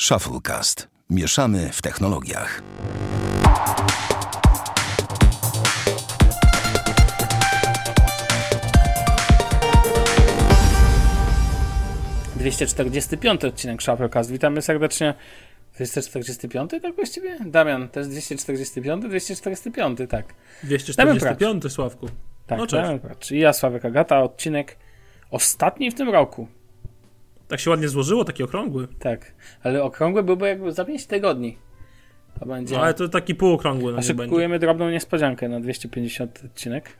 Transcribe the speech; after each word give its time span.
Shufflecast. 0.00 0.88
Mieszamy 1.10 1.70
w 1.72 1.82
technologiach. 1.82 2.62
Dwieście 12.36 12.66
czterdziesty 12.66 13.16
piąty 13.16 13.46
odcinek 13.46 13.82
Shufflecast. 13.82 14.30
Witamy 14.30 14.62
serdecznie. 14.62 15.14
245, 15.74 16.70
tak 16.82 16.94
właściwie? 16.94 17.38
Damian, 17.46 17.88
to 17.88 18.00
jest 18.00 18.10
245, 18.10 19.04
245, 19.04 19.98
tak. 20.08 20.34
245, 20.62 21.72
Sławku. 21.72 22.06
Tak, 22.46 22.58
No, 22.58 22.66
cześć. 22.66 22.82
Damian 22.82 23.00
Pracz. 23.00 23.30
I 23.30 23.38
ja, 23.38 23.52
Sławek 23.52 23.84
Agata, 23.84 24.22
odcinek 24.22 24.76
ostatni 25.30 25.90
w 25.90 25.94
tym 25.94 26.08
roku. 26.08 26.48
Tak 27.48 27.60
się 27.60 27.70
ładnie 27.70 27.88
złożyło, 27.88 28.24
taki 28.24 28.42
okrągły. 28.42 28.88
Tak, 28.98 29.34
ale 29.62 29.82
okrągły 29.82 30.22
byłby 30.22 30.48
jakby 30.48 30.72
za 30.72 30.84
5 30.84 31.06
tygodni. 31.06 31.58
To 32.40 32.46
będzie. 32.46 32.74
No, 32.74 32.82
ale 32.82 32.94
to 32.94 33.08
taki 33.08 33.34
półokrągły 33.34 33.92
A 33.92 34.00
nie 34.00 34.02
będzie. 34.14 34.22
szykujemy 34.24 34.58
drobną 34.58 34.90
niespodziankę 34.90 35.48
na 35.48 35.60
250 35.60 36.42
odcinek. 36.44 36.96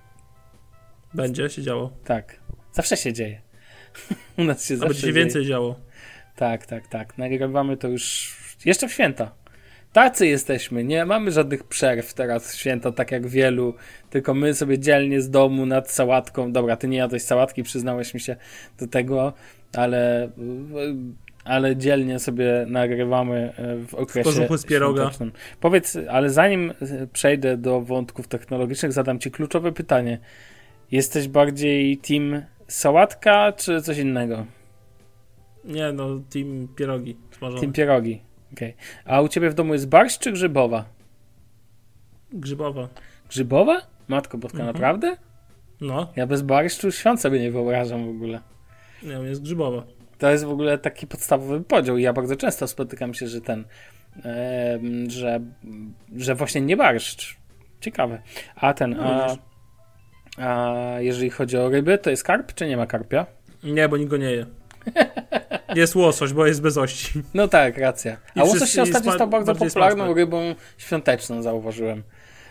Będzie 1.15 1.51
się 1.51 1.63
działo. 1.63 1.93
Tak, 2.05 2.41
zawsze 2.73 2.97
się 2.97 3.13
dzieje. 3.13 3.41
U 4.39 4.45
nas 4.45 4.69
się 4.69 4.75
A 4.75 4.77
zawsze 4.77 4.89
będzie 4.89 5.01
się 5.01 5.13
dzieje. 5.13 5.25
więcej 5.25 5.47
działo. 5.47 5.81
Tak, 6.37 6.67
tak, 6.67 6.89
tak. 6.89 7.19
Nagrywamy 7.19 7.77
to 7.77 7.89
już 7.89 8.37
jeszcze 8.65 8.89
w 8.89 8.93
święta. 8.93 9.35
Tacy 9.97 10.27
jesteśmy, 10.27 10.85
nie 10.85 11.05
mamy 11.05 11.31
żadnych 11.31 11.65
przerw 11.65 12.15
teraz 12.15 12.53
w 12.53 12.59
święta, 12.59 12.93
tak 12.93 13.13
jak 13.13 13.27
wielu, 13.27 13.75
tylko 14.11 14.35
my 14.35 14.55
sobie 14.55 14.79
dzielnie 14.79 15.21
z 15.21 15.31
domu 15.31 15.67
nad 15.67 15.91
sałatką. 15.91 16.53
Dobra, 16.53 16.77
ty 16.77 16.89
nie 16.89 16.99
jadłeś 16.99 17.23
sałatki, 17.23 17.63
przyznałeś 17.63 18.15
mi 18.15 18.21
się 18.21 18.37
do 18.79 18.87
tego, 18.87 19.33
ale, 19.77 20.31
ale 21.45 21.77
dzielnie 21.77 22.19
sobie 22.19 22.67
nagrywamy 22.69 23.53
e, 23.57 23.87
w 23.87 23.95
okresie 23.95 24.25
kożuchu 24.25 24.59
z 24.59 24.65
pieroga. 24.65 25.11
Powiedz, 25.61 25.99
ale 26.09 26.31
zanim 26.31 26.73
przejdę 27.13 27.57
do 27.57 27.81
wątków 27.81 28.29
technologicznych, 28.29 28.93
zadam 28.93 29.19
ci 29.19 29.31
kluczowe 29.31 29.73
pytanie. 29.73 30.19
Jesteś 30.91 31.29
bardziej 31.29 31.99
team 31.99 32.43
sałatka, 32.69 33.53
czy 33.53 33.83
coś 33.83 33.99
innego? 33.99 34.47
Nie 35.65 35.93
no, 35.93 36.21
team 36.33 36.69
pierogi 36.77 37.17
smażone. 37.39 37.61
Team 37.61 37.73
pierogi. 37.73 38.27
Okay. 38.57 38.75
A 39.05 39.21
u 39.21 39.29
ciebie 39.29 39.51
w 39.51 39.55
domu 39.55 39.73
jest 39.73 39.89
barszcz 39.89 40.19
czy 40.19 40.33
grzybowa? 40.33 40.85
Grzybowa. 42.33 42.89
Grzybowa? 43.29 43.83
Matko 44.09 44.39
Boska, 44.39 44.59
Mhm. 44.59 44.75
naprawdę? 44.75 45.17
No, 45.81 46.13
Ja 46.17 46.27
bez 46.27 46.43
barszczu 46.43 46.93
świąt 46.93 47.21
sobie 47.21 47.41
nie 47.41 47.51
wyobrażam 47.51 48.07
w 48.07 48.09
ogóle. 48.11 48.41
nie, 49.03 49.13
jest 49.13 49.43
grzybowa. 49.43 49.83
To 50.19 50.31
jest 50.31 50.45
w 50.45 50.51
ogóle 50.51 50.79
taki 50.79 51.07
podstawowy 51.07 51.61
podział 51.61 51.97
i 51.97 52.03
ja 52.03 52.13
bardzo 52.13 52.37
często 52.37 52.69
spotykam 52.69 53.15
się, 53.15 53.27
że 53.29 53.41
ten, 53.41 53.65
em, 54.25 55.11
że, 55.11 55.41
że 56.17 56.35
właśnie 56.35 56.61
nie 56.61 56.77
barszcz. 56.77 57.37
Ciekawe. 57.81 58.23
A 58.57 58.75
ten, 58.75 58.91
No, 58.91 59.27
a, 59.27 59.37
a 60.39 61.01
jeżeli 61.01 61.31
chodzi 61.31 61.57
o 61.57 61.69
ryby, 61.69 61.99
to 61.99 62.11
jest 62.11 62.25
karp 62.25 62.55
czy 62.55 62.67
nie 62.69 62.77
ma 62.77 62.87
karpia? 62.87 63.27
Nie, 63.65 63.89
bo 63.89 63.97
nikt 63.97 64.11
go 64.11 64.17
nie 64.17 64.31
je. 64.33 64.47
Jest 65.75 65.95
łosoś, 65.95 66.33
bo 66.33 66.47
jest 66.47 66.63
bez 66.63 66.79
ości. 66.79 67.23
No 67.35 67.49
tak, 67.49 67.79
racja. 67.79 68.17
A 68.35 68.41
I 68.41 68.49
łosoś 68.49 68.71
się 68.71 68.83
ostatnio 68.83 69.13
stał 69.13 69.29
bardzo 69.29 69.55
popularną 69.55 70.05
smaczne. 70.05 70.15
rybą 70.15 70.55
świąteczną, 70.79 71.43
zauważyłem. 71.43 72.03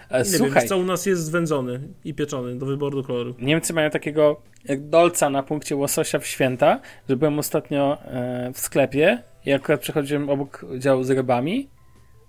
E, 0.09 0.19
Nie 0.19 0.25
Słuchaj. 0.25 0.61
wiem, 0.61 0.69
co 0.69 0.78
u 0.78 0.83
nas 0.83 1.06
jest 1.06 1.23
zwędzony 1.23 1.80
i 2.03 2.13
pieczony 2.13 2.56
do 2.56 2.66
wyboru 2.66 3.03
koloru. 3.03 3.36
Niemcy 3.39 3.73
mają 3.73 3.89
takiego 3.89 4.41
dolca 4.80 5.30
na 5.30 5.44
punkcie 5.44 5.75
łososia 5.75 6.19
w 6.19 6.25
święta, 6.25 6.80
że 7.09 7.16
byłem 7.17 7.39
ostatnio 7.39 7.97
e, 8.03 8.52
w 8.53 8.59
sklepie 8.59 9.23
i 9.45 9.53
akurat 9.53 9.81
przechodziłem 9.81 10.30
obok 10.30 10.66
działu 10.78 11.03
z 11.03 11.09
rybami. 11.09 11.69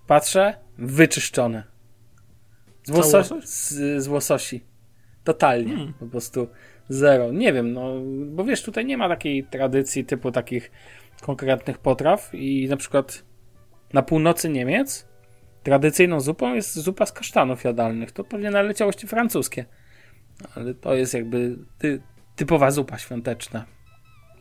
Patrzę, 0.07 0.53
wyczyszczone. 0.77 1.63
Z, 2.83 2.89
łosoś? 2.89 3.27
z, 3.43 4.03
z 4.03 4.07
łososi. 4.07 4.63
Totalnie. 5.23 5.75
Hmm. 5.75 5.93
Po 5.93 6.05
prostu 6.05 6.47
zero. 6.89 7.31
Nie 7.31 7.53
wiem, 7.53 7.73
no, 7.73 7.93
bo 8.25 8.43
wiesz, 8.43 8.63
tutaj 8.63 8.85
nie 8.85 8.97
ma 8.97 9.09
takiej 9.09 9.43
tradycji 9.43 10.05
typu 10.05 10.31
takich 10.31 10.71
konkretnych 11.21 11.77
potraw 11.77 12.29
i 12.33 12.67
na 12.69 12.77
przykład 12.77 13.23
na 13.93 14.01
północy 14.01 14.49
Niemiec 14.49 15.07
tradycyjną 15.63 16.19
zupą 16.19 16.53
jest 16.53 16.75
zupa 16.75 17.05
z 17.05 17.11
kasztanów 17.11 17.63
jadalnych. 17.63 18.11
To 18.11 18.23
pewnie 18.23 18.51
naleciałości 18.51 19.07
francuskie. 19.07 19.65
Ale 20.55 20.73
to 20.73 20.95
jest 20.95 21.13
jakby 21.13 21.57
ty, 21.77 22.01
typowa 22.35 22.71
zupa 22.71 22.97
świąteczna. 22.97 23.65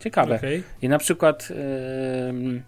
Ciekawe. 0.00 0.36
Okej. 0.36 0.62
I 0.82 0.88
na 0.88 0.98
przykład 0.98 1.48
ym, 2.28 2.62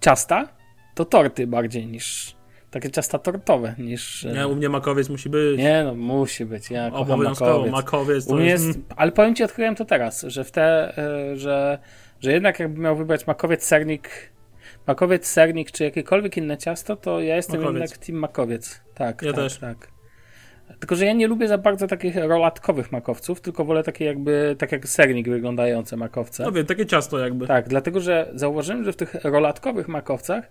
ciasta 0.00 0.48
to 0.94 1.04
torty 1.04 1.46
bardziej 1.46 1.86
niż 1.86 2.36
takie 2.72 2.90
ciasta 2.90 3.18
tortowe 3.18 3.74
niż. 3.78 4.24
e, 4.24 4.32
Nie, 4.32 4.46
u 4.48 4.54
mnie 4.56 4.68
makowiec 4.68 5.08
musi 5.08 5.28
być. 5.28 5.58
nie 5.58 5.84
no, 5.84 5.94
musi 5.94 6.44
być. 6.46 6.70
Ja 6.70 6.86
Obowiązkowo, 6.92 7.50
makowiec. 7.52 7.72
makowiec 7.72 8.26
to 8.26 8.32
U 8.32 8.36
mnie 8.36 8.46
jest... 8.46 8.66
jest, 8.66 8.78
ale 8.96 9.12
powiem 9.12 9.34
ci, 9.34 9.44
odkryłem 9.44 9.74
to 9.74 9.84
teraz, 9.84 10.22
że 10.22 10.44
w 10.44 10.50
te, 10.50 10.98
e, 10.98 11.36
że, 11.36 11.78
że 12.20 12.32
jednak 12.32 12.60
jakby 12.60 12.80
miał 12.80 12.96
wybrać 12.96 13.26
makowiec, 13.26 13.64
sernik, 13.64 14.10
makowiec, 14.86 15.26
sernik 15.26 15.70
czy 15.70 15.84
jakiekolwiek 15.84 16.36
inne 16.36 16.58
ciasto, 16.58 16.96
to 16.96 17.20
ja 17.20 17.36
jestem 17.36 17.60
Makowiec. 17.60 17.80
jednak 17.82 17.98
team 18.06 18.18
makowiec. 18.18 18.80
Tak, 18.94 19.22
Ja 19.22 19.32
tak, 19.32 19.40
też. 19.40 19.58
tak. 19.58 19.88
Tylko, 20.80 20.96
że 20.96 21.06
ja 21.06 21.12
nie 21.12 21.26
lubię 21.26 21.48
za 21.48 21.58
bardzo 21.58 21.86
takich 21.86 22.16
rolatkowych 22.16 22.92
makowców, 22.92 23.40
tylko 23.40 23.64
wolę 23.64 23.82
takie 23.82 24.04
jakby, 24.04 24.56
tak 24.58 24.72
jak 24.72 24.88
sernik 24.88 25.28
wyglądające 25.28 25.96
makowce. 25.96 26.42
No 26.42 26.52
wiem, 26.52 26.66
takie 26.66 26.86
ciasto 26.86 27.18
jakby. 27.18 27.46
Tak, 27.46 27.68
dlatego, 27.68 28.00
że 28.00 28.30
zauważyłem, 28.34 28.84
że 28.84 28.92
w 28.92 28.96
tych 28.96 29.14
rolatkowych 29.24 29.88
makowcach 29.88 30.48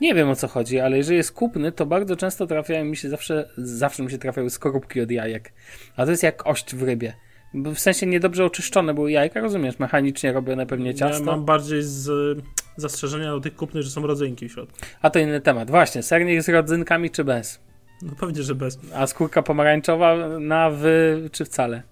nie 0.00 0.14
wiem 0.14 0.28
o 0.30 0.36
co 0.36 0.48
chodzi, 0.48 0.80
ale 0.80 0.96
jeżeli 0.96 1.16
jest 1.16 1.32
kupny, 1.32 1.72
to 1.72 1.86
bardzo 1.86 2.16
często 2.16 2.46
trafiają 2.46 2.84
mi 2.84 2.96
się 2.96 3.08
zawsze, 3.08 3.48
zawsze 3.56 4.02
mi 4.02 4.10
się 4.10 4.18
trafiały 4.18 4.50
skorupki 4.50 5.00
od 5.00 5.10
jajek. 5.10 5.52
A 5.96 6.04
to 6.04 6.10
jest 6.10 6.22
jak 6.22 6.46
ość 6.46 6.74
w 6.74 6.82
rybie. 6.82 7.14
W 7.54 7.78
sensie 7.78 8.06
niedobrze 8.06 8.44
oczyszczone 8.44 8.94
były 8.94 9.12
jajka, 9.12 9.40
rozumiesz? 9.40 9.78
Mechanicznie 9.78 10.32
robione 10.32 10.66
pewnie 10.66 10.86
Ja 10.90 10.94
ciasto. 10.96 11.24
mam 11.24 11.44
bardziej 11.44 11.82
z 11.82 12.08
y, 12.08 12.42
zastrzeżenia 12.76 13.30
do 13.30 13.40
tych 13.40 13.56
kupnych, 13.56 13.82
że 13.82 13.90
są 13.90 14.06
rodzynki 14.06 14.48
w 14.48 14.52
środku. 14.52 14.78
A 15.02 15.10
to 15.10 15.18
inny 15.18 15.40
temat. 15.40 15.70
Właśnie, 15.70 16.02
sernik 16.02 16.42
z 16.42 16.48
rodzynkami 16.48 17.10
czy 17.10 17.24
bez? 17.24 17.60
No 18.02 18.12
pewnie, 18.20 18.42
że 18.42 18.54
bez. 18.54 18.78
A 18.94 19.06
skórka 19.06 19.42
pomarańczowa 19.42 20.38
na 20.38 20.70
wy 20.70 21.28
czy 21.32 21.44
wcale? 21.44 21.82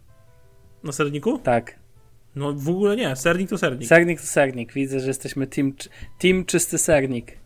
Na 0.85 0.93
serniku? 0.93 1.39
Tak. 1.39 1.75
No 2.37 2.53
w 2.53 2.69
ogóle 2.69 2.97
nie, 2.97 3.17
sernik 3.17 3.51
to 3.51 3.59
sernik. 3.59 3.89
Sernik 3.89 4.21
to 4.21 4.27
sernik. 4.27 4.73
Widzę, 4.73 5.01
że 5.01 5.09
jesteśmy 5.09 5.47
team, 5.47 5.73
team 6.19 6.45
czysty 6.45 6.79
sernik. 6.79 7.42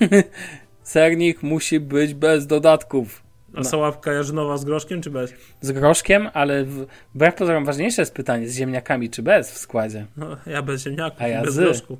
sernik 0.82 1.42
musi 1.42 1.80
być 1.80 2.14
bez 2.14 2.46
dodatków. 2.46 3.22
A 3.54 3.64
sałapka 3.64 4.12
jarzynowa 4.12 4.56
z 4.56 4.64
groszkiem 4.64 5.02
czy 5.02 5.10
bez? 5.10 5.32
Z 5.60 5.72
groszkiem, 5.72 6.28
ale 6.32 6.64
w, 6.64 6.86
wbrew 7.14 7.34
pozorom 7.34 7.64
ważniejsze 7.64 8.02
jest 8.02 8.14
pytanie, 8.14 8.48
z 8.48 8.56
ziemniakami 8.56 9.10
czy 9.10 9.22
bez 9.22 9.52
w 9.52 9.58
składzie? 9.58 10.06
No, 10.16 10.36
ja 10.46 10.62
bez 10.62 10.82
ziemniaków, 10.82 11.22
A 11.22 11.28
ja 11.28 11.42
bez 11.42 11.54
z. 11.54 11.58
groszku. 11.58 11.98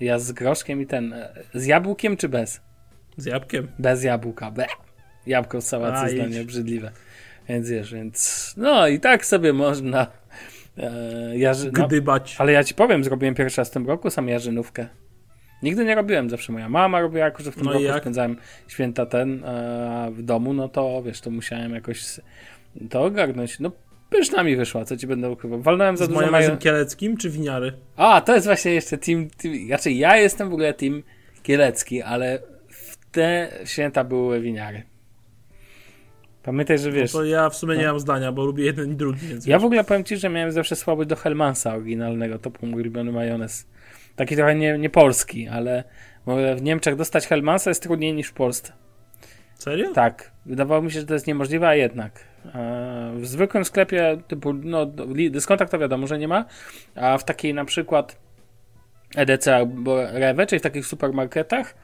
Ja 0.00 0.18
z 0.18 0.32
groszkiem 0.32 0.80
i 0.80 0.86
ten, 0.86 1.12
e, 1.12 1.28
z 1.54 1.66
jabłkiem 1.66 2.16
czy 2.16 2.28
bez? 2.28 2.60
Z 3.16 3.24
jabłkiem. 3.24 3.68
Bez 3.78 4.04
jabłka, 4.04 4.50
be. 4.50 4.66
Jabłko 5.26 5.60
w 5.60 5.64
sałacie 5.64 5.98
A, 5.98 6.04
jest 6.04 6.16
dla 6.16 6.26
mnie 6.26 6.40
obrzydliwe. 6.42 6.90
Więc 7.48 7.70
wiesz, 7.70 7.94
więc 7.94 8.54
no 8.56 8.88
i 8.88 9.00
tak 9.00 9.26
sobie 9.26 9.52
można 9.52 10.06
e, 10.78 11.38
jarzy, 11.38 11.70
no, 11.78 11.86
Gdybać. 11.86 12.36
Ale 12.38 12.52
ja 12.52 12.64
ci 12.64 12.74
powiem, 12.74 13.04
zrobiłem 13.04 13.34
pierwszy 13.34 13.60
raz 13.60 13.68
w 13.68 13.72
tym 13.72 13.86
roku 13.86 14.10
sam 14.10 14.28
jarzynówkę. 14.28 14.86
Nigdy 15.62 15.84
nie 15.84 15.94
robiłem, 15.94 16.30
zawsze 16.30 16.52
moja 16.52 16.68
mama 16.68 17.00
robiła, 17.00 17.24
jako 17.24 17.42
że 17.42 17.52
w 17.52 17.54
tym 17.54 17.64
No 17.64 17.72
roku 17.72 17.84
jak? 17.84 18.00
spędzałem 18.00 18.36
święta 18.68 19.06
ten 19.06 19.44
e, 19.44 20.08
w 20.12 20.22
domu, 20.22 20.52
no 20.54 20.68
to 20.68 21.02
wiesz, 21.02 21.20
to 21.20 21.30
musiałem 21.30 21.74
jakoś 21.74 22.04
to 22.90 23.02
ogarnąć. 23.04 23.60
No 23.60 23.70
pyszna 24.10 24.42
mi 24.42 24.56
wyszła, 24.56 24.84
co 24.84 24.96
ci 24.96 25.06
będę 25.06 25.30
ukrywał. 25.30 25.62
Walnąłem 25.62 25.96
za 25.96 26.04
Z 26.04 26.08
dużo 26.08 26.20
majonezem 26.20 26.50
majo... 26.50 26.58
kieleckim 26.60 27.16
czy 27.16 27.30
winiary? 27.30 27.72
A, 27.96 28.20
to 28.20 28.34
jest 28.34 28.46
właśnie 28.46 28.74
jeszcze 28.74 28.98
team, 28.98 29.28
team, 29.30 29.54
znaczy 29.66 29.92
ja 29.92 30.16
jestem 30.16 30.50
w 30.50 30.52
ogóle 30.52 30.74
team 30.74 31.02
kielecki, 31.42 32.02
ale 32.02 32.38
w 32.68 32.96
te 33.10 33.50
święta 33.64 34.04
były 34.04 34.40
winiary. 34.40 34.82
Pamiętaj, 36.42 36.78
że 36.78 36.92
wiesz, 36.92 37.12
To 37.12 37.24
ja 37.24 37.50
w 37.50 37.56
sumie 37.56 37.76
nie 37.76 37.86
mam 37.86 38.00
zdania, 38.00 38.32
bo 38.32 38.44
lubię 38.44 38.64
jeden 38.64 38.92
i 38.92 38.94
drugi, 38.94 39.26
więc 39.26 39.46
ja 39.46 39.58
w 39.58 39.64
ogóle 39.64 39.84
powiem 39.84 40.04
ci, 40.04 40.16
że 40.16 40.28
miałem 40.28 40.52
zawsze 40.52 40.76
słabość 40.76 41.08
do 41.08 41.16
Hellmansa 41.16 41.74
oryginalnego, 41.74 42.38
to 42.38 42.50
był 42.50 42.68
mój 42.68 42.80
ulubiony 42.80 43.12
majonez. 43.12 43.66
Taki 44.18 44.36
trochę 44.36 44.54
nie, 44.54 44.78
nie 44.78 44.90
polski, 44.90 45.48
ale 45.48 45.84
w 46.56 46.62
Niemczech 46.62 46.96
dostać 46.96 47.26
Hellmansa 47.26 47.70
jest 47.70 47.82
trudniej 47.82 48.14
niż 48.14 48.28
w 48.28 48.32
Polsce. 48.32 48.72
Serio? 49.54 49.92
Tak, 49.92 50.30
wydawało 50.46 50.82
mi 50.82 50.90
się, 50.90 51.00
że 51.00 51.06
to 51.06 51.14
jest 51.14 51.26
niemożliwe, 51.26 51.68
a 51.68 51.74
jednak. 51.74 52.24
E, 52.54 53.12
W 53.16 53.26
zwykłym 53.26 53.64
sklepie 53.64 54.18
typu, 54.28 54.52
no, 54.52 54.86
dyskontach 55.30 55.70
to 55.70 55.78
wiadomo, 55.78 56.06
że 56.06 56.18
nie 56.18 56.28
ma, 56.28 56.44
a 56.94 57.18
w 57.18 57.24
takiej 57.24 57.54
na 57.54 57.64
przykład 57.64 58.16
EDC 59.16 59.56
albo 59.56 60.02
Rewe, 60.12 60.46
czyli 60.46 60.58
w 60.58 60.62
takich 60.62 60.86
supermarketach, 60.86 61.74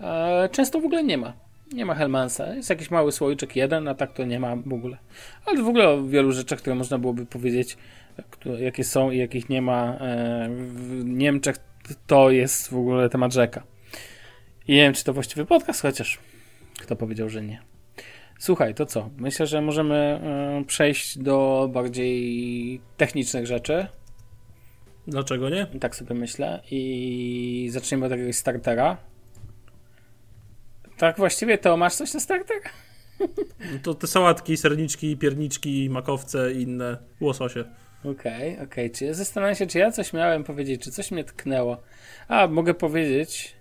e, 0.00 0.48
często 0.52 0.80
w 0.80 0.84
ogóle 0.84 1.04
nie 1.04 1.18
ma. 1.18 1.32
Nie 1.72 1.84
ma 1.84 1.94
Hellmansa. 1.94 2.54
Jest 2.54 2.70
jakiś 2.70 2.90
mały 2.90 3.12
słoiczek 3.12 3.56
jeden, 3.56 3.88
a 3.88 3.94
tak 3.94 4.12
to 4.12 4.24
nie 4.24 4.40
ma 4.40 4.56
w 4.56 4.72
ogóle. 4.72 4.96
Ale 5.46 5.62
w 5.62 5.68
ogóle 5.68 5.88
o 5.88 6.02
wielu 6.02 6.32
rzeczach, 6.32 6.58
które 6.58 6.76
można 6.76 6.98
byłoby 6.98 7.26
powiedzieć, 7.26 7.76
które, 8.30 8.60
jakie 8.60 8.84
są 8.84 9.10
i 9.10 9.18
jakich 9.18 9.48
nie 9.48 9.62
ma 9.62 9.96
e, 10.00 10.48
w 10.50 11.04
Niemczech, 11.04 11.56
to 12.06 12.30
jest 12.30 12.70
w 12.70 12.76
ogóle 12.76 13.08
temat 13.08 13.32
rzeka. 13.32 13.62
I 14.68 14.72
nie 14.72 14.82
wiem, 14.82 14.94
czy 14.94 15.04
to 15.04 15.12
właściwy 15.12 15.46
podcast, 15.46 15.82
chociaż 15.82 16.18
kto 16.80 16.96
powiedział, 16.96 17.28
że 17.28 17.42
nie. 17.42 17.62
Słuchaj, 18.38 18.74
to 18.74 18.86
co? 18.86 19.10
Myślę, 19.16 19.46
że 19.46 19.60
możemy 19.60 20.20
y, 20.60 20.64
przejść 20.64 21.18
do 21.18 21.68
bardziej 21.72 22.80
technicznych 22.96 23.46
rzeczy. 23.46 23.86
Dlaczego 25.06 25.48
nie? 25.48 25.66
Tak 25.80 25.96
sobie 25.96 26.14
myślę. 26.14 26.62
I 26.70 27.68
zaczniemy 27.72 28.06
od 28.06 28.12
jakiegoś 28.12 28.36
startera. 28.36 28.96
Tak 30.96 31.16
właściwie 31.16 31.58
to 31.58 31.76
masz 31.76 31.94
coś 31.94 32.14
na 32.14 32.20
starter? 32.20 32.56
No 33.72 33.78
to 33.82 33.94
te 33.94 34.06
sałatki, 34.06 34.56
serniczki, 34.56 35.16
pierniczki, 35.16 35.90
makowce 35.90 36.52
i 36.52 36.62
inne 36.62 36.98
łososie. 37.20 37.64
Okej, 38.00 38.12
okay, 38.12 38.52
okej. 38.52 38.64
Okay. 38.64 38.90
Czy 38.90 39.04
ja 39.04 39.14
zastanawiam 39.14 39.56
się, 39.56 39.66
czy 39.66 39.78
ja 39.78 39.90
coś 39.90 40.12
miałem 40.12 40.44
powiedzieć, 40.44 40.82
czy 40.82 40.90
coś 40.90 41.10
mnie 41.10 41.24
tknęło. 41.24 41.82
A, 42.28 42.46
mogę 42.46 42.74
powiedzieć. 42.74 43.60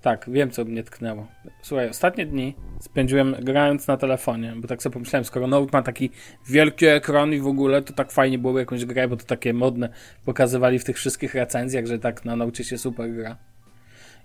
Tak, 0.00 0.30
wiem, 0.30 0.50
co 0.50 0.64
mnie 0.64 0.82
tknęło. 0.82 1.26
Słuchaj, 1.62 1.88
ostatnie 1.88 2.26
dni 2.26 2.54
spędziłem 2.80 3.36
grając 3.40 3.86
na 3.86 3.96
telefonie, 3.96 4.54
bo 4.56 4.68
tak 4.68 4.82
sobie 4.82 4.92
pomyślałem, 4.92 5.24
skoro 5.24 5.46
Note 5.46 5.70
ma 5.72 5.82
taki 5.82 6.10
wielki 6.48 6.86
ekran 6.86 7.32
i 7.32 7.40
w 7.40 7.46
ogóle, 7.46 7.82
to 7.82 7.92
tak 7.92 8.12
fajnie 8.12 8.38
byłoby 8.38 8.60
jakąś 8.60 8.84
grę, 8.84 9.08
bo 9.08 9.16
to 9.16 9.24
takie 9.24 9.52
modne 9.52 9.88
pokazywali 10.24 10.78
w 10.78 10.84
tych 10.84 10.96
wszystkich 10.96 11.34
recenzjach, 11.34 11.86
że 11.86 11.98
tak 11.98 12.24
na 12.24 12.36
Note 12.36 12.64
się 12.64 12.78
super 12.78 13.12
gra. 13.12 13.36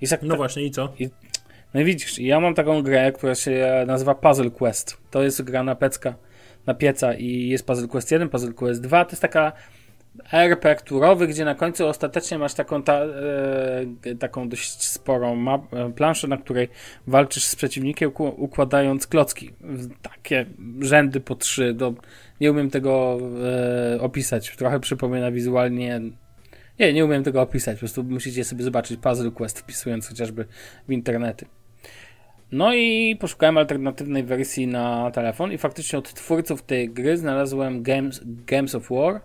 I 0.02 0.07
tak, 0.07 0.22
no 0.24 0.36
właśnie, 0.36 0.63
i 0.63 0.72
co? 0.72 0.94
I, 1.00 1.10
no 1.74 1.81
i 1.81 1.84
widzisz, 1.84 2.19
ja 2.19 2.40
mam 2.40 2.54
taką 2.54 2.81
grę, 2.81 3.12
która 3.12 3.36
się 3.36 3.84
nazywa 3.88 4.16
Puzzle 4.16 4.52
Quest. 4.52 4.98
To 5.12 5.24
jest 5.24 5.42
gra 5.42 5.63
na 5.63 5.75
pecka, 5.75 6.16
na 6.65 6.73
pieca 6.73 7.13
i 7.13 7.47
jest 7.47 7.65
Puzzle 7.65 7.88
Quest 7.88 8.12
1, 8.12 8.29
Puzzle 8.29 8.53
Quest 8.53 8.81
2. 8.81 9.06
To 9.06 9.12
jest 9.12 9.21
taka 9.21 9.51
RPG 10.31 10.75
turowy, 10.75 11.27
gdzie 11.27 11.45
na 11.45 11.56
końcu 11.56 11.88
ostatecznie 11.88 12.39
masz 12.39 12.53
taką, 12.53 12.83
ta, 12.83 12.94
e, 12.94 14.15
taką 14.19 14.50
dość 14.50 14.83
sporą 14.83 15.35
map, 15.35 15.73
e, 15.73 15.91
planszę, 15.94 16.27
na 16.27 16.38
której 16.38 16.69
walczysz 17.07 17.45
z 17.45 17.56
przeciwnikiem, 17.56 18.12
układając 18.17 19.07
klocki. 19.07 19.53
Takie 20.01 20.45
rzędy 20.79 21.19
po 21.19 21.35
trzy. 21.35 21.73
Do, 21.73 21.94
nie 22.41 22.51
umiem 22.51 22.69
tego 22.69 23.18
e, 23.95 24.01
opisać. 24.01 24.56
Trochę 24.56 24.79
przypomina 24.79 25.31
wizualnie. 25.31 26.01
Nie, 26.79 26.94
nie 26.94 27.06
umiem 27.06 27.23
tego 27.23 27.41
opisać. 27.41 27.75
Po 27.75 27.79
prostu 27.79 28.03
musicie 28.03 28.44
sobie 28.44 28.63
zobaczyć 28.63 29.00
Puzzle 29.00 29.31
Quest, 29.31 29.59
wpisując 29.59 30.07
chociażby 30.07 30.45
w 30.88 30.91
internety. 30.91 31.45
No 32.56 32.74
i 32.74 33.18
poszukałem 33.19 33.57
alternatywnej 33.57 34.24
wersji 34.24 34.68
na 34.68 35.12
telefon 35.12 35.52
i 35.52 35.57
faktycznie 35.57 36.00
od 36.00 36.13
twórców 36.13 36.62
tej 36.62 36.90
gry 36.90 37.18
znalazłem 37.18 37.84
Games, 37.84 38.22
Games 38.25 38.75
of 38.75 38.90
War 38.90 39.22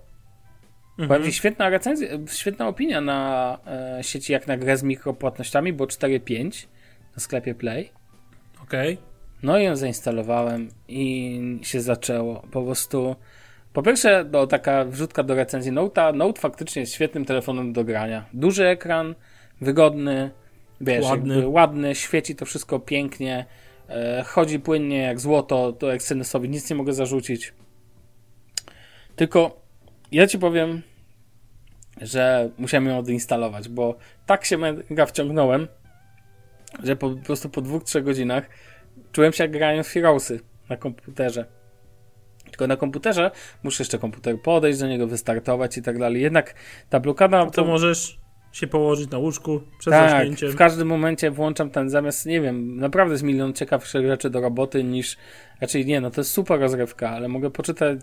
Mhm. 0.99 1.33
Świetna 1.33 1.69
recenzja, 1.69 2.09
świetna 2.27 2.69
opinia 2.69 3.01
na 3.01 3.59
e, 3.99 4.03
sieci 4.03 4.33
jak 4.33 4.47
na 4.47 4.57
grę 4.57 4.77
z 4.77 4.83
mikropłatnościami, 4.83 5.73
bo 5.73 5.85
4.5 5.85 6.67
na 7.17 7.21
sklepie 7.21 7.55
Play. 7.55 7.91
Okej. 8.63 8.95
Okay. 8.95 9.07
No 9.43 9.59
i 9.59 9.65
ją 9.65 9.77
zainstalowałem 9.77 10.69
i 10.89 11.41
się 11.63 11.81
zaczęło. 11.81 12.43
Po 12.51 12.63
prostu 12.63 13.17
po 13.73 13.83
pierwsze, 13.83 14.25
no, 14.33 14.47
taka 14.47 14.85
wrzutka 14.85 15.23
do 15.23 15.35
recenzji 15.35 15.73
Note'a. 15.73 16.15
Note 16.15 16.41
faktycznie 16.41 16.81
jest 16.81 16.95
świetnym 16.95 17.25
telefonem 17.25 17.73
do 17.73 17.85
grania. 17.85 18.25
Duży 18.33 18.67
ekran, 18.67 19.15
wygodny, 19.61 20.31
wiesz, 20.81 21.05
ładny, 21.05 21.49
ładny 21.49 21.95
świeci 21.95 22.37
to 22.37 22.45
wszystko 22.45 22.81
pięknie, 22.81 23.47
e, 23.89 24.25
chodzi 24.27 24.61
płynnie 24.61 24.99
jak 24.99 25.21
złoto, 25.21 25.73
to 25.73 25.95
Exynosowi 25.95 26.49
nic 26.49 26.71
nie 26.71 26.77
mogę 26.77 26.93
zarzucić. 26.93 27.55
Tylko 29.17 29.61
ja 30.13 30.27
ci 30.27 30.39
powiem, 30.39 30.83
że 32.01 32.51
musiałem 32.59 32.87
ją 32.87 32.99
odinstalować, 32.99 33.69
bo 33.69 33.99
tak 34.27 34.45
się 34.45 34.59
mega 34.59 35.07
wciągnąłem, 35.07 35.69
że 36.83 36.97
po, 36.97 37.11
po 37.11 37.17
prostu 37.17 37.49
po 37.49 37.61
dwóch, 37.61 37.85
trzech 37.85 38.05
godzinach 38.05 38.51
czułem 39.13 39.33
się 39.33 39.45
jak 39.45 39.51
grając 39.51 39.87
w 39.87 39.93
Heroesy 39.93 40.41
na 40.69 40.77
komputerze. 40.77 41.45
Tylko 42.45 42.67
na 42.67 42.77
komputerze 42.77 43.31
muszę 43.63 43.83
jeszcze 43.83 43.99
komputer 43.99 44.43
podejść 44.43 44.79
do 44.79 44.89
niego, 44.89 45.07
wystartować 45.07 45.79
i 45.79 45.83
tak 45.83 45.99
dalej. 45.99 46.23
Jednak 46.23 46.55
ta 46.89 47.01
blokada... 47.01 47.39
No 47.39 47.47
to, 47.47 47.51
to 47.51 47.65
możesz 47.65 48.20
się 48.53 48.67
położyć 48.67 49.11
na 49.11 49.19
łóżku 49.19 49.61
przed 49.79 49.93
tak, 49.93 50.11
zaśnięciem. 50.11 50.51
w 50.51 50.57
każdym 50.57 50.89
momencie 50.89 51.31
włączam 51.31 51.71
ten 51.71 51.91
zamiast, 51.91 52.27
nie 52.27 52.41
wiem, 52.41 52.77
naprawdę 52.77 53.13
jest 53.15 53.25
milion 53.25 53.53
ciekawszych 53.53 54.07
rzeczy 54.07 54.31
do 54.31 54.41
roboty 54.41 54.85
niż, 54.85 55.17
raczej 55.61 55.87
nie, 55.87 56.01
no 56.01 56.11
to 56.11 56.21
jest 56.21 56.31
super 56.31 56.61
rozrywka, 56.61 57.11
ale 57.11 57.29
mogę 57.29 57.51
poczytać, 57.51 58.01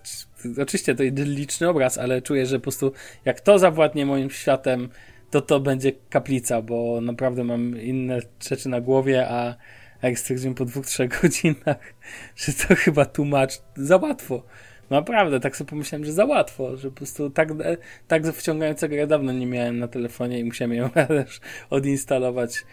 oczywiście 0.62 0.96
to 0.96 1.04
idylliczny 1.04 1.70
obraz, 1.70 1.98
ale 1.98 2.22
czuję, 2.22 2.46
że 2.46 2.60
po 2.60 2.64
prostu 2.64 2.92
jak 3.26 3.42
to 3.42 3.60
zawładnie 3.60 4.06
moim 4.06 4.30
światem, 4.30 4.90
to 5.32 5.42
to 5.42 5.60
będzie 5.60 5.92
kaplica, 6.10 6.62
bo 6.62 7.02
naprawdę 7.02 7.44
mam 7.44 7.82
inne 7.82 8.20
rzeczy 8.50 8.70
na 8.70 8.82
głowie, 8.82 9.28
a 9.30 9.56
jak 10.02 10.20
stwierdziłem 10.20 10.56
po 10.56 10.66
dwóch, 10.66 10.86
trzech 10.86 11.22
godzinach, 11.22 11.94
że 12.36 12.54
to 12.54 12.76
chyba 12.76 13.06
tłumacz 13.06 13.62
za 13.76 13.98
łatwo. 13.98 14.44
Naprawdę, 14.90 15.40
tak 15.40 15.58
sobie 15.58 15.70
pomyślałem, 15.70 16.06
że 16.06 16.12
za 16.12 16.26
łatwo, 16.26 16.78
że 16.78 16.90
po 16.90 16.96
prostu 16.96 17.30
tak, 17.30 17.50
tak 18.08 18.28
wciągającego 18.28 18.96
grę 18.96 19.08
dawno 19.08 19.32
nie 19.32 19.46
miałem 19.46 19.80
na 19.80 19.88
telefonie 19.88 20.40
i 20.40 20.44
musiałem 20.44 20.74
ją 20.74 20.90
też 21.08 21.40
odinstalować, 21.70 22.66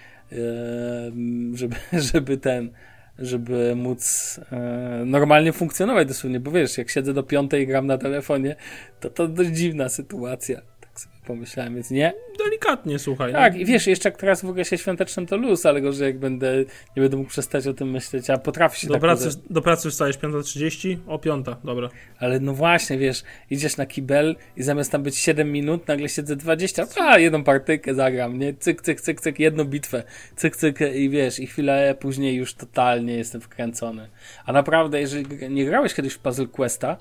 żeby, 1.55 1.77
żeby 2.13 2.37
ten, 2.37 2.71
żeby 3.19 3.77
móc 3.77 4.41
e, 4.53 5.03
normalnie 5.07 5.53
funkcjonować 5.53 6.09
dosłownie, 6.09 6.41
bo 6.41 6.51
wiesz, 6.51 6.79
jak 6.79 6.91
siedzę 6.91 7.15
do 7.15 7.23
piątej 7.23 7.63
i 7.63 7.67
gram 7.67 7.87
na 7.87 7.99
telefonie, 7.99 8.57
to 9.01 9.11
to 9.11 9.29
dość 9.29 9.51
dziwna 9.51 9.89
sytuacja 9.89 10.61
pomyślałem, 11.27 11.75
więc 11.75 11.91
nie. 11.91 12.13
Delikatnie, 12.45 12.99
słuchaj. 12.99 13.33
Tak, 13.33 13.55
no. 13.55 13.61
i 13.61 13.65
wiesz, 13.65 13.87
jeszcze 13.87 14.09
jak 14.09 14.19
teraz 14.19 14.43
w 14.43 14.49
ogóle 14.49 14.65
się 14.65 14.79
świątecznym 14.79 15.27
to 15.27 15.37
luz, 15.37 15.67
ale 15.67 15.81
gorzej 15.81 16.07
jak 16.07 16.19
będę, 16.19 16.57
nie 16.97 17.03
będę 17.03 17.17
mógł 17.17 17.31
przestać 17.31 17.67
o 17.67 17.75
tym 17.75 17.91
myśleć, 17.91 18.31
a 18.31 18.39
potrafi 18.39 18.81
się 18.81 18.87
do 18.87 18.95
tak 18.95 19.01
pracy, 19.01 19.29
Do 19.51 19.63
pracy 19.63 19.91
wstajesz 19.91 20.19
5.30? 20.19 20.97
O 21.07 21.19
5, 21.19 21.47
dobra. 21.65 21.89
Ale 22.19 22.41
no 22.41 22.55
właśnie, 22.55 22.99
wiesz, 22.99 23.23
idziesz 23.51 23.77
na 23.77 23.87
kibel 23.87 24.37
i 24.57 24.63
zamiast 24.63 24.93
tam 24.93 25.03
być 25.03 25.17
7 25.17 25.53
minut, 25.53 25.89
nagle 25.89 26.09
siedzę 26.09 26.37
20, 26.37 26.87
a 27.01 27.19
jedną 27.19 27.45
partyjkę 27.45 27.95
zagram, 27.95 28.39
nie? 28.39 28.55
Cyk, 28.55 28.83
cyk, 28.83 29.01
cyk, 29.01 29.21
cyk, 29.21 29.39
jedną 29.39 29.65
bitwę, 29.65 30.03
cyk, 30.37 30.57
cyk 30.57 30.79
i 30.95 31.11
wiesz, 31.11 31.39
i 31.39 31.47
chwilę 31.47 31.95
później 32.01 32.37
już 32.37 32.55
totalnie 32.55 33.15
jestem 33.17 33.41
wkręcony. 33.41 34.09
A 34.47 34.53
naprawdę, 34.53 35.01
jeżeli 35.01 35.51
nie 35.51 35.65
grałeś 35.65 35.95
kiedyś 35.95 36.15
w 36.15 36.19
Puzzle 36.19 36.47
Questa, 36.47 36.97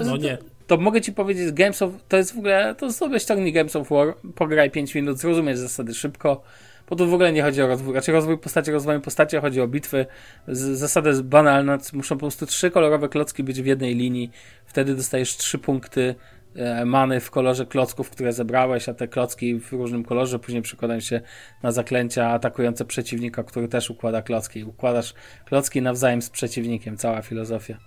no 0.00 0.16
nie 0.16 0.38
to 0.68 0.76
mogę 0.76 1.00
ci 1.00 1.12
powiedzieć, 1.12 1.52
Games 1.52 1.82
of, 1.82 1.92
to 2.08 2.16
jest 2.16 2.34
w 2.34 2.38
ogóle, 2.38 2.74
to 2.74 2.92
sobie 2.92 3.20
ściągnij 3.20 3.52
Games 3.52 3.76
of 3.76 3.88
War, 3.88 4.14
pograj 4.34 4.70
5 4.70 4.94
minut, 4.94 5.18
zrozumiesz 5.18 5.58
zasady 5.58 5.94
szybko, 5.94 6.42
bo 6.88 6.96
tu 6.96 7.06
w 7.08 7.14
ogóle 7.14 7.32
nie 7.32 7.42
chodzi 7.42 7.62
o 7.62 7.66
rozwój, 7.66 7.94
raczej 7.94 8.14
rozwój 8.14 8.38
postaci, 8.38 8.70
rozwojem 8.70 9.00
postaci, 9.00 9.36
chodzi 9.36 9.60
o 9.60 9.68
bitwy, 9.68 10.06
zasada 10.48 11.08
jest 11.08 11.22
banalna, 11.22 11.78
muszą 11.92 12.16
po 12.16 12.20
prostu 12.20 12.46
trzy 12.46 12.70
kolorowe 12.70 13.08
klocki 13.08 13.42
być 13.42 13.62
w 13.62 13.66
jednej 13.66 13.94
linii, 13.94 14.30
wtedy 14.66 14.94
dostajesz 14.94 15.36
trzy 15.36 15.58
punkty 15.58 16.14
e, 16.56 16.84
many 16.84 17.20
w 17.20 17.30
kolorze 17.30 17.66
klocków, 17.66 18.10
które 18.10 18.32
zebrałeś, 18.32 18.88
a 18.88 18.94
te 18.94 19.08
klocki 19.08 19.60
w 19.60 19.72
różnym 19.72 20.04
kolorze 20.04 20.38
później 20.38 20.62
przekładają 20.62 21.00
się 21.00 21.20
na 21.62 21.72
zaklęcia 21.72 22.30
atakujące 22.30 22.84
przeciwnika, 22.84 23.42
który 23.42 23.68
też 23.68 23.90
układa 23.90 24.22
klocki. 24.22 24.64
Układasz 24.64 25.14
klocki 25.44 25.82
nawzajem 25.82 26.22
z 26.22 26.30
przeciwnikiem, 26.30 26.96
cała 26.96 27.22
filozofia 27.22 27.78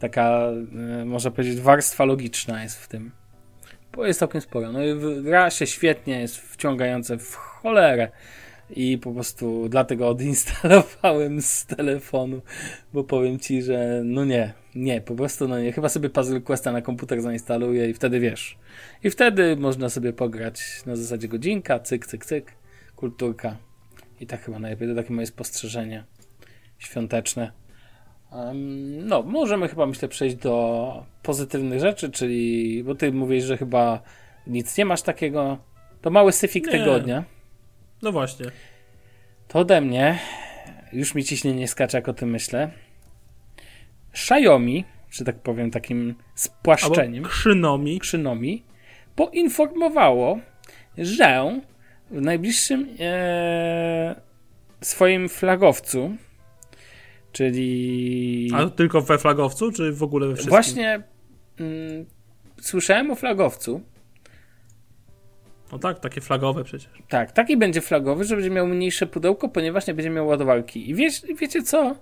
taka, 0.00 0.50
e, 1.00 1.04
można 1.04 1.30
powiedzieć, 1.30 1.60
warstwa 1.60 2.04
logiczna 2.04 2.62
jest 2.62 2.76
w 2.76 2.88
tym. 2.88 3.10
Bo 3.92 4.06
jest 4.06 4.20
całkiem 4.20 4.40
sporo. 4.40 4.72
No 4.72 4.84
i 4.84 5.22
gra 5.22 5.50
się 5.50 5.66
świetnie, 5.66 6.20
jest 6.20 6.36
wciągające 6.36 7.18
w 7.18 7.34
cholerę. 7.34 8.10
I 8.70 8.98
po 8.98 9.12
prostu 9.12 9.68
dlatego 9.68 10.08
odinstalowałem 10.08 11.42
z 11.42 11.66
telefonu, 11.66 12.42
bo 12.92 13.04
powiem 13.04 13.38
ci, 13.38 13.62
że 13.62 14.02
no 14.04 14.24
nie, 14.24 14.52
nie, 14.74 15.00
po 15.00 15.14
prostu 15.14 15.48
no 15.48 15.60
nie. 15.60 15.72
Chyba 15.72 15.88
sobie 15.88 16.10
Puzzle 16.10 16.40
Questa 16.40 16.72
na 16.72 16.82
komputer 16.82 17.22
zainstaluję 17.22 17.90
i 17.90 17.94
wtedy 17.94 18.20
wiesz. 18.20 18.58
I 19.04 19.10
wtedy 19.10 19.56
można 19.56 19.88
sobie 19.88 20.12
pograć 20.12 20.62
na 20.86 20.96
zasadzie 20.96 21.28
godzinka, 21.28 21.78
cyk, 21.78 22.06
cyk, 22.06 22.26
cyk, 22.26 22.52
kulturka. 22.96 23.56
I 24.20 24.26
tak 24.26 24.42
chyba 24.44 24.58
najlepiej. 24.58 24.88
To 24.88 24.94
takie 24.94 25.12
moje 25.12 25.26
spostrzeżenie 25.26 26.04
świąteczne. 26.78 27.52
No, 29.04 29.22
możemy 29.22 29.68
chyba, 29.68 29.86
myślę, 29.86 30.08
przejść 30.08 30.36
do 30.36 31.04
pozytywnych 31.22 31.80
rzeczy, 31.80 32.10
czyli, 32.10 32.84
bo 32.84 32.94
ty 32.94 33.12
mówisz, 33.12 33.44
że 33.44 33.56
chyba 33.56 34.02
nic 34.46 34.78
nie 34.78 34.84
masz 34.84 35.02
takiego. 35.02 35.58
To 36.00 36.10
mały 36.10 36.32
syfik 36.32 36.66
nie. 36.66 36.72
tygodnia. 36.72 37.24
No 38.02 38.12
właśnie. 38.12 38.46
To 39.48 39.58
ode 39.58 39.80
mnie, 39.80 40.18
już 40.92 41.14
mi 41.14 41.24
ciśnienie 41.24 41.68
skacze, 41.68 41.98
jak 41.98 42.08
o 42.08 42.12
tym 42.12 42.30
myślę. 42.30 42.70
Xiaomi, 44.12 44.84
że 45.10 45.24
tak 45.24 45.38
powiem, 45.38 45.70
takim 45.70 46.14
spłaszczeniem. 46.34 47.24
Krzynomi. 47.24 48.00
Krzynomi 48.00 48.62
poinformowało, 49.16 50.38
że 50.98 51.60
w 52.10 52.20
najbliższym 52.20 52.88
e, 53.00 54.20
swoim 54.80 55.28
flagowcu 55.28 56.16
Czyli. 57.32 58.50
A 58.54 58.70
tylko 58.70 59.00
we 59.00 59.18
flagowcu, 59.18 59.72
czy 59.72 59.92
w 59.92 60.02
ogóle 60.02 60.28
we 60.28 60.34
wszystkim? 60.34 60.50
Właśnie 60.50 61.02
mm, 61.60 62.06
słyszałem 62.60 63.10
o 63.10 63.14
flagowcu. 63.14 63.80
No 65.72 65.78
tak, 65.78 66.00
takie 66.00 66.20
flagowe 66.20 66.64
przecież. 66.64 66.90
Tak, 67.08 67.32
taki 67.32 67.56
będzie 67.56 67.80
flagowy, 67.80 68.24
że 68.24 68.36
będzie 68.36 68.50
miał 68.50 68.66
mniejsze 68.66 69.06
pudełko, 69.06 69.48
ponieważ 69.48 69.86
nie 69.86 69.94
będzie 69.94 70.10
miał 70.10 70.26
ładowarki. 70.26 70.90
I 70.90 70.94
wiecie 71.34 71.62
co? 71.62 71.96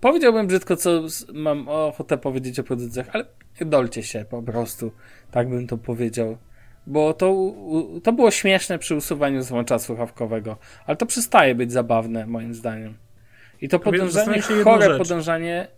Powiedziałbym 0.00 0.46
brzydko, 0.46 0.76
co 0.76 1.02
mam 1.34 1.68
ochotę 1.68 2.18
powiedzieć 2.18 2.58
o 2.58 2.64
producentach, 2.64 3.14
ale 3.14 3.24
dolcie 3.60 4.02
się 4.02 4.24
po 4.30 4.42
prostu. 4.42 4.92
Tak 5.30 5.48
bym 5.48 5.66
to 5.66 5.78
powiedział. 5.78 6.38
Bo 6.86 7.14
to, 7.14 7.54
to 8.02 8.12
było 8.12 8.30
śmieszne 8.30 8.78
przy 8.78 8.96
usuwaniu 8.96 9.42
złącza 9.42 9.78
słuchawkowego, 9.78 10.56
ale 10.86 10.96
to 10.96 11.06
przestaje 11.06 11.54
być 11.54 11.72
zabawne, 11.72 12.26
moim 12.26 12.54
zdaniem. 12.54 12.94
I 13.60 13.68
to 13.68 13.78
podążanie, 13.78 14.42
chore 14.64 14.86
rzecz. 14.86 14.98
podążanie, 14.98 15.68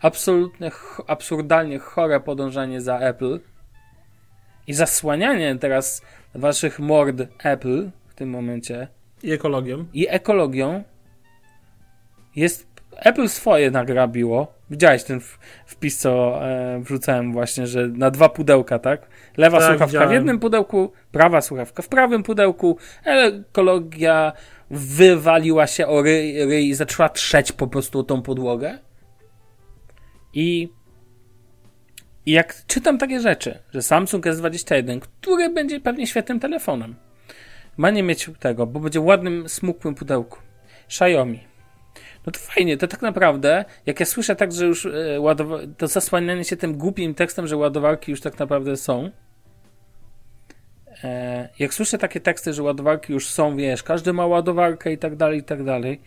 absolutnie, 0.00 0.70
absurdalnie 1.06 1.78
chore 1.78 2.20
podążanie 2.20 2.80
za 2.80 2.98
Apple 2.98 3.40
i 4.66 4.74
zasłanianie 4.74 5.56
teraz 5.56 6.02
waszych 6.34 6.78
mord 6.78 7.22
Apple 7.44 7.90
w 8.08 8.14
tym 8.14 8.30
momencie. 8.30 8.88
I 9.22 9.32
ekologią. 9.32 9.84
I 9.92 10.08
ekologią 10.08 10.82
jest 12.36 12.66
Apple 12.96 13.28
swoje 13.28 13.70
nagrabiło. 13.70 14.52
Widziałeś 14.70 15.04
ten 15.04 15.20
wpis, 15.66 15.98
co 15.98 16.40
e, 16.48 16.80
wrzucałem 16.80 17.32
właśnie, 17.32 17.66
że 17.66 17.88
na 17.88 18.10
dwa 18.10 18.28
pudełka, 18.28 18.78
tak? 18.78 19.06
Lewa 19.36 19.58
tak, 19.58 19.66
słuchawka 19.66 19.86
widziałem. 19.86 20.08
w 20.08 20.12
jednym 20.12 20.38
pudełku, 20.38 20.92
prawa 21.12 21.40
słuchawka 21.40 21.82
w 21.82 21.88
prawym 21.88 22.22
pudełku. 22.22 22.78
Ekologia 23.04 24.32
wywaliła 24.70 25.66
się 25.66 25.86
o 25.86 26.02
ryj, 26.02 26.44
ryj 26.44 26.68
i 26.68 26.74
zaczęła 26.74 27.08
trzeć 27.08 27.52
po 27.52 27.66
prostu 27.66 28.04
tą 28.04 28.22
podłogę. 28.22 28.78
I, 30.34 30.68
I 32.26 32.32
jak 32.32 32.66
czytam 32.66 32.98
takie 32.98 33.20
rzeczy, 33.20 33.58
że 33.72 33.82
Samsung 33.82 34.26
S21, 34.26 35.00
który 35.00 35.50
będzie 35.50 35.80
pewnie 35.80 36.06
świetnym 36.06 36.40
telefonem, 36.40 36.94
ma 37.76 37.90
nie 37.90 38.02
mieć 38.02 38.30
tego, 38.38 38.66
bo 38.66 38.80
będzie 38.80 39.00
w 39.00 39.04
ładnym, 39.04 39.48
smukłym 39.48 39.94
pudełku. 39.94 40.38
Xiaomi 40.86 41.51
no 42.26 42.32
to 42.32 42.38
fajnie, 42.38 42.76
to 42.76 42.88
tak 42.88 43.02
naprawdę, 43.02 43.64
jak 43.86 44.00
ja 44.00 44.06
słyszę 44.06 44.36
tak, 44.36 44.52
że 44.52 44.66
już 44.66 44.86
e, 44.86 44.90
ładowa- 45.20 45.74
to 45.76 45.86
zasłanianie 45.88 46.44
się 46.44 46.56
tym 46.56 46.78
głupim 46.78 47.14
tekstem, 47.14 47.46
że 47.46 47.56
ładowarki 47.56 48.10
już 48.10 48.20
tak 48.20 48.38
naprawdę 48.38 48.76
są, 48.76 49.10
e, 51.04 51.48
jak 51.58 51.74
słyszę 51.74 51.98
takie 51.98 52.20
teksty, 52.20 52.52
że 52.52 52.62
ładowarki 52.62 53.12
już 53.12 53.28
są, 53.28 53.56
wiesz, 53.56 53.82
każdy 53.82 54.12
ma 54.12 54.26
ładowarkę 54.26 54.92
i 54.92 54.98
tak 54.98 55.16
dalej, 55.16 55.38
i 55.38 55.44
tak 55.44 55.64
dalej, 55.64 56.00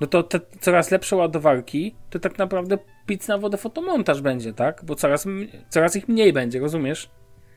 no 0.00 0.06
to 0.06 0.22
te 0.22 0.40
coraz 0.60 0.90
lepsze 0.90 1.16
ładowarki, 1.16 1.94
to 2.10 2.18
tak 2.18 2.38
naprawdę 2.38 2.78
pic 3.06 3.28
na 3.28 3.38
wodę 3.38 3.56
fotomontaż 3.56 4.20
będzie, 4.20 4.52
tak? 4.52 4.84
Bo 4.84 4.94
coraz, 4.94 5.26
coraz 5.68 5.96
ich 5.96 6.08
mniej 6.08 6.32
będzie, 6.32 6.60
rozumiesz? 6.60 7.10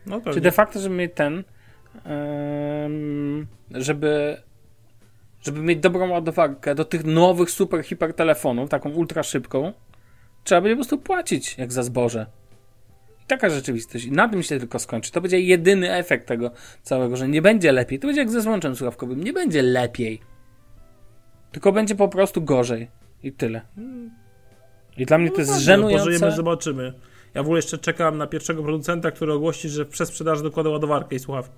No 0.06 0.22
Czy 0.34 0.42
de 0.42 0.52
facto, 0.52 0.80
żeby 0.80 0.96
mieć 0.96 1.12
ten, 1.16 1.44
żeby 3.72 4.38
żeby 5.44 5.62
mieć 5.62 5.80
dobrą 5.80 6.10
ładowarkę 6.10 6.76
do 6.76 6.86
tych 6.86 7.06
nowych 7.06 7.52
super 7.52 7.84
hiper 7.84 8.14
telefonów, 8.14 8.70
taką 8.70 8.90
ultra 8.90 9.24
szybką, 9.24 9.74
trzeba 10.44 10.62
będzie 10.62 10.76
po 10.76 10.78
prostu 10.78 10.98
płacić 10.98 11.58
jak 11.58 11.72
za 11.72 11.84
zboże. 11.84 12.26
I 13.24 13.26
taka 13.26 13.50
rzeczywistość. 13.50 14.06
I 14.06 14.12
na 14.12 14.30
tym 14.30 14.44
się 14.44 14.60
tylko 14.60 14.80
skończy. 14.80 15.12
To 15.12 15.22
będzie 15.22 15.40
jedyny 15.40 15.94
efekt 15.94 16.28
tego 16.28 16.52
całego, 16.82 17.18
że 17.18 17.28
nie 17.28 17.42
będzie 17.42 17.72
lepiej. 17.72 18.00
To 18.00 18.08
będzie 18.08 18.22
jak 18.22 18.32
ze 18.32 18.42
złączem 18.42 18.76
słuchawkowym. 18.76 19.24
Nie 19.24 19.34
będzie 19.34 19.62
lepiej. 19.62 20.22
Tylko 21.52 21.72
będzie 21.72 21.96
po 21.96 22.08
prostu 22.08 22.42
gorzej. 22.42 22.92
I 23.24 23.32
tyle. 23.32 23.62
I 24.98 25.06
dla 25.06 25.18
mnie 25.18 25.30
no 25.30 25.36
to 25.36 25.42
jest 25.42 25.52
tak, 25.52 25.60
no, 25.60 25.66
żenujące. 25.66 26.06
Pożyjemy, 26.06 26.36
zobaczymy. 26.36 26.94
Ja 27.34 27.44
w 27.44 27.46
ogóle 27.46 27.58
jeszcze 27.58 27.78
czekam 27.78 28.18
na 28.18 28.28
pierwszego 28.28 28.64
producenta, 28.64 29.12
który 29.12 29.34
ogłosi, 29.34 29.70
że 29.70 29.86
przez 29.86 30.10
sprzedaż 30.10 30.42
dokłada 30.42 30.70
ładowarkę 30.70 31.16
i 31.16 31.20
słuchawkę. 31.20 31.56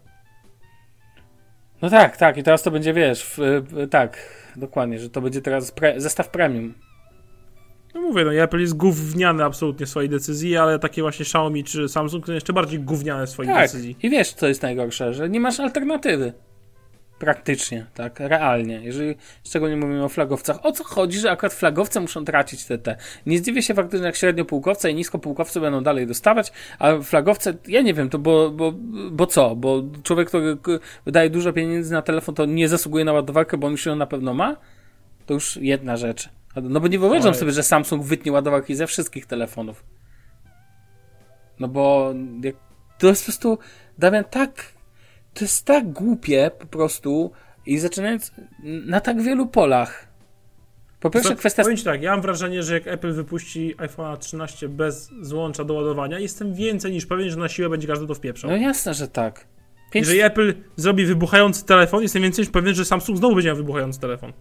No 1.81 1.89
tak, 1.89 2.17
tak. 2.17 2.37
I 2.37 2.43
teraz 2.43 2.63
to 2.63 2.71
będzie, 2.71 2.93
wiesz, 2.93 3.23
w, 3.23 3.37
w, 3.37 3.89
tak, 3.89 4.17
dokładnie, 4.55 4.99
że 4.99 5.09
to 5.09 5.21
będzie 5.21 5.41
teraz 5.41 5.71
pre, 5.71 6.01
zestaw 6.01 6.29
premium. 6.29 6.73
No 7.95 8.01
mówię, 8.01 8.25
no 8.25 8.33
Apple 8.33 8.59
jest 8.59 8.77
gówniany 8.77 9.43
absolutnie 9.43 9.85
swojej 9.85 10.09
decyzji, 10.09 10.57
ale 10.57 10.79
takie 10.79 11.01
właśnie 11.01 11.23
Xiaomi 11.23 11.63
czy 11.63 11.89
Samsung 11.89 12.25
są 12.25 12.33
jeszcze 12.33 12.53
bardziej 12.53 12.79
gówniane 12.79 13.27
swojej 13.27 13.53
tak. 13.53 13.65
decyzji. 13.65 13.97
I 14.03 14.09
wiesz, 14.09 14.33
co 14.33 14.47
jest 14.47 14.61
najgorsze, 14.61 15.13
że 15.13 15.29
nie 15.29 15.39
masz 15.39 15.59
alternatywy. 15.59 16.33
Praktycznie, 17.19 17.85
tak, 17.93 18.19
realnie. 18.19 18.81
Jeżeli 18.83 19.15
szczególnie 19.45 19.75
mówimy 19.75 20.03
o 20.03 20.09
flagowcach, 20.09 20.65
o 20.65 20.71
co 20.71 20.83
chodzi, 20.83 21.19
że 21.19 21.31
akurat 21.31 21.53
flagowce 21.53 21.99
muszą 21.99 22.25
tracić 22.25 22.65
te 22.65 22.77
te. 22.77 22.95
Nie 23.25 23.37
zdziwię 23.37 23.61
się 23.61 23.73
faktycznie, 23.73 24.05
jak 24.05 24.15
średnio 24.15 24.45
półkowce 24.45 24.91
i 24.91 24.95
nisko 24.95 25.19
półkowce 25.19 25.59
będą 25.59 25.83
dalej 25.83 26.07
dostawać, 26.07 26.51
a 26.79 26.97
flagowce, 26.97 27.53
ja 27.67 27.81
nie 27.81 27.93
wiem, 27.93 28.09
to 28.09 28.19
bo, 28.19 28.51
bo, 28.51 28.73
bo 29.11 29.27
co? 29.27 29.55
Bo 29.55 29.83
człowiek, 30.03 30.27
który 30.29 30.57
wydaje 31.05 31.29
dużo 31.29 31.53
pieniędzy 31.53 31.93
na 31.93 32.01
telefon, 32.01 32.35
to 32.35 32.45
nie 32.45 32.69
zasługuje 32.69 33.05
na 33.05 33.13
ładowarkę, 33.13 33.57
bo 33.57 33.67
on 33.67 33.71
już 33.71 33.85
ją 33.85 33.95
na 33.95 34.07
pewno 34.07 34.33
ma? 34.33 34.55
To 35.25 35.33
już 35.33 35.57
jedna 35.57 35.97
rzecz. 35.97 36.29
No 36.63 36.79
bo 36.79 36.87
nie 36.87 36.99
wyobrażam 36.99 37.31
Oj. 37.31 37.39
sobie, 37.39 37.51
że 37.51 37.63
Samsung 37.63 38.03
wytnie 38.03 38.31
ładowarki 38.31 38.75
ze 38.75 38.87
wszystkich 38.87 39.25
telefonów. 39.25 39.83
No 41.59 41.67
bo 41.67 42.13
jak, 42.43 42.55
to 42.97 43.07
jest 43.07 43.21
po 43.21 43.25
prostu, 43.25 43.57
Damian, 43.97 44.23
tak 44.23 44.74
to 45.35 45.45
jest 45.45 45.65
tak 45.65 45.91
głupie 45.91 46.51
po 46.59 46.65
prostu 46.65 47.31
i 47.65 47.79
zaczynając 47.79 48.31
na 48.63 49.01
tak 49.01 49.21
wielu 49.21 49.47
polach. 49.47 50.07
Po 50.99 51.09
pierwsze 51.09 51.29
Co, 51.29 51.35
kwestia... 51.35 51.63
Powiem 51.63 51.77
tak, 51.77 52.01
ja 52.01 52.11
mam 52.11 52.21
wrażenie, 52.21 52.63
że 52.63 52.73
jak 52.73 52.87
Apple 52.87 53.13
wypuści 53.13 53.75
iPhone 53.77 54.17
13 54.17 54.69
bez 54.69 55.11
złącza 55.21 55.63
do 55.63 55.73
ładowania, 55.73 56.19
jestem 56.19 56.53
więcej 56.53 56.91
niż 56.91 57.05
pewien, 57.05 57.29
że 57.29 57.37
na 57.37 57.49
siłę 57.49 57.69
będzie 57.69 57.87
każdy 57.87 58.07
to 58.07 58.15
wpieprzał. 58.15 58.51
No 58.51 58.57
jasne, 58.57 58.93
że 58.93 59.07
tak. 59.07 59.47
Pięć... 59.91 60.05
Jeżeli 60.07 60.21
Apple 60.21 60.53
zrobi 60.75 61.05
wybuchający 61.05 61.65
telefon, 61.65 62.01
jestem 62.01 62.21
więcej 62.21 62.43
niż 62.43 62.51
pewien, 62.51 62.75
że 62.75 62.85
Samsung 62.85 63.17
znowu 63.17 63.35
będzie 63.35 63.49
miał 63.49 63.57
wybuchający 63.57 63.99
telefon. 63.99 64.33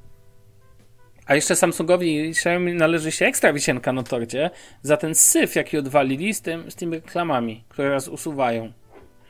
A 1.27 1.35
jeszcze 1.35 1.57
Samsungowi 1.57 2.29
Xiaomi 2.31 2.75
należy 2.75 3.13
się 3.13 3.27
ekstra 3.27 3.53
wisienka 3.53 3.93
na 3.93 4.03
torcie 4.03 4.51
za 4.83 4.97
ten 4.97 5.15
syf, 5.15 5.57
jaki 5.57 5.79
odwalili 5.79 6.35
z, 6.35 6.43
tym, 6.43 6.71
z 6.71 6.75
tymi 6.75 6.95
reklamami, 6.95 7.65
które 7.69 7.91
raz 7.91 8.09
usuwają. 8.09 8.73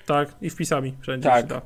Tak, 0.06 0.28
i 0.42 0.50
wpisami 0.50 0.94
wszędzie 1.00 1.28
tak. 1.28 1.40
się 1.40 1.46
da. 1.46 1.62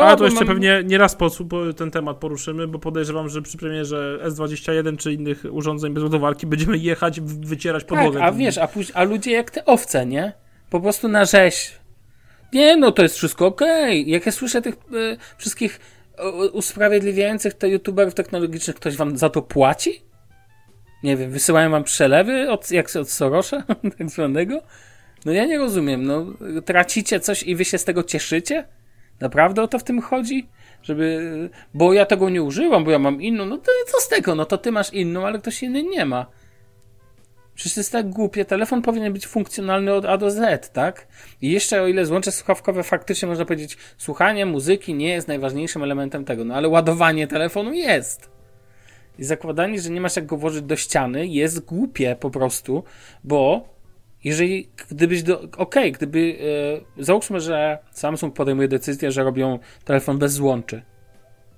Ale 0.00 0.16
to 0.16 0.24
jeszcze 0.24 0.44
mam... 0.44 0.48
pewnie 0.48 0.82
nie 0.84 0.98
raz 0.98 1.16
po, 1.16 1.30
po 1.30 1.72
ten 1.72 1.90
temat 1.90 2.16
poruszymy, 2.16 2.68
bo 2.68 2.78
podejrzewam, 2.78 3.28
że 3.28 3.42
przy 3.42 3.58
premierze 3.58 4.18
S21 4.24 4.96
czy 4.96 5.12
innych 5.12 5.44
urządzeń 5.50 5.94
bez 5.94 6.02
ładowarki 6.02 6.46
będziemy 6.46 6.78
jechać, 6.78 7.20
wycierać 7.20 7.84
tak, 7.84 7.88
podłogę. 7.88 8.18
Tak, 8.18 8.28
a 8.28 8.32
wiesz, 8.32 8.58
a, 8.58 8.68
a 8.94 9.02
ludzie 9.04 9.32
jak 9.32 9.50
te 9.50 9.64
owce, 9.64 10.06
nie? 10.06 10.32
Po 10.70 10.80
prostu 10.80 11.08
na 11.08 11.24
rzeź. 11.24 11.72
Nie, 12.52 12.76
no 12.76 12.92
to 12.92 13.02
jest 13.02 13.16
wszystko 13.16 13.46
okej. 13.46 14.00
Okay. 14.00 14.12
Jak 14.12 14.26
ja 14.26 14.32
słyszę 14.32 14.62
tych 14.62 14.74
y, 14.74 15.16
wszystkich 15.38 15.80
y, 16.18 16.50
usprawiedliwiających 16.50 17.54
te 17.54 17.68
youtuberów 17.68 18.14
technologicznych, 18.14 18.76
ktoś 18.76 18.96
wam 18.96 19.18
za 19.18 19.30
to 19.30 19.42
płaci? 19.42 20.02
Nie 21.02 21.16
wiem, 21.16 21.30
wysyłają 21.30 21.70
wam 21.70 21.84
przelewy 21.84 22.50
od, 22.50 22.70
jak 22.70 22.96
od 22.96 23.10
Sorosza, 23.10 23.62
tak 23.98 24.10
zwanego? 24.10 24.62
No 25.26 25.32
ja 25.32 25.44
nie 25.44 25.58
rozumiem, 25.58 26.04
no 26.04 26.26
tracicie 26.64 27.20
coś 27.20 27.42
i 27.42 27.56
wy 27.56 27.64
się 27.64 27.78
z 27.78 27.84
tego 27.84 28.02
cieszycie? 28.02 28.64
Naprawdę 29.20 29.62
o 29.62 29.68
to 29.68 29.78
w 29.78 29.84
tym 29.84 30.00
chodzi? 30.00 30.48
Żeby, 30.82 31.50
bo 31.74 31.92
ja 31.92 32.06
tego 32.06 32.30
nie 32.30 32.42
używam, 32.42 32.84
bo 32.84 32.90
ja 32.90 32.98
mam 32.98 33.22
inną, 33.22 33.46
no 33.46 33.58
to 33.58 33.72
co 33.86 34.00
z 34.00 34.08
tego? 34.08 34.34
No 34.34 34.44
to 34.44 34.58
ty 34.58 34.72
masz 34.72 34.92
inną, 34.92 35.26
ale 35.26 35.38
ktoś 35.38 35.62
inny 35.62 35.82
nie 35.82 36.04
ma. 36.04 36.26
Przecież 37.54 37.76
jest 37.76 37.92
tak 37.92 38.10
głupie. 38.10 38.44
Telefon 38.44 38.82
powinien 38.82 39.12
być 39.12 39.26
funkcjonalny 39.26 39.94
od 39.94 40.04
A 40.04 40.16
do 40.16 40.30
Z, 40.30 40.72
tak? 40.72 41.06
I 41.42 41.50
jeszcze 41.50 41.82
o 41.82 41.86
ile 41.86 42.06
złącze 42.06 42.32
słuchawkowe 42.32 42.82
faktycznie 42.82 43.28
można 43.28 43.44
powiedzieć, 43.44 43.76
słuchanie 43.98 44.46
muzyki 44.46 44.94
nie 44.94 45.08
jest 45.08 45.28
najważniejszym 45.28 45.82
elementem 45.82 46.24
tego, 46.24 46.44
no 46.44 46.54
ale 46.54 46.68
ładowanie 46.68 47.26
telefonu 47.26 47.72
jest. 47.72 48.30
I 49.18 49.24
zakładanie, 49.24 49.80
że 49.80 49.90
nie 49.90 50.00
masz 50.00 50.16
jak 50.16 50.26
go 50.26 50.36
włożyć 50.36 50.62
do 50.62 50.76
ściany 50.76 51.26
jest 51.26 51.64
głupie 51.64 52.16
po 52.20 52.30
prostu, 52.30 52.84
bo 53.24 53.75
jeżeli, 54.24 54.68
gdybyś 54.90 55.22
do, 55.22 55.40
okej, 55.40 55.56
okay, 55.56 55.90
gdyby, 55.90 56.38
e, 56.98 57.02
załóżmy, 57.02 57.40
że 57.40 57.78
Samsung 57.90 58.34
podejmuje 58.34 58.68
decyzję, 58.68 59.12
że 59.12 59.24
robią 59.24 59.58
telefon 59.84 60.18
bez 60.18 60.32
złączy. 60.32 60.82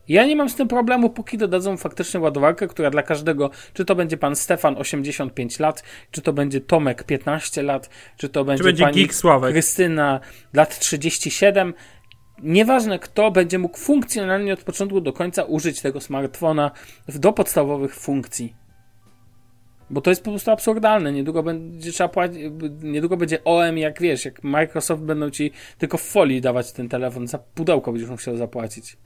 Ja 0.08 0.26
nie 0.26 0.36
mam 0.36 0.48
z 0.48 0.54
tym 0.54 0.68
problemu, 0.68 1.10
póki 1.10 1.38
dodadzą 1.38 1.76
faktycznie 1.76 2.20
ładowarkę, 2.20 2.68
która 2.68 2.90
dla 2.90 3.02
każdego, 3.02 3.50
czy 3.74 3.84
to 3.84 3.94
będzie 3.94 4.16
pan 4.16 4.36
Stefan 4.36 4.76
85 4.76 5.58
lat, 5.58 5.82
czy 6.10 6.22
to 6.22 6.32
będzie 6.32 6.60
Tomek 6.60 7.04
15 7.04 7.62
lat, 7.62 7.90
czy 8.16 8.28
to 8.28 8.44
będzie, 8.44 8.58
czy 8.58 8.64
będzie 8.64 8.84
pani 8.84 8.94
Krystyna 9.52 10.20
lat 10.52 10.78
37. 10.78 11.74
Nieważne 12.42 12.98
kto 12.98 13.30
będzie 13.30 13.58
mógł 13.58 13.78
funkcjonalnie 13.78 14.52
od 14.52 14.64
początku 14.64 15.00
do 15.00 15.12
końca 15.12 15.42
użyć 15.42 15.80
tego 15.80 16.00
smartfona 16.00 16.70
do 17.08 17.32
podstawowych 17.32 17.94
funkcji. 17.94 18.54
Bo 19.90 20.00
to 20.00 20.10
jest 20.10 20.24
po 20.24 20.30
prostu 20.30 20.50
absurdalne. 20.50 21.12
Niedługo 21.12 21.42
będzie 21.42 21.92
trzeba 21.92 22.08
płacić, 22.08 22.38
niedługo 22.82 23.16
będzie 23.16 23.44
OM, 23.44 23.78
jak 23.78 24.00
wiesz, 24.00 24.24
jak 24.24 24.44
Microsoft 24.44 25.02
będą 25.02 25.30
ci 25.30 25.52
tylko 25.78 25.98
w 25.98 26.02
folii 26.02 26.40
dawać 26.40 26.72
ten 26.72 26.88
telefon, 26.88 27.26
za 27.26 27.38
pudełko 27.38 27.92
będziesz 27.92 28.10
musiał 28.10 28.36
zapłacić. 28.36 28.96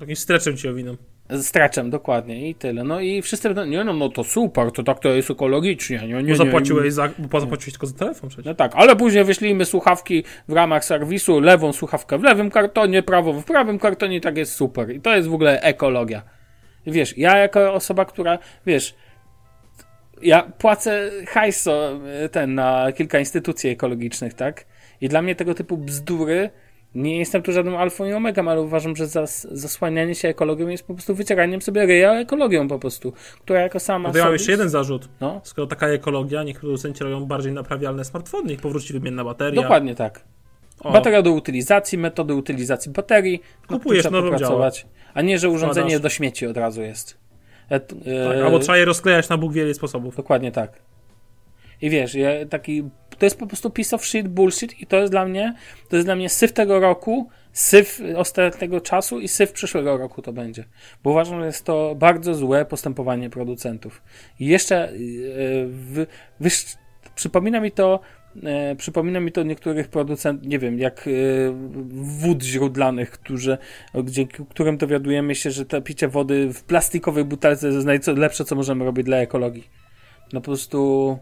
Takim 0.00 0.16
streczem 0.16 0.56
ci 0.56 0.68
owiną. 0.68 0.96
Straczem, 1.42 1.90
dokładnie 1.90 2.48
i 2.48 2.54
tyle. 2.54 2.84
No 2.84 3.00
i 3.00 3.22
wszyscy 3.22 3.48
będą, 3.48 3.64
nie 3.64 3.84
no, 3.84 3.92
no 3.92 4.08
to 4.08 4.24
super, 4.24 4.72
to 4.72 4.82
tak 4.82 4.98
to 4.98 5.08
jest 5.08 5.30
ekologicznie. 5.30 5.98
Nie, 6.06 6.22
nie, 6.22 6.32
bo 6.32 6.44
zapłaciłeś, 6.44 6.84
nie. 6.84 6.92
Za, 6.92 7.08
bo 7.18 7.40
zapłaciłeś 7.40 7.72
tylko 7.72 7.86
za 7.86 7.94
telefon 7.94 8.28
przecież. 8.28 8.46
No 8.46 8.54
tak, 8.54 8.72
ale 8.74 8.96
później 8.96 9.24
wyślijmy 9.24 9.64
słuchawki 9.64 10.24
w 10.48 10.52
ramach 10.52 10.84
serwisu, 10.84 11.40
lewą 11.40 11.72
słuchawkę 11.72 12.18
w 12.18 12.22
lewym 12.22 12.50
kartonie, 12.50 13.02
prawą 13.02 13.40
w 13.40 13.44
prawym 13.44 13.78
kartonie, 13.78 14.20
tak 14.20 14.36
jest 14.36 14.52
super. 14.52 14.90
I 14.90 15.00
to 15.00 15.16
jest 15.16 15.28
w 15.28 15.34
ogóle 15.34 15.60
ekologia. 15.60 16.22
Wiesz, 16.86 17.18
ja 17.18 17.36
jako 17.36 17.72
osoba, 17.72 18.04
która, 18.04 18.38
wiesz, 18.66 18.94
ja 20.22 20.42
płacę 20.58 21.10
hajso 21.26 22.00
e, 22.06 22.28
ten 22.28 22.54
na 22.54 22.92
kilka 22.92 23.18
instytucji 23.18 23.70
ekologicznych, 23.70 24.34
tak? 24.34 24.64
I 25.00 25.08
dla 25.08 25.22
mnie 25.22 25.34
tego 25.34 25.54
typu 25.54 25.76
bzdury 25.76 26.50
nie 26.94 27.18
jestem 27.18 27.42
tu 27.42 27.52
żadnym 27.52 27.76
alfą 27.76 28.04
i 28.04 28.12
omegą, 28.12 28.50
ale 28.50 28.60
uważam, 28.60 28.96
że 28.96 29.06
zas, 29.06 29.46
zasłanianie 29.50 30.14
się 30.14 30.28
ekologią 30.28 30.68
jest 30.68 30.86
po 30.86 30.94
prostu 30.94 31.14
wycieraniem 31.14 31.62
sobie 31.62 31.86
ryja 31.86 32.14
ekologią 32.14 32.68
po 32.68 32.78
prostu, 32.78 33.12
która 33.40 33.60
jako 33.60 33.80
sama... 33.80 34.08
No 34.12 34.18
ja 34.18 34.24
mam 34.24 34.32
jeszcze 34.32 34.50
jeden 34.50 34.68
zarzut. 34.68 35.08
No? 35.20 35.40
Skoro 35.44 35.66
taka 35.66 35.88
ekologia, 35.88 36.42
niech 36.42 36.60
producenci 36.60 37.04
robią 37.04 37.24
bardziej 37.24 37.52
naprawialne 37.52 38.04
smartfony, 38.04 38.50
niech 38.50 38.60
powróci 38.60 38.92
wymienna 38.92 39.24
bateria. 39.24 39.62
Dokładnie 39.62 39.94
tak. 39.94 40.24
O. 40.80 40.92
Bateria 40.92 41.22
do 41.22 41.32
utylizacji, 41.32 41.98
metody 41.98 42.34
utylizacji 42.34 42.92
baterii. 42.92 43.42
Kupujesz 43.66 44.04
nową 44.04 44.30
popracować. 44.30 44.86
A 45.14 45.22
nie, 45.22 45.38
że 45.38 45.48
urządzenie 45.48 45.90
Składasz. 45.90 46.02
do 46.02 46.08
śmieci 46.08 46.46
od 46.46 46.56
razu 46.56 46.82
jest. 46.82 47.27
E, 47.70 47.74
e, 47.74 47.80
tak, 48.28 48.44
albo 48.44 48.58
trzeba 48.58 48.78
je 48.78 48.84
rozklejać 48.84 49.28
na 49.28 49.38
Bóg 49.38 49.52
wiele 49.52 49.74
sposobów. 49.74 50.16
Dokładnie 50.16 50.52
tak. 50.52 50.72
I 51.82 51.90
wiesz, 51.90 52.14
ja, 52.14 52.30
taki, 52.50 52.82
to 53.18 53.26
jest 53.26 53.38
po 53.38 53.46
prostu 53.46 53.70
piece 53.70 53.96
of 53.96 54.06
shit, 54.06 54.28
bullshit 54.28 54.80
i 54.80 54.86
to 54.86 54.96
jest 54.96 55.12
dla 55.12 55.24
mnie, 55.24 55.54
to 55.88 55.96
jest 55.96 56.08
dla 56.08 56.16
mnie 56.16 56.28
syf 56.28 56.52
tego 56.52 56.80
roku, 56.80 57.28
syf 57.52 58.00
ostatniego 58.16 58.80
czasu 58.80 59.20
i 59.20 59.28
syf 59.28 59.52
przyszłego 59.52 59.96
roku 59.96 60.22
to 60.22 60.32
będzie. 60.32 60.64
Bo 61.04 61.10
uważam, 61.10 61.40
że 61.40 61.46
jest 61.46 61.64
to 61.64 61.94
bardzo 61.94 62.34
złe 62.34 62.64
postępowanie 62.64 63.30
producentów. 63.30 64.02
I 64.40 64.46
jeszcze 64.46 64.92
yy, 64.96 66.06
przypomina 67.14 67.60
mi 67.60 67.72
to 67.72 68.00
E, 68.44 68.76
przypomina 68.76 69.20
mi 69.20 69.32
to 69.32 69.42
niektórych 69.42 69.88
producentów, 69.88 70.48
nie 70.48 70.58
wiem, 70.58 70.78
jak 70.78 71.08
e, 71.08 71.10
wód 72.02 72.42
źródlanych, 72.42 73.10
którzy, 73.10 73.58
dzięki 74.04 74.44
którym 74.50 74.76
dowiadujemy 74.76 75.34
się, 75.34 75.50
że 75.50 75.64
to 75.64 75.82
picie 75.82 76.08
wody 76.08 76.52
w 76.52 76.62
plastikowej 76.62 77.24
butelce 77.24 77.68
jest 77.68 77.86
najlepsze, 77.86 78.44
co 78.44 78.56
możemy 78.56 78.84
robić 78.84 79.06
dla 79.06 79.16
ekologii. 79.16 79.68
No 80.32 80.40
po 80.40 80.44
prostu 80.44 81.18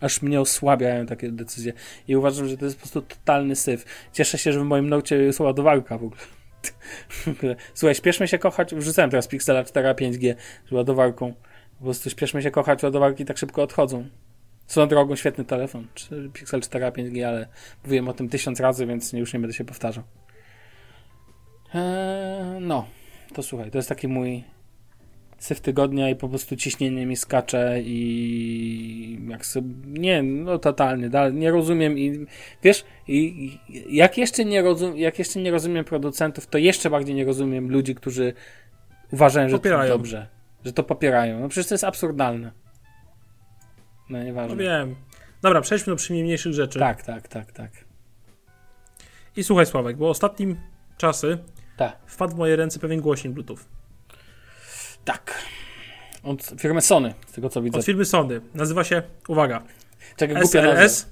aż 0.00 0.22
mnie 0.22 0.40
osłabiają 0.40 1.06
takie 1.06 1.32
decyzje. 1.32 1.72
I 2.08 2.16
uważam, 2.16 2.48
że 2.48 2.56
to 2.56 2.64
jest 2.64 2.76
po 2.76 2.80
prostu 2.80 3.02
totalny 3.02 3.56
syf. 3.56 3.84
Cieszę 4.12 4.38
się, 4.38 4.52
że 4.52 4.60
w 4.60 4.64
moim 4.64 4.88
nocie 4.88 5.16
jest 5.16 5.40
ładowarka 5.40 5.98
w 6.00 6.04
ogóle. 6.04 6.20
Słuchaj, 7.74 7.94
śpieszmy 7.94 8.28
się 8.28 8.38
kochać. 8.38 8.74
Wrzucałem 8.74 9.10
teraz 9.10 9.28
Pixela 9.28 9.64
4 9.64 9.88
5G 9.88 10.34
z 10.68 10.72
ładowarką. 10.72 11.34
Po 11.78 11.84
prostu 11.84 12.10
śpieszmy 12.10 12.42
się 12.42 12.50
kochać, 12.50 12.82
ładowarki 12.82 13.24
tak 13.24 13.38
szybko 13.38 13.62
odchodzą. 13.62 14.08
Swoją 14.70 14.88
drogą 14.88 15.16
świetny 15.16 15.44
telefon, 15.44 15.86
Pixel 16.32 16.60
4 16.60 16.84
a 16.84 16.90
5G, 16.90 17.22
ale 17.22 17.46
mówiłem 17.84 18.08
o 18.08 18.12
tym 18.12 18.28
tysiąc 18.28 18.60
razy, 18.60 18.86
więc 18.86 19.12
już 19.12 19.32
nie 19.32 19.40
będę 19.40 19.54
się 19.54 19.64
powtarzał. 19.64 20.04
Eee, 21.74 22.60
no, 22.60 22.86
to 23.34 23.42
słuchaj, 23.42 23.70
to 23.70 23.78
jest 23.78 23.88
taki 23.88 24.08
mój 24.08 24.44
syf 25.38 25.60
tygodnia 25.60 26.10
i 26.10 26.16
po 26.16 26.28
prostu 26.28 26.56
ciśnienie 26.56 27.06
mi 27.06 27.16
skacze 27.16 27.80
i 27.82 29.20
jak 29.28 29.46
sobie, 29.46 29.68
nie, 29.86 30.22
no 30.22 30.58
totalnie, 30.58 31.10
nie 31.32 31.50
rozumiem 31.50 31.98
i 31.98 32.26
wiesz, 32.62 32.84
i 33.08 33.58
jak 33.88 34.18
jeszcze 34.18 34.44
nie 34.44 34.62
rozumiem, 34.62 34.98
jak 34.98 35.18
jeszcze 35.18 35.40
nie 35.40 35.50
rozumiem 35.50 35.84
producentów, 35.84 36.46
to 36.46 36.58
jeszcze 36.58 36.90
bardziej 36.90 37.14
nie 37.14 37.24
rozumiem 37.24 37.70
ludzi, 37.70 37.94
którzy 37.94 38.32
uważają, 39.12 39.48
że 39.48 39.56
popierają. 39.56 39.92
to 39.92 39.98
dobrze, 39.98 40.26
że 40.64 40.72
to 40.72 40.82
popierają. 40.82 41.40
No 41.40 41.48
przecież 41.48 41.68
to 41.68 41.74
jest 41.74 41.84
absurdalne. 41.84 42.69
No 44.10 44.22
nieważne. 44.22 44.56
No 44.56 44.62
wiem. 44.62 44.96
Dobra, 45.42 45.60
przejdźmy 45.60 45.92
do 45.92 45.96
przyjemniejszych 45.96 46.52
rzeczy. 46.52 46.78
Tak, 46.78 47.02
tak, 47.02 47.28
tak, 47.28 47.52
tak. 47.52 47.70
I 49.36 49.44
słuchaj 49.44 49.66
Sławek, 49.66 49.96
bo 49.96 50.10
ostatnim 50.10 50.56
czasy 50.96 51.38
tak. 51.76 51.96
wpadł 52.06 52.34
w 52.34 52.38
moje 52.38 52.56
ręce 52.56 52.78
pewien 52.78 53.00
głośnik 53.00 53.32
Bluetooth. 53.32 53.58
Tak. 55.04 55.34
Od 56.22 56.52
firmy 56.58 56.80
Sony, 56.80 57.14
z 57.26 57.32
tego 57.32 57.48
co 57.48 57.62
widzę. 57.62 57.78
Od 57.78 57.84
firmy 57.84 58.04
Sony. 58.04 58.40
Nazywa 58.54 58.84
się, 58.84 59.02
uwaga, 59.28 59.62
Czekaj, 60.16 60.42
SRS 60.42 61.06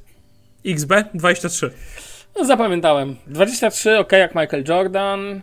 XB23. 0.64 1.70
No 2.36 2.44
zapamiętałem. 2.44 3.16
23, 3.26 3.98
ok, 3.98 4.12
jak 4.12 4.34
Michael 4.34 4.64
Jordan. 4.68 5.40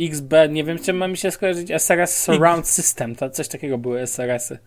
XB, 0.00 0.32
nie 0.50 0.64
wiem, 0.64 0.78
czym 0.78 0.96
ma 0.96 1.08
mi 1.08 1.16
się 1.16 1.30
skojarzyć. 1.30 1.70
SRS 1.70 2.22
Surround 2.22 2.68
System, 2.68 3.16
to 3.16 3.30
coś 3.30 3.48
takiego 3.48 3.78
były 3.78 4.00
SRS-y. 4.00 4.58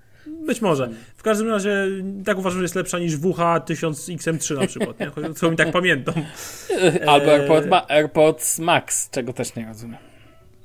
Być 0.46 0.62
może. 0.62 0.90
W 1.16 1.24
każdym 1.24 1.50
razie 1.50 1.88
tak 2.26 2.38
uważam, 2.38 2.60
że 2.60 2.64
jest 2.64 2.76
lepsza 2.76 3.00
niż 3.00 3.18
WH 3.18 3.66
1000 3.66 4.10
XM3 4.10 4.60
na 4.60 4.68
przykład, 4.68 5.00
nie? 5.00 5.12
co 5.36 5.52
mi 5.52 5.58
tak 5.58 5.72
pamiętam. 5.72 6.14
Albo 7.08 7.32
AirPod 7.32 7.68
ma 7.68 7.88
AirPods 7.88 8.60
Max, 8.60 9.10
czego 9.10 9.34
też 9.34 9.56
nie 9.56 9.66
rozumiem. 9.66 9.98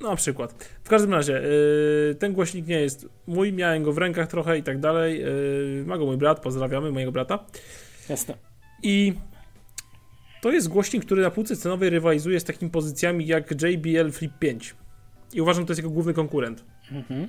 No, 0.01 0.09
na 0.09 0.15
przykład. 0.15 0.53
W 0.83 0.89
każdym 0.89 1.13
razie, 1.13 1.33
yy, 1.33 2.15
ten 2.15 2.33
głośnik 2.33 2.67
nie 2.67 2.81
jest 2.81 3.07
mój, 3.27 3.53
miałem 3.53 3.83
go 3.83 3.93
w 3.93 3.97
rękach 3.97 4.27
trochę 4.27 4.57
i 4.57 4.63
tak 4.63 4.79
dalej. 4.79 5.19
Yy, 5.19 5.83
ma 5.85 5.97
go 5.97 6.05
mój 6.05 6.17
brat, 6.17 6.39
pozdrawiamy 6.39 6.91
mojego 6.91 7.11
brata. 7.11 7.45
Jasne. 8.09 8.33
I 8.83 9.13
to 10.41 10.51
jest 10.51 10.67
głośnik, 10.67 11.05
który 11.05 11.21
na 11.21 11.31
półce 11.31 11.55
cenowej 11.55 11.89
rywalizuje 11.89 12.39
z 12.39 12.43
takimi 12.43 12.71
pozycjami 12.71 13.27
jak 13.27 13.51
JBL 13.61 14.11
Flip 14.11 14.31
5. 14.39 14.75
I 15.33 15.41
uważam, 15.41 15.61
że 15.61 15.67
to 15.67 15.71
jest 15.71 15.79
jego 15.79 15.89
główny 15.89 16.13
konkurent. 16.13 16.63
Mhm. 16.91 17.27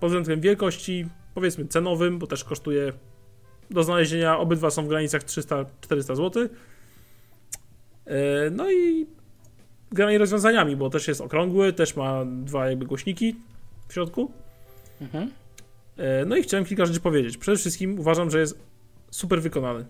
Pod 0.00 0.10
względem 0.10 0.40
wielkości, 0.40 1.06
powiedzmy 1.40 1.66
cenowym, 1.66 2.18
bo 2.18 2.26
też 2.26 2.44
kosztuje 2.44 2.92
do 3.70 3.82
znalezienia, 3.82 4.38
obydwa 4.38 4.70
są 4.70 4.84
w 4.84 4.88
granicach 4.88 5.22
300-400 5.22 6.16
zł. 6.16 6.48
No 8.50 8.70
i 8.70 9.06
granie 9.92 10.18
rozwiązaniami, 10.18 10.76
bo 10.76 10.90
też 10.90 11.08
jest 11.08 11.20
okrągły, 11.20 11.72
też 11.72 11.96
ma 11.96 12.24
dwa 12.24 12.68
jakby 12.68 12.86
głośniki 12.86 13.36
w 13.88 13.92
środku. 13.92 14.32
Mhm. 15.00 15.30
E, 15.96 16.24
no 16.24 16.36
i 16.36 16.42
chciałem 16.42 16.64
kilka 16.64 16.86
rzeczy 16.86 17.00
powiedzieć. 17.00 17.36
Przede 17.36 17.58
wszystkim 17.58 18.00
uważam, 18.00 18.30
że 18.30 18.40
jest 18.40 18.58
super 19.10 19.42
wykonany. 19.42 19.86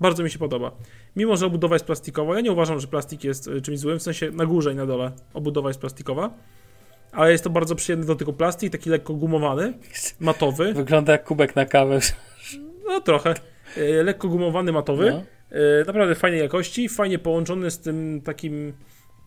Bardzo 0.00 0.22
mi 0.22 0.30
się 0.30 0.38
podoba. 0.38 0.72
Mimo, 1.16 1.36
że 1.36 1.46
obudowa 1.46 1.74
jest 1.74 1.84
plastikowa, 1.84 2.34
ja 2.34 2.40
nie 2.40 2.52
uważam, 2.52 2.80
że 2.80 2.86
plastik 2.86 3.24
jest 3.24 3.48
e, 3.48 3.60
czymś 3.60 3.78
złym, 3.78 3.98
w 3.98 4.02
sensie 4.02 4.30
na 4.30 4.46
górze 4.46 4.72
i 4.72 4.76
na 4.76 4.86
dole 4.86 5.12
obudowa 5.34 5.68
jest 5.68 5.80
plastikowa 5.80 6.30
ale 7.12 7.32
jest 7.32 7.44
to 7.44 7.50
bardzo 7.50 7.74
przyjemny 7.74 8.06
do 8.06 8.14
tego 8.14 8.32
plastik, 8.32 8.72
taki 8.72 8.90
lekko 8.90 9.14
gumowany, 9.14 9.72
matowy. 10.20 10.74
Wygląda 10.74 11.12
jak 11.12 11.24
kubek 11.24 11.56
na 11.56 11.66
kawę. 11.66 11.98
No 12.88 13.00
trochę. 13.00 13.34
E, 13.76 14.02
lekko 14.02 14.28
gumowany, 14.28 14.72
matowy. 14.72 15.10
No. 15.10 15.22
E, 15.50 15.84
naprawdę 15.86 16.14
fajnej 16.14 16.40
jakości, 16.40 16.88
fajnie 16.88 17.18
połączony 17.18 17.70
z 17.70 17.78
tym 17.78 18.20
takim 18.24 18.72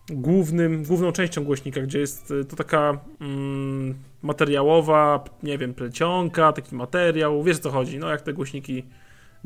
głównym, 0.09 0.83
główną 0.83 1.11
częścią 1.11 1.43
głośnika, 1.43 1.81
gdzie 1.81 1.99
jest 1.99 2.31
e, 2.31 2.43
to 2.43 2.55
taka 2.55 2.99
mm, 3.21 3.95
materiałowa, 4.21 5.23
nie 5.43 5.57
wiem, 5.57 5.73
plecionka, 5.73 6.53
taki 6.53 6.75
materiał, 6.75 7.43
wiesz 7.43 7.59
co 7.59 7.71
chodzi, 7.71 7.99
no 7.99 8.09
jak 8.09 8.21
te 8.21 8.33
głośniki 8.33 8.83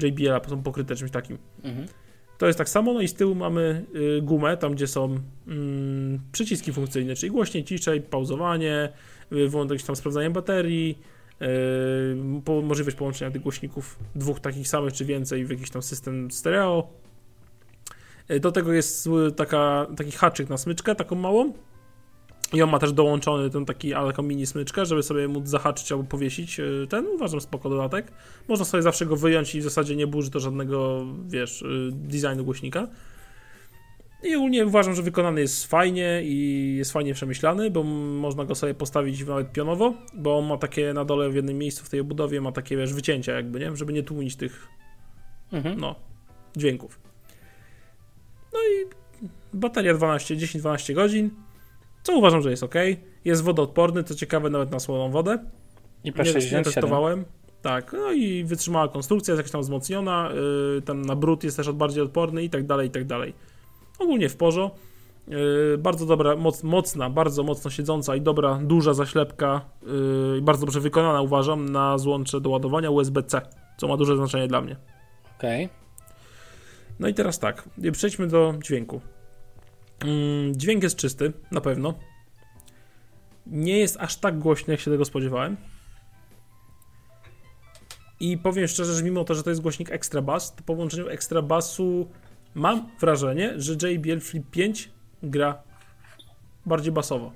JBL 0.02 0.50
są 0.50 0.64
pokryte 0.64 0.96
czymś 0.96 1.12
takim. 1.12 1.38
Mhm. 1.64 1.88
To 2.38 2.48
jest 2.48 2.58
tak 2.58 2.70
samo, 2.70 2.94
no 2.94 3.02
i 3.02 3.08
z 3.08 3.14
tyłu 3.14 3.36
mamy 3.36 3.86
y, 3.96 4.22
gumę, 4.22 4.58
tam 4.58 4.74
gdzie 4.74 4.88
są 4.88 5.20
mm, 5.48 6.20
przyciski 6.32 6.74
funkcyjne, 6.74 7.16
czyli 7.16 7.32
głośniej, 7.32 7.64
ciszej, 7.64 8.02
pauzowanie, 8.02 8.90
y, 9.32 9.50
jakieś 9.70 9.84
tam 9.84 9.96
sprawdzanie 9.96 10.30
baterii, 10.30 11.00
y, 11.42 11.46
po, 12.46 12.62
możliwość 12.62 12.98
połączenia 12.98 13.32
tych 13.32 13.42
głośników 13.42 14.00
dwóch 14.16 14.40
takich 14.40 14.68
samych 14.68 14.94
czy 14.94 15.06
więcej 15.06 15.46
w 15.46 15.50
jakiś 15.50 15.70
tam 15.70 15.82
system 15.82 16.32
stereo. 16.32 16.88
Do 18.42 18.52
tego 18.52 18.74
jest 18.74 19.10
taka, 19.36 19.88
taki 19.98 20.12
haczyk 20.12 20.50
na 20.50 20.58
smyczkę, 20.58 20.96
taką 20.96 21.16
małą, 21.16 21.54
i 22.54 22.62
on 22.62 22.70
ma 22.70 22.80
też 22.80 22.94
dołączony 22.94 23.50
ten 23.50 23.66
taki, 23.66 23.92
taką 23.92 24.24
mini 24.24 24.46
smyczkę, 24.46 24.86
żeby 24.86 25.04
sobie 25.04 25.28
móc 25.28 25.48
zahaczyć 25.48 25.92
albo 25.92 26.04
powiesić 26.04 26.60
e, 26.60 26.64
ten, 26.90 27.08
uważam, 27.08 27.42
spoko 27.42 27.70
dodatek. 27.70 28.12
Można 28.48 28.66
sobie 28.66 28.84
zawsze 28.84 29.06
go 29.06 29.16
wyjąć 29.16 29.56
i 29.56 29.60
w 29.62 29.64
zasadzie 29.64 29.96
nie 29.96 30.08
burzy 30.08 30.32
to 30.32 30.40
żadnego, 30.40 31.06
wiesz, 31.28 31.64
e, 31.64 31.66
designu 31.92 32.46
głośnika. 32.46 32.88
I 34.24 34.36
ogólnie 34.36 34.66
uważam, 34.66 34.96
że 34.96 35.02
wykonany 35.02 35.42
jest 35.42 35.66
fajnie 35.66 36.22
i 36.24 36.76
jest 36.78 36.92
fajnie 36.92 37.14
przemyślany, 37.14 37.72
bo 37.72 37.84
można 37.84 38.46
go 38.46 38.56
sobie 38.56 38.74
postawić 38.74 39.26
nawet 39.26 39.52
pionowo, 39.52 39.94
bo 40.14 40.38
on 40.38 40.46
ma 40.46 40.58
takie 40.58 40.94
na 40.94 41.06
dole 41.06 41.30
w 41.30 41.36
jednym 41.36 41.58
miejscu 41.58 41.86
w 41.86 41.90
tej 41.90 42.00
obudowie 42.00 42.42
ma 42.42 42.52
takie, 42.52 42.78
wiesz, 42.78 42.94
wycięcia 42.94 43.34
jakby, 43.34 43.60
nie? 43.60 43.76
Żeby 43.76 43.94
nie 43.94 44.04
tłumić 44.04 44.36
tych, 44.36 44.68
mhm. 45.52 45.80
no, 45.80 45.96
dźwięków. 46.58 47.00
No 48.54 48.60
i 48.60 48.86
bateria 49.54 49.94
12, 49.94 50.36
10-12 50.36 50.94
godzin 50.94 51.30
co 52.08 52.18
uważam, 52.18 52.42
że 52.42 52.50
jest 52.50 52.64
ok. 52.64 52.76
Jest 53.26 53.44
wodoodporny, 53.44 54.04
co 54.04 54.16
ciekawe, 54.16 54.50
nawet 54.50 54.72
na 54.72 54.80
słoną 54.80 55.12
wodę. 55.12 55.40
I 56.04 56.14
P67. 56.14 56.58
Nie, 56.58 56.64
testowałem. 56.64 57.26
Tak, 57.62 57.94
no 57.94 58.12
i 58.12 58.44
wytrzymała 58.44 58.88
konstrukcja, 58.88 59.32
jest 59.32 59.40
jakaś 59.40 59.52
tam 59.52 59.62
wzmocniona, 59.62 60.30
yy, 60.76 60.82
ten 60.82 61.02
na 61.02 61.16
brud 61.16 61.44
jest 61.44 61.58
też 61.58 61.72
bardziej 61.72 62.04
odporny 62.04 62.44
i 62.44 62.50
tak 62.50 62.66
dalej, 62.66 62.88
i 62.88 62.92
tak 62.92 63.06
dalej. 63.06 63.34
Ogólnie 64.00 64.30
w 64.30 64.36
porządku. 64.36 64.80
Yy, 65.28 65.78
bardzo 65.78 66.06
dobra, 66.06 66.36
moc, 66.36 66.64
mocna, 66.64 67.10
bardzo 67.10 67.44
mocno 67.44 67.72
siedząca 67.72 68.16
i 68.16 68.22
dobra, 68.22 68.60
duża 68.64 68.94
zaślepka, 68.94 69.62
yy, 70.36 70.42
bardzo 70.42 70.66
dobrze 70.66 70.80
wykonana 70.80 71.22
uważam 71.22 71.70
na 71.70 71.98
złącze 71.98 72.42
do 72.42 72.50
ładowania 72.50 72.90
USB-C, 72.90 73.42
co 73.78 73.88
ma 73.88 73.98
duże 73.98 74.18
znaczenie 74.18 74.48
dla 74.48 74.62
mnie. 74.62 74.76
Okej. 75.38 75.66
Okay. 75.66 75.78
No 77.00 77.08
i 77.08 77.14
teraz 77.14 77.40
tak, 77.40 77.70
przejdźmy 77.92 78.28
do 78.28 78.54
dźwięku. 78.64 79.02
Yy, 80.04 80.52
dźwięk 80.56 80.84
jest 80.84 80.96
czysty, 80.96 81.34
na 81.52 81.62
pewno. 81.62 81.94
Nie 83.48 83.78
jest 83.78 83.98
aż 84.00 84.16
tak 84.16 84.40
głośny, 84.40 84.74
jak 84.74 84.82
się 84.82 84.92
tego 84.92 85.06
spodziewałem. 85.06 85.58
I 88.20 88.38
powiem 88.38 88.68
szczerze, 88.68 88.94
że 88.94 89.04
mimo 89.04 89.24
to, 89.24 89.36
że 89.36 89.44
to 89.44 89.50
jest 89.50 89.62
głośnik 89.62 89.92
Extra 89.92 90.22
Bass, 90.22 90.56
to 90.56 90.64
po 90.64 90.76
włączeniu 90.76 91.08
Extra 91.10 91.42
Bassu 91.42 92.08
mam 92.56 92.90
wrażenie, 93.00 93.54
że 93.58 93.74
JBL 93.74 94.20
Flip 94.20 94.50
5 94.52 94.92
gra 95.24 95.64
bardziej 96.66 96.92
basowo. 96.92 97.32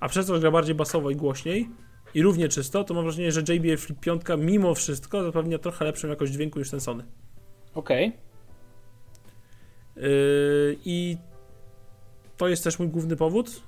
A 0.00 0.08
przez 0.08 0.26
to, 0.26 0.34
że 0.34 0.40
gra 0.40 0.50
bardziej 0.50 0.74
basowo 0.74 1.10
i 1.10 1.16
głośniej 1.16 1.68
i 2.14 2.22
równie 2.22 2.48
czysto, 2.48 2.84
to 2.84 2.94
mam 2.94 3.04
wrażenie, 3.04 3.32
że 3.32 3.40
JBL 3.40 3.76
Flip 3.76 4.00
5 4.00 4.22
mimo 4.38 4.74
wszystko 4.74 5.22
zapewnia 5.22 5.58
trochę 5.58 5.84
lepszą 5.84 6.08
jakość 6.08 6.32
dźwięku 6.32 6.58
niż 6.58 6.70
ten 6.70 6.80
Sony. 6.80 7.04
Okej. 7.74 8.08
Okay. 8.08 8.24
Yy, 9.96 10.78
I 10.84 11.16
to 12.36 12.48
jest 12.48 12.64
też 12.64 12.78
mój 12.78 12.88
główny 12.88 13.16
powód, 13.16 13.62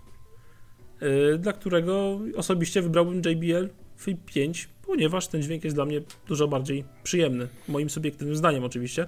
yy, 1.00 1.38
dla 1.38 1.52
którego 1.52 2.20
osobiście 2.36 2.82
wybrałbym 2.82 3.16
JBL 3.16 3.68
Flip 3.96 4.24
5, 4.24 4.68
ponieważ 4.86 5.28
ten 5.28 5.42
dźwięk 5.42 5.64
jest 5.64 5.76
dla 5.76 5.84
mnie 5.84 6.00
dużo 6.28 6.48
bardziej 6.48 6.84
przyjemny. 7.02 7.48
Moim 7.68 7.90
subiektywnym 7.90 8.36
zdaniem 8.36 8.64
oczywiście. 8.64 9.06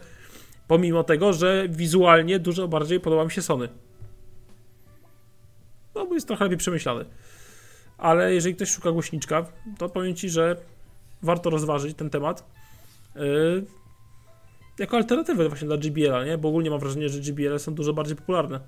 Pomimo 0.69 1.05
tego, 1.05 1.33
że 1.33 1.67
wizualnie 1.71 2.39
dużo 2.39 2.69
bardziej 2.69 3.01
podoba 3.01 3.25
mi 3.25 3.31
się 3.31 3.43
Sony. 3.43 3.69
No 5.95 6.07
bo 6.07 6.15
jest 6.15 6.27
trochę 6.27 6.45
lepiej 6.45 6.59
przemyślany. 6.59 7.05
Ale 7.99 8.35
jeżeli 8.35 8.55
ktoś 8.55 8.71
szuka 8.71 8.93
głośniczka, 8.93 9.47
to 9.79 9.89
powiem 9.89 10.15
Ci, 10.15 10.29
że 10.29 10.57
warto 11.23 11.51
rozważyć 11.51 11.97
ten 11.97 12.11
temat 12.11 12.51
yy, 13.15 13.65
jako 14.79 14.97
alternatywę 14.97 15.49
właśnie 15.49 15.69
dla 15.69 15.77
JBL-a, 15.77 16.25
nie? 16.25 16.39
Bo 16.39 16.49
ogólnie 16.49 16.71
mam 16.71 16.81
wrażenie, 16.81 17.09
że 17.09 17.19
JBL 17.19 17.59
są 17.59 17.75
dużo 17.75 17.93
bardziej 17.93 18.17
popularne. 18.17 18.61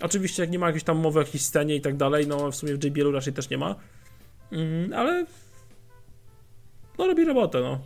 Oczywiście 0.00 0.42
jak 0.42 0.50
nie 0.50 0.58
ma 0.58 0.66
jakiejś 0.66 0.84
tam 0.84 0.98
mowy 0.98 1.18
o 1.18 1.22
jakiejś 1.22 1.44
scenie 1.44 1.76
i 1.76 1.80
tak 1.80 1.96
dalej, 1.96 2.26
no 2.26 2.50
w 2.50 2.56
sumie 2.56 2.74
w 2.74 2.84
JBL-u 2.84 3.12
raczej 3.12 3.32
też 3.32 3.50
nie 3.50 3.58
ma. 3.58 3.76
Yy, 4.50 4.90
ale 4.96 5.26
no 6.98 7.06
robi 7.06 7.24
robotę, 7.24 7.60
no. 7.60 7.80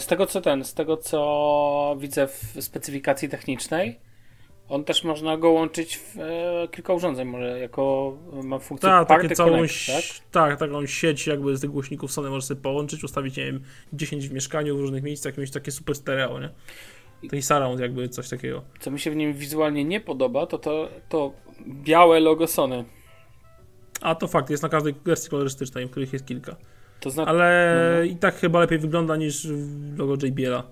Z 0.00 0.06
tego 0.06 0.26
co 0.26 0.40
ten, 0.40 0.64
z 0.64 0.74
tego 0.74 0.96
co 0.96 1.96
widzę 1.98 2.26
w 2.26 2.56
specyfikacji 2.60 3.28
technicznej, 3.28 4.00
on 4.70 4.84
też 4.84 5.04
można 5.04 5.36
go 5.36 5.50
łączyć 5.50 5.96
w 5.96 6.18
e, 6.18 6.68
kilka 6.70 6.92
urządzeń, 6.92 7.28
może 7.28 7.58
jako 7.58 8.16
ma 8.42 8.58
funkcję 8.58 8.88
Ta, 8.88 9.04
takie 9.04 9.30
całą, 9.30 9.50
Connect, 9.50 9.86
tak? 9.86 10.04
tak, 10.30 10.58
taką 10.58 10.86
sieć 10.86 11.26
jakby 11.26 11.56
z 11.56 11.60
tych 11.60 11.70
głośników 11.70 12.12
Sony 12.12 12.30
możesz 12.30 12.44
sobie 12.44 12.60
połączyć, 12.60 13.04
ustawić, 13.04 13.36
nie 13.36 13.44
wiem, 13.44 13.60
10 13.92 14.28
w 14.28 14.32
mieszkaniu, 14.32 14.76
w 14.76 14.80
różnych 14.80 15.02
miejscach, 15.02 15.38
mieć 15.38 15.50
takie 15.50 15.70
super 15.70 15.94
stereo, 15.94 16.40
nie? 16.40 16.50
Taki 17.22 17.42
surround 17.42 17.80
jakby, 17.80 18.08
coś 18.08 18.28
takiego. 18.28 18.62
Co 18.80 18.90
mi 18.90 19.00
się 19.00 19.10
w 19.10 19.16
nim 19.16 19.32
wizualnie 19.32 19.84
nie 19.84 20.00
podoba, 20.00 20.46
to 20.46 20.58
to, 20.58 20.88
to 21.08 21.32
białe 21.66 22.20
logo 22.20 22.46
Sony. 22.46 22.84
A 24.00 24.14
to 24.14 24.28
fakt, 24.28 24.50
jest 24.50 24.62
na 24.62 24.68
każdej 24.68 24.94
wersji 25.04 25.30
kolorystycznej, 25.30 25.86
w 25.86 25.90
których 25.90 26.12
jest 26.12 26.26
kilka. 26.26 26.56
To. 27.00 27.26
Ale 27.26 27.76
no, 27.92 27.98
no. 27.98 28.02
i 28.02 28.16
tak 28.16 28.34
chyba 28.34 28.60
lepiej 28.60 28.78
wygląda 28.78 29.16
niż 29.16 29.48
logo 29.96 30.26
JBL-a. 30.26 30.62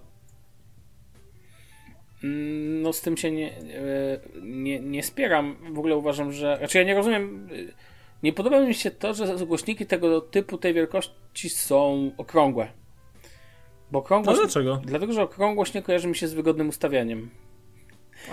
Mm, 2.24 2.82
no 2.82 2.92
z 2.92 3.00
tym 3.00 3.16
się 3.16 3.30
nie, 3.30 3.52
e, 3.52 4.20
nie, 4.42 4.80
nie 4.80 5.02
spieram. 5.02 5.56
W 5.74 5.78
ogóle 5.78 5.96
uważam, 5.96 6.32
że. 6.32 6.56
Znaczy 6.58 6.78
ja 6.78 6.84
nie 6.84 6.94
rozumiem. 6.94 7.48
E, 7.52 7.72
nie 8.22 8.32
podoba 8.32 8.60
mi 8.60 8.74
się 8.74 8.90
to, 8.90 9.14
że 9.14 9.46
głośniki 9.46 9.86
tego 9.86 10.20
typu, 10.20 10.58
tej 10.58 10.74
wielkości 10.74 11.48
są 11.48 12.10
okrągłe. 12.16 12.68
Bo 13.92 13.98
okrągłość. 13.98 14.38
No 14.38 14.44
dlaczego? 14.44 14.80
Dlatego, 14.84 15.12
że 15.12 15.22
okrągłość 15.22 15.74
nie 15.74 15.82
kojarzy 15.82 16.08
mi 16.08 16.16
się 16.16 16.28
z 16.28 16.34
wygodnym 16.34 16.68
ustawianiem. 16.68 17.30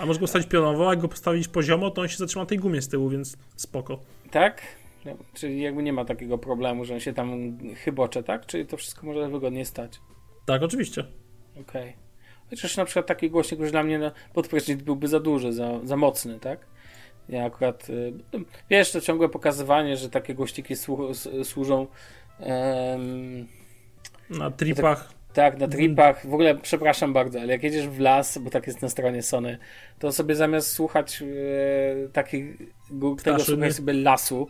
możesz 0.00 0.18
go 0.18 0.24
postawić 0.24 0.48
pionowo, 0.48 0.88
a 0.88 0.90
jak 0.90 1.00
go 1.00 1.08
postawić 1.08 1.48
poziomo, 1.48 1.90
to 1.90 2.02
on 2.02 2.08
się 2.08 2.16
zatrzyma 2.16 2.46
tej 2.46 2.58
gumie 2.58 2.82
z 2.82 2.88
tyłu, 2.88 3.08
więc 3.08 3.36
spoko. 3.56 3.98
Tak? 4.30 4.62
No, 5.04 5.16
czyli 5.34 5.62
jakby 5.62 5.82
nie 5.82 5.92
ma 5.92 6.04
takiego 6.04 6.38
problemu, 6.38 6.84
że 6.84 6.94
on 6.94 7.00
się 7.00 7.12
tam 7.12 7.58
chybocze, 7.84 8.22
tak? 8.22 8.46
Czyli 8.46 8.66
to 8.66 8.76
wszystko 8.76 9.06
może 9.06 9.28
wygodnie 9.28 9.64
stać. 9.64 10.00
Tak, 10.46 10.62
oczywiście. 10.62 11.04
Okej. 11.60 11.82
Okay. 11.82 11.92
Chociaż 12.50 12.76
na 12.76 12.84
przykład 12.84 13.06
taki 13.06 13.30
głośnik 13.30 13.60
już 13.60 13.70
dla 13.70 13.82
mnie 13.82 13.98
no, 13.98 14.10
podprysznic 14.34 14.82
byłby 14.82 15.08
za 15.08 15.20
duży, 15.20 15.52
za, 15.52 15.80
za 15.84 15.96
mocny, 15.96 16.40
tak? 16.40 16.66
Ja 17.28 17.44
akurat, 17.44 17.90
y, 17.90 18.12
wiesz, 18.70 18.92
to 18.92 19.00
ciągłe 19.00 19.28
pokazywanie, 19.28 19.96
że 19.96 20.10
takie 20.10 20.34
głośniki 20.34 20.76
słu 20.76 21.14
służą 21.44 21.86
um, 22.38 23.46
na 24.30 24.50
tripach. 24.50 25.15
Tak, 25.36 25.58
na 25.58 25.68
tripach. 25.68 26.26
W 26.26 26.34
ogóle 26.34 26.54
przepraszam 26.54 27.12
bardzo, 27.12 27.40
ale 27.40 27.52
jak 27.52 27.62
jedziesz 27.62 27.88
w 27.88 28.00
las, 28.00 28.38
bo 28.38 28.50
tak 28.50 28.66
jest 28.66 28.82
na 28.82 28.88
stronie 28.88 29.22
Sony, 29.22 29.58
to 29.98 30.12
sobie 30.12 30.34
zamiast 30.34 30.72
słuchać 30.72 31.22
e, 31.22 32.08
takich, 32.08 32.56
tego 33.24 33.38
słuchaj 33.38 33.72
sobie 33.72 33.92
lasu, 33.92 34.48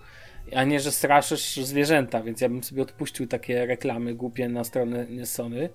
a 0.54 0.64
nie, 0.64 0.80
że 0.80 0.92
straszysz 0.92 1.56
zwierzęta, 1.56 2.22
więc 2.22 2.40
ja 2.40 2.48
bym 2.48 2.64
sobie 2.64 2.82
odpuścił 2.82 3.26
takie 3.26 3.66
reklamy 3.66 4.14
głupie 4.14 4.48
na 4.48 4.64
stronę 4.64 5.06
Sony. 5.24 5.68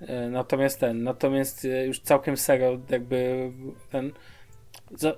E, 0.00 0.28
natomiast 0.28 0.80
ten, 0.80 1.02
natomiast 1.02 1.64
e, 1.64 1.86
już 1.86 2.00
całkiem 2.00 2.36
serio 2.36 2.80
jakby 2.90 3.50
ten 3.90 4.12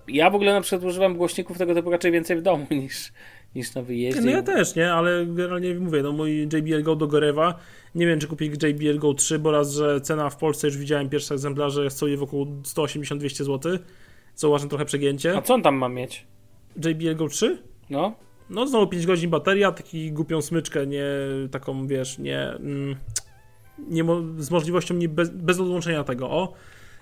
ja 0.08 0.30
w 0.30 0.34
ogóle 0.34 0.52
na 0.52 0.60
przykład 0.60 0.84
używam 0.84 1.16
głośników 1.16 1.58
tego 1.58 1.74
typu 1.74 1.90
raczej 1.90 2.12
więcej 2.12 2.36
w 2.36 2.42
domu 2.42 2.66
niż, 2.82 3.12
niż 3.54 3.74
na 3.74 3.82
wyjeździe. 3.82 4.20
No 4.20 4.30
ja 4.30 4.42
też, 4.42 4.74
nie? 4.74 4.92
Ale 4.92 5.26
generalnie 5.26 5.74
mówię, 5.74 6.02
no 6.02 6.12
mój 6.12 6.42
JBL 6.42 6.82
Go 6.82 6.96
do 6.96 7.06
Gorewa, 7.06 7.54
nie 7.94 8.06
wiem 8.06 8.20
czy 8.20 8.26
kupię 8.26 8.46
JBL 8.46 8.98
Go 8.98 9.14
3, 9.14 9.38
bo 9.38 9.50
raz, 9.50 9.72
że 9.72 10.00
cena 10.00 10.30
w 10.30 10.36
Polsce 10.36 10.66
już 10.66 10.76
widziałem 10.76 11.08
pierwsze 11.08 11.34
egzemplarze 11.34 11.84
jest 11.84 11.98
sobie 11.98 12.16
wokół 12.16 12.46
180-200 12.62 13.44
zł, 13.44 13.78
co 14.34 14.48
uważam 14.48 14.68
trochę 14.68 14.84
przegięcie. 14.84 15.36
A 15.36 15.42
co 15.42 15.54
on 15.54 15.62
tam 15.62 15.74
ma 15.74 15.88
mieć? 15.88 16.26
JBL 16.84 17.16
Go 17.16 17.28
3? 17.28 17.62
No. 17.90 18.14
No 18.50 18.66
znowu 18.66 18.86
5 18.86 19.06
godzin 19.06 19.30
bateria, 19.30 19.72
taki 19.72 20.12
głupią 20.12 20.42
smyczkę, 20.42 20.86
nie 20.86 21.04
taką, 21.50 21.86
wiesz, 21.86 22.18
nie... 22.18 22.48
Mm, 22.48 22.96
nie 23.88 24.04
z 24.38 24.50
możliwością 24.50 24.94
nie 24.94 25.08
bez, 25.08 25.30
bez 25.30 25.60
odłączenia 25.60 26.04
tego, 26.04 26.30
o. 26.30 26.52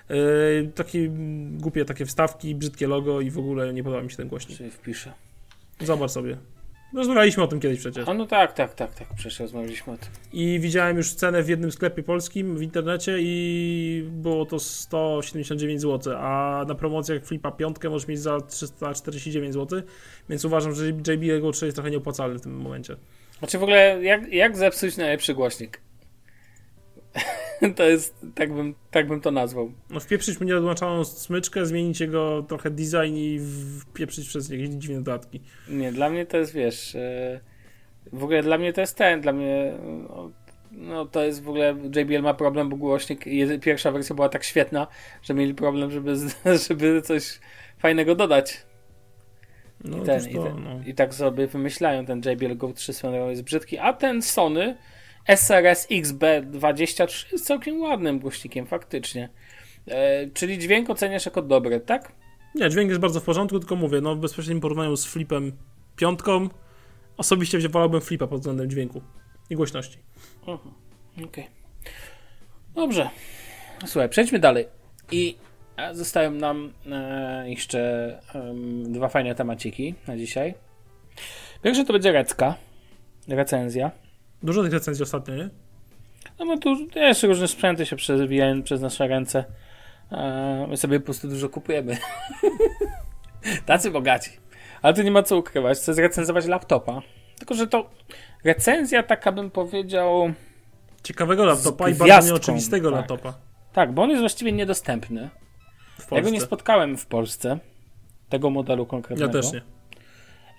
Yy, 0.09 0.73
takie 0.75 1.09
głupie 1.51 1.85
takie 1.85 2.07
wstawki, 2.07 2.55
brzydkie 2.55 2.87
logo 2.87 3.21
i 3.21 3.31
w 3.31 3.39
ogóle 3.39 3.73
nie 3.73 3.85
podoba 3.85 4.03
mi 4.03 4.11
się 4.11 4.17
ten 4.17 4.29
głośnik. 4.29 4.59
Sobie 4.59 4.71
wpiszę. 4.71 5.13
Zobacz 5.81 6.11
sobie. 6.11 6.37
Rozmawialiśmy 6.95 7.43
o 7.43 7.47
tym 7.47 7.61
kiedyś 7.61 7.79
przecież. 7.79 8.09
A 8.09 8.15
no 8.15 8.27
tak, 8.27 8.53
tak, 8.53 8.75
tak, 8.75 8.95
tak, 8.95 9.09
przecież 9.17 9.41
rozmawialiśmy 9.41 9.93
o 9.93 9.97
tym. 9.97 10.09
I 10.33 10.61
widziałem 10.61 10.97
już 10.97 11.15
cenę 11.15 11.43
w 11.43 11.49
jednym 11.49 11.73
sklepie 11.73 12.03
polskim 12.03 12.57
w 12.57 12.63
internecie 12.63 13.17
i 13.21 14.05
było 14.11 14.47
to 14.47 14.59
179 14.59 15.81
zł, 15.81 16.15
a 16.17 16.65
na 16.69 16.75
promocjach 16.75 17.25
Flipa 17.25 17.51
5 17.51 17.77
możesz 17.85 18.09
mieć 18.09 18.21
za 18.21 18.41
349 18.41 19.55
zł, 19.55 19.83
więc 20.29 20.45
uważam, 20.45 20.75
że 20.75 20.89
JBL 20.89 21.41
Go 21.41 21.53
3 21.53 21.67
jest 21.67 21.77
trochę 21.77 21.91
nieopłacalny 21.91 22.39
w 22.39 22.43
tym 22.43 22.57
momencie. 22.57 22.97
Znaczy 23.39 23.59
w 23.59 23.63
ogóle, 23.63 24.05
jak, 24.05 24.33
jak 24.33 24.57
zepsuć 24.57 24.97
najlepszy 24.97 25.35
głośnik? 25.35 25.81
to 27.77 27.85
jest, 27.85 28.27
tak 28.35 28.53
bym, 28.53 28.75
tak 28.91 29.09
bym 29.09 29.21
to 29.21 29.31
nazwał. 29.31 29.73
No 29.91 30.01
wpieprzyć 30.01 30.41
mu 30.41 30.47
nieodłączaną 30.47 31.05
smyczkę, 31.05 31.67
zmienić 31.67 32.01
jego 32.01 32.43
trochę 32.43 32.71
design 32.71 33.15
i 33.17 33.41
wpieprzyć 33.81 34.29
przez 34.29 34.51
jakieś 34.51 34.69
dziwne 34.69 35.03
dodatki. 35.03 35.41
Nie, 35.69 35.93
dla 35.93 36.11
mnie 36.11 36.27
to 36.27 36.37
jest, 36.37 36.53
wiesz, 36.53 36.95
e, 36.95 37.41
w 38.13 38.25
ogóle 38.25 38.43
dla 38.43 38.59
mnie 38.59 38.73
to 38.73 38.81
jest 38.81 38.97
ten, 38.97 39.21
dla 39.21 39.33
mnie 39.33 39.73
no, 40.09 40.31
no 40.73 41.07
to 41.07 41.25
jest 41.25 41.43
w 41.43 41.49
ogóle, 41.49 41.77
JBL 41.97 42.23
ma 42.23 42.35
problem, 42.35 42.69
bo 42.69 42.77
głośnik, 42.77 43.25
pierwsza 43.63 43.93
wersja 43.93 44.15
była 44.15 44.29
tak 44.29 44.45
świetna, 44.45 44.87
że 45.23 45.35
mieli 45.35 45.55
problem, 45.55 45.91
żeby, 45.91 46.17
żeby 46.69 47.03
coś 47.03 47.41
fajnego 47.79 48.15
dodać. 48.15 48.67
No, 49.85 49.99
I, 49.99 50.03
ten, 50.03 50.21
to, 50.21 50.29
i, 50.29 50.33
ten, 50.33 50.65
no. 50.65 50.81
I 50.87 50.95
tak 50.95 51.15
sobie 51.15 51.47
wymyślają, 51.47 52.07
ten 52.07 52.23
JBL 52.25 52.57
Go 52.57 52.73
3 52.73 52.93
swoją 52.93 53.31
jest 53.31 53.43
brzydki, 53.43 53.79
a 53.79 53.93
ten 53.93 54.23
Sony 54.23 54.77
SRS 55.29 55.89
XB23 55.89 57.33
jest 57.33 57.47
całkiem 57.47 57.81
ładnym 57.81 58.19
głośnikiem, 58.19 58.67
faktycznie. 58.67 59.29
E, 59.87 60.31
czyli 60.31 60.59
dźwięk 60.59 60.91
oceniasz 60.91 61.27
jako 61.27 61.43
dobry, 61.43 61.81
tak? 61.81 62.13
Nie, 62.55 62.71
dźwięk 62.71 62.89
jest 62.89 63.01
bardzo 63.01 63.21
w 63.21 63.25
porządku, 63.25 63.59
tylko 63.59 63.77
mówię, 63.77 64.01
no 64.01 64.15
w 64.15 64.19
bezpośrednim 64.19 64.61
porównaniu 64.61 64.97
z 64.97 65.07
flipem 65.07 65.53
piątką, 65.97 66.49
osobiście 67.17 67.69
wolałbym 67.69 68.01
flipa 68.01 68.27
pod 68.27 68.41
względem 68.41 68.71
dźwięku 68.71 69.03
i 69.51 69.57
głośności. 69.57 69.99
Mhm. 70.41 70.75
Okej. 71.17 71.27
Okay. 71.27 71.45
Dobrze. 72.75 73.11
Słuchaj, 73.87 74.09
przejdźmy 74.09 74.39
dalej. 74.39 74.67
I 75.13 75.37
zostają 75.93 76.31
nam 76.31 76.73
e, 76.91 77.51
jeszcze 77.51 78.21
dwa 78.83 79.09
fajne 79.09 79.35
temaciki 79.35 79.95
na 80.07 80.17
dzisiaj. 80.17 80.55
Pierwszy 81.63 81.85
to 81.85 81.93
będzie 81.93 82.13
Recka. 82.13 82.55
Recenzja. 83.29 84.08
Dużo 84.43 84.63
tych 84.63 84.73
recenzji 84.73 85.03
ostatnio, 85.03 85.35
nie? 85.35 85.51
No 86.39 86.47
bo 86.47 86.57
tu 86.59 86.77
jeszcze 86.95 87.27
różne 87.27 87.49
sprzęty 87.49 87.87
się 87.87 87.97
przewijają 87.97 88.63
przez 88.63 88.81
nasze 88.81 89.09
ręce. 89.09 89.45
My 90.69 90.77
sobie 90.77 91.01
po 91.01 91.05
prostu 91.05 91.29
dużo 91.29 91.49
kupujemy. 91.49 91.97
Tacy 93.67 93.91
bogaci. 93.91 94.31
Ale 94.83 94.95
tu 94.95 95.03
nie 95.03 95.11
ma 95.11 95.23
co 95.23 95.37
ukrywać, 95.37 95.79
chcę 95.79 95.95
zrecenzować 95.95 96.47
laptopa. 96.47 97.03
Tylko, 97.39 97.55
że 97.55 97.67
to 97.67 97.91
recenzja 98.45 99.03
taka 99.03 99.33
bym 99.33 99.51
powiedział... 99.51 100.33
Ciekawego 101.03 101.45
laptopa 101.45 101.89
i 101.89 101.95
bardzo 101.95 102.29
nieoczywistego 102.29 102.91
tak. 102.91 102.97
laptopa. 102.99 103.35
Tak, 103.73 103.93
bo 103.93 104.03
on 104.03 104.11
jest 104.11 104.21
właściwie 104.21 104.53
niedostępny. 104.53 105.31
Ja 106.11 106.23
go 106.23 106.31
nie 106.31 106.41
spotkałem 106.41 106.97
w 106.97 107.07
Polsce. 107.07 107.59
Tego 108.29 108.51
modelu 108.51 108.87
konkretnego. 108.87 109.39
Ja 109.39 109.43
też 109.43 109.53
nie. 109.53 109.78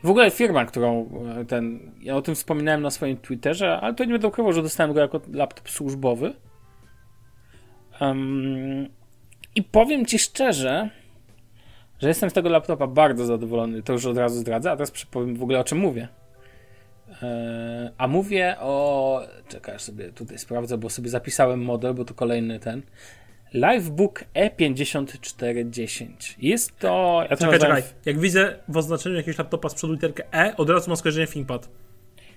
W 0.03 0.09
ogóle 0.09 0.31
firma, 0.31 0.65
którą 0.65 1.09
e, 1.39 1.45
ten. 1.45 1.91
Ja 2.01 2.15
o 2.15 2.21
tym 2.21 2.35
wspominałem 2.35 2.81
na 2.81 2.89
swoim 2.89 3.17
Twitterze, 3.17 3.79
ale 3.81 3.93
to 3.93 4.05
nie 4.05 4.11
będę 4.11 4.27
ukrywał, 4.27 4.53
że 4.53 4.61
dostałem 4.61 4.93
go 4.93 4.99
jako 4.99 5.21
laptop 5.33 5.69
służbowy. 5.69 6.33
Um, 8.01 8.87
I 9.55 9.63
powiem 9.63 10.05
ci 10.05 10.19
szczerze, 10.19 10.89
że 11.99 12.07
jestem 12.07 12.29
z 12.29 12.33
tego 12.33 12.49
laptopa 12.49 12.87
bardzo 12.87 13.25
zadowolony. 13.25 13.83
To 13.83 13.93
już 13.93 14.05
od 14.05 14.17
razu 14.17 14.39
zdradzę, 14.39 14.71
a 14.71 14.75
teraz 14.75 14.91
przypowiem 14.91 15.35
w 15.35 15.43
ogóle 15.43 15.59
o 15.59 15.63
czym 15.63 15.77
mówię. 15.77 16.07
Eee, 17.21 17.89
a 17.97 18.07
mówię 18.07 18.55
o. 18.59 19.21
Czekaj, 19.47 19.79
sobie 19.79 20.11
tutaj 20.11 20.37
sprawdzę, 20.37 20.77
bo 20.77 20.89
sobie 20.89 21.09
zapisałem 21.09 21.61
model, 21.61 21.93
bo 21.93 22.05
to 22.05 22.13
kolejny 22.13 22.59
ten. 22.59 22.81
Livebook 23.53 24.23
E5410. 24.35 26.07
Jest 26.39 26.79
to. 26.79 27.23
Ja 27.29 27.37
czekaj, 27.37 27.59
czekaj. 27.59 27.83
Jak 28.05 28.19
widzę 28.19 28.59
w 28.67 28.77
oznaczeniu 28.77 29.15
jakiegoś 29.15 29.37
laptopa 29.37 29.69
z 29.69 29.73
przodu 29.73 29.93
literkę 29.93 30.23
E, 30.33 30.57
od 30.57 30.69
razu 30.69 30.89
mam 30.89 30.97
skojarzenie 30.97 31.27
ThinkPad. 31.27 31.69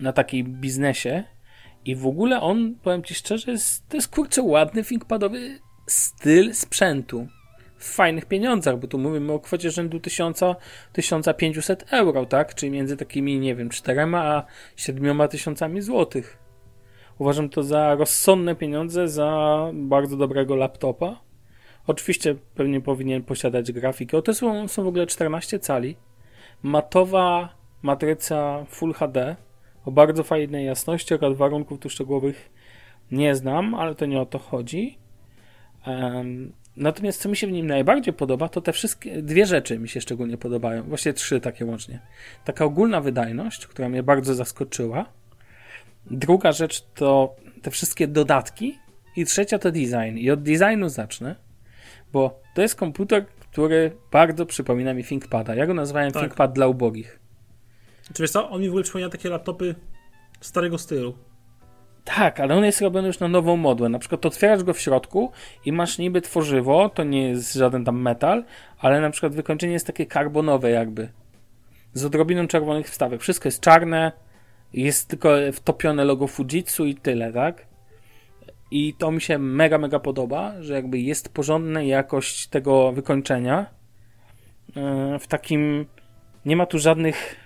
na 0.00 0.12
takiej 0.12 0.44
biznesie 0.44 1.24
i 1.88 1.96
w 1.96 2.06
ogóle 2.06 2.40
on, 2.40 2.74
powiem 2.82 3.02
Ci 3.02 3.14
szczerze, 3.14 3.50
jest, 3.50 3.88
to 3.88 3.96
jest 3.96 4.08
kurczę 4.08 4.42
ładny 4.42 4.84
ThinkPadowy 4.84 5.58
styl 5.86 6.54
sprzętu. 6.54 7.26
W 7.78 7.94
fajnych 7.94 8.24
pieniądzach, 8.24 8.78
bo 8.78 8.86
tu 8.86 8.98
mówimy 8.98 9.32
o 9.32 9.40
kwocie 9.40 9.70
rzędu 9.70 10.00
1000, 10.00 10.40
1500 10.92 11.92
euro, 11.92 12.26
tak? 12.26 12.54
Czyli 12.54 12.72
między 12.72 12.96
takimi, 12.96 13.38
nie 13.38 13.54
wiem, 13.54 13.68
4 13.68 14.00
a 14.14 14.44
7 14.76 15.28
tysiącami 15.28 15.80
złotych. 15.80 16.38
Uważam 17.18 17.48
to 17.48 17.62
za 17.62 17.94
rozsądne 17.94 18.54
pieniądze, 18.54 19.08
za 19.08 19.58
bardzo 19.74 20.16
dobrego 20.16 20.56
laptopa. 20.56 21.20
Oczywiście 21.86 22.34
pewnie 22.54 22.80
powinien 22.80 23.22
posiadać 23.22 23.72
grafikę. 23.72 24.16
O, 24.16 24.22
to 24.22 24.34
są, 24.34 24.68
są 24.68 24.84
w 24.84 24.86
ogóle 24.86 25.06
14 25.06 25.58
cali. 25.58 25.96
Matowa 26.62 27.54
matryca 27.82 28.64
Full 28.68 28.92
HD 28.92 29.36
o 29.88 29.90
bardzo 29.90 30.22
fajnej 30.22 30.66
jasności, 30.66 31.14
akurat 31.14 31.36
warunków 31.36 31.80
tu 31.80 31.90
szczegółowych 31.90 32.50
nie 33.10 33.34
znam, 33.34 33.74
ale 33.74 33.94
to 33.94 34.06
nie 34.06 34.20
o 34.20 34.26
to 34.26 34.38
chodzi. 34.38 34.98
Um, 35.86 36.52
natomiast 36.76 37.20
co 37.20 37.28
mi 37.28 37.36
się 37.36 37.46
w 37.46 37.52
nim 37.52 37.66
najbardziej 37.66 38.14
podoba, 38.14 38.48
to 38.48 38.60
te 38.60 38.72
wszystkie, 38.72 39.22
dwie 39.22 39.46
rzeczy 39.46 39.78
mi 39.78 39.88
się 39.88 40.00
szczególnie 40.00 40.38
podobają, 40.38 40.82
właściwie 40.82 41.12
trzy 41.12 41.40
takie 41.40 41.64
łącznie. 41.64 42.00
Taka 42.44 42.64
ogólna 42.64 43.00
wydajność, 43.00 43.66
która 43.66 43.88
mnie 43.88 44.02
bardzo 44.02 44.34
zaskoczyła. 44.34 45.06
Druga 46.10 46.52
rzecz 46.52 46.86
to 46.94 47.36
te 47.62 47.70
wszystkie 47.70 48.08
dodatki 48.08 48.78
i 49.16 49.24
trzecia 49.24 49.58
to 49.58 49.70
design. 49.70 50.18
I 50.18 50.30
od 50.30 50.42
designu 50.42 50.88
zacznę, 50.88 51.36
bo 52.12 52.40
to 52.54 52.62
jest 52.62 52.74
komputer, 52.74 53.26
który 53.26 53.92
bardzo 54.12 54.46
przypomina 54.46 54.94
mi 54.94 55.04
ThinkPada. 55.04 55.54
Ja 55.54 55.66
go 55.66 55.74
nazywałem 55.74 56.12
tak. 56.12 56.22
ThinkPad 56.22 56.52
dla 56.52 56.66
ubogich. 56.66 57.27
Czy 58.14 58.22
wiesz 58.22 58.30
co, 58.30 58.50
on 58.50 58.60
mi 58.60 58.66
w 58.66 58.70
ogóle 58.70 58.84
przypomina 58.84 59.10
takie 59.10 59.28
laptopy 59.28 59.74
starego 60.40 60.78
stylu. 60.78 61.14
Tak, 62.04 62.40
ale 62.40 62.54
on 62.56 62.64
jest 62.64 62.80
robiony 62.80 63.06
już 63.06 63.20
na 63.20 63.28
nową 63.28 63.56
modłę. 63.56 63.88
Na 63.88 63.98
przykład 63.98 64.26
otwierasz 64.26 64.62
go 64.62 64.74
w 64.74 64.80
środku 64.80 65.32
i 65.64 65.72
masz 65.72 65.98
niby 65.98 66.20
tworzywo, 66.20 66.88
to 66.88 67.04
nie 67.04 67.28
jest 67.28 67.54
żaden 67.54 67.84
tam 67.84 68.00
metal, 68.00 68.44
ale 68.78 69.00
na 69.00 69.10
przykład 69.10 69.34
wykończenie 69.34 69.72
jest 69.72 69.86
takie 69.86 70.06
karbonowe 70.06 70.70
jakby. 70.70 71.08
Z 71.92 72.04
odrobiną 72.04 72.46
czerwonych 72.46 72.90
wstawek. 72.90 73.20
Wszystko 73.20 73.48
jest 73.48 73.60
czarne, 73.60 74.12
jest 74.72 75.08
tylko 75.08 75.28
wtopione 75.52 76.04
logo 76.04 76.26
Fujitsu 76.26 76.86
i 76.86 76.94
tyle, 76.94 77.32
tak? 77.32 77.66
I 78.70 78.94
to 78.94 79.10
mi 79.10 79.20
się 79.20 79.38
mega, 79.38 79.78
mega 79.78 79.98
podoba, 79.98 80.52
że 80.60 80.74
jakby 80.74 80.98
jest 80.98 81.28
porządna 81.28 81.82
jakość 81.82 82.46
tego 82.46 82.92
wykończenia. 82.92 83.66
E, 84.76 85.18
w 85.18 85.26
takim 85.26 85.86
nie 86.44 86.56
ma 86.56 86.66
tu 86.66 86.78
żadnych 86.78 87.36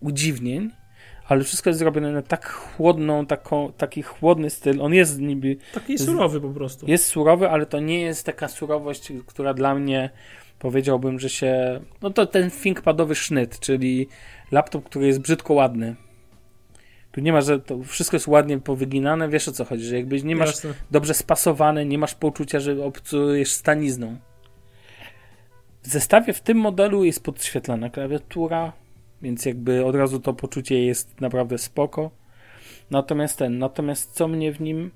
udziwnień, 0.00 0.70
ale 1.28 1.44
wszystko 1.44 1.70
jest 1.70 1.78
zrobione 1.78 2.12
na 2.12 2.22
tak 2.22 2.46
chłodną, 2.48 3.26
taką, 3.26 3.72
taki 3.72 4.02
chłodny 4.02 4.50
styl. 4.50 4.82
On 4.82 4.94
jest 4.94 5.20
niby... 5.20 5.56
Taki 5.74 5.98
surowy 5.98 6.40
po 6.40 6.48
prostu. 6.48 6.86
Jest 6.86 7.06
surowy, 7.06 7.50
ale 7.50 7.66
to 7.66 7.80
nie 7.80 8.00
jest 8.00 8.26
taka 8.26 8.48
surowość, 8.48 9.12
która 9.26 9.54
dla 9.54 9.74
mnie 9.74 10.10
powiedziałbym, 10.58 11.18
że 11.18 11.28
się... 11.28 11.80
No 12.02 12.10
to 12.10 12.26
ten 12.26 12.50
ThinkPadowy 12.50 13.14
sznyt, 13.14 13.60
czyli 13.60 14.08
laptop, 14.52 14.84
który 14.84 15.06
jest 15.06 15.20
brzydko 15.20 15.54
ładny. 15.54 15.96
Tu 17.12 17.20
nie 17.20 17.32
ma, 17.32 17.40
że 17.40 17.60
to 17.60 17.82
wszystko 17.82 18.16
jest 18.16 18.28
ładnie 18.28 18.58
powyginane, 18.58 19.28
wiesz 19.28 19.48
o 19.48 19.52
co 19.52 19.64
chodzi, 19.64 19.84
że 19.84 19.96
jakbyś 19.96 20.22
nie 20.22 20.36
masz 20.36 20.48
Jasne. 20.48 20.74
dobrze 20.90 21.14
spasowane, 21.14 21.84
nie 21.84 21.98
masz 21.98 22.14
poczucia, 22.14 22.60
że 22.60 22.84
obcujesz 22.84 23.52
stanizną. 23.52 24.16
W 25.82 25.88
zestawie 25.88 26.32
w 26.32 26.40
tym 26.40 26.58
modelu 26.58 27.04
jest 27.04 27.22
podświetlana 27.22 27.90
klawiatura, 27.90 28.72
więc 29.22 29.46
jakby 29.46 29.84
od 29.84 29.94
razu 29.94 30.20
to 30.20 30.32
poczucie 30.32 30.84
jest 30.84 31.20
naprawdę 31.20 31.58
spoko. 31.58 32.10
Natomiast 32.90 33.38
ten, 33.38 33.58
natomiast 33.58 34.12
co 34.12 34.28
mnie 34.28 34.52
w 34.52 34.60
nim. 34.60 34.90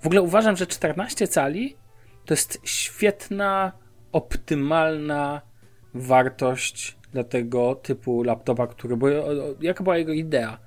W 0.00 0.06
ogóle 0.06 0.22
uważam, 0.22 0.56
że 0.56 0.66
14 0.66 1.28
cali 1.28 1.76
to 2.24 2.34
jest 2.34 2.60
świetna, 2.64 3.72
optymalna 4.12 5.40
wartość 5.94 6.96
dla 7.12 7.24
tego 7.24 7.74
typu 7.74 8.22
laptopa, 8.22 8.66
który. 8.66 8.96
Bo 8.96 9.08
jaka 9.60 9.84
była 9.84 9.98
jego 9.98 10.12
idea? 10.12 10.58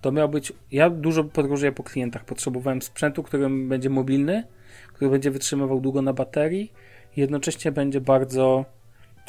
To 0.00 0.12
miał 0.12 0.28
być. 0.28 0.52
Ja 0.70 0.90
dużo 0.90 1.24
podróżuję 1.24 1.72
po 1.72 1.82
klientach. 1.82 2.24
Potrzebowałem 2.24 2.82
sprzętu, 2.82 3.22
który 3.22 3.48
będzie 3.68 3.90
mobilny, 3.90 4.44
który 4.92 5.10
będzie 5.10 5.30
wytrzymywał 5.30 5.80
długo 5.80 6.02
na 6.02 6.12
baterii, 6.12 6.72
jednocześnie 7.16 7.72
będzie 7.72 8.00
bardzo 8.00 8.64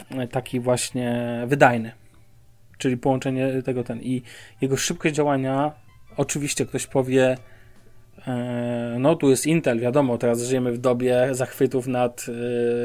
e, 0.09 0.27
taki 0.27 0.59
właśnie 0.59 1.43
wydajny 1.47 2.02
czyli 2.83 2.97
połączenie 2.97 3.61
tego 3.65 3.83
ten 3.83 4.01
i 4.01 4.21
jego 4.61 4.77
szybkość 4.77 5.15
działania 5.15 5.83
Oczywiście 6.17 6.65
ktoś 6.65 6.87
powie, 6.87 7.37
e, 8.27 8.95
no 8.99 9.15
tu 9.15 9.29
jest 9.29 9.47
Intel, 9.47 9.79
wiadomo, 9.79 10.17
teraz 10.17 10.41
żyjemy 10.41 10.71
w 10.71 10.77
dobie 10.77 11.27
zachwytów 11.31 11.87
nad 11.87 12.25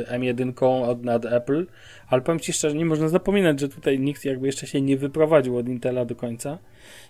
e, 0.08 0.18
M1 0.18 0.84
od 0.84 1.04
nad 1.04 1.24
Apple, 1.24 1.66
ale 2.08 2.22
powiem 2.22 2.40
Ci 2.40 2.52
szczerze, 2.52 2.76
nie 2.76 2.84
można 2.84 3.08
zapominać, 3.08 3.60
że 3.60 3.68
tutaj 3.68 3.98
nikt 3.98 4.24
jakby 4.24 4.46
jeszcze 4.46 4.66
się 4.66 4.80
nie 4.80 4.96
wyprowadził 4.96 5.56
od 5.56 5.68
Intela 5.68 6.04
do 6.04 6.16
końca. 6.16 6.58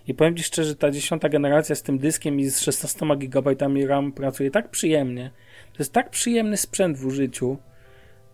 I 0.07 0.13
powiem 0.13 0.35
Ci 0.35 0.43
szczerze, 0.43 0.75
ta 0.75 0.91
dziesiąta 0.91 1.29
generacja 1.29 1.75
z 1.75 1.83
tym 1.83 1.97
dyskiem 1.97 2.39
i 2.39 2.49
z 2.49 2.59
16 2.59 3.05
GB 3.17 3.55
RAM 3.87 4.11
pracuje 4.11 4.51
tak 4.51 4.69
przyjemnie. 4.69 5.31
To 5.73 5.75
jest 5.79 5.93
tak 5.93 6.09
przyjemny 6.09 6.57
sprzęt 6.57 6.97
w 6.97 7.05
użyciu. 7.05 7.57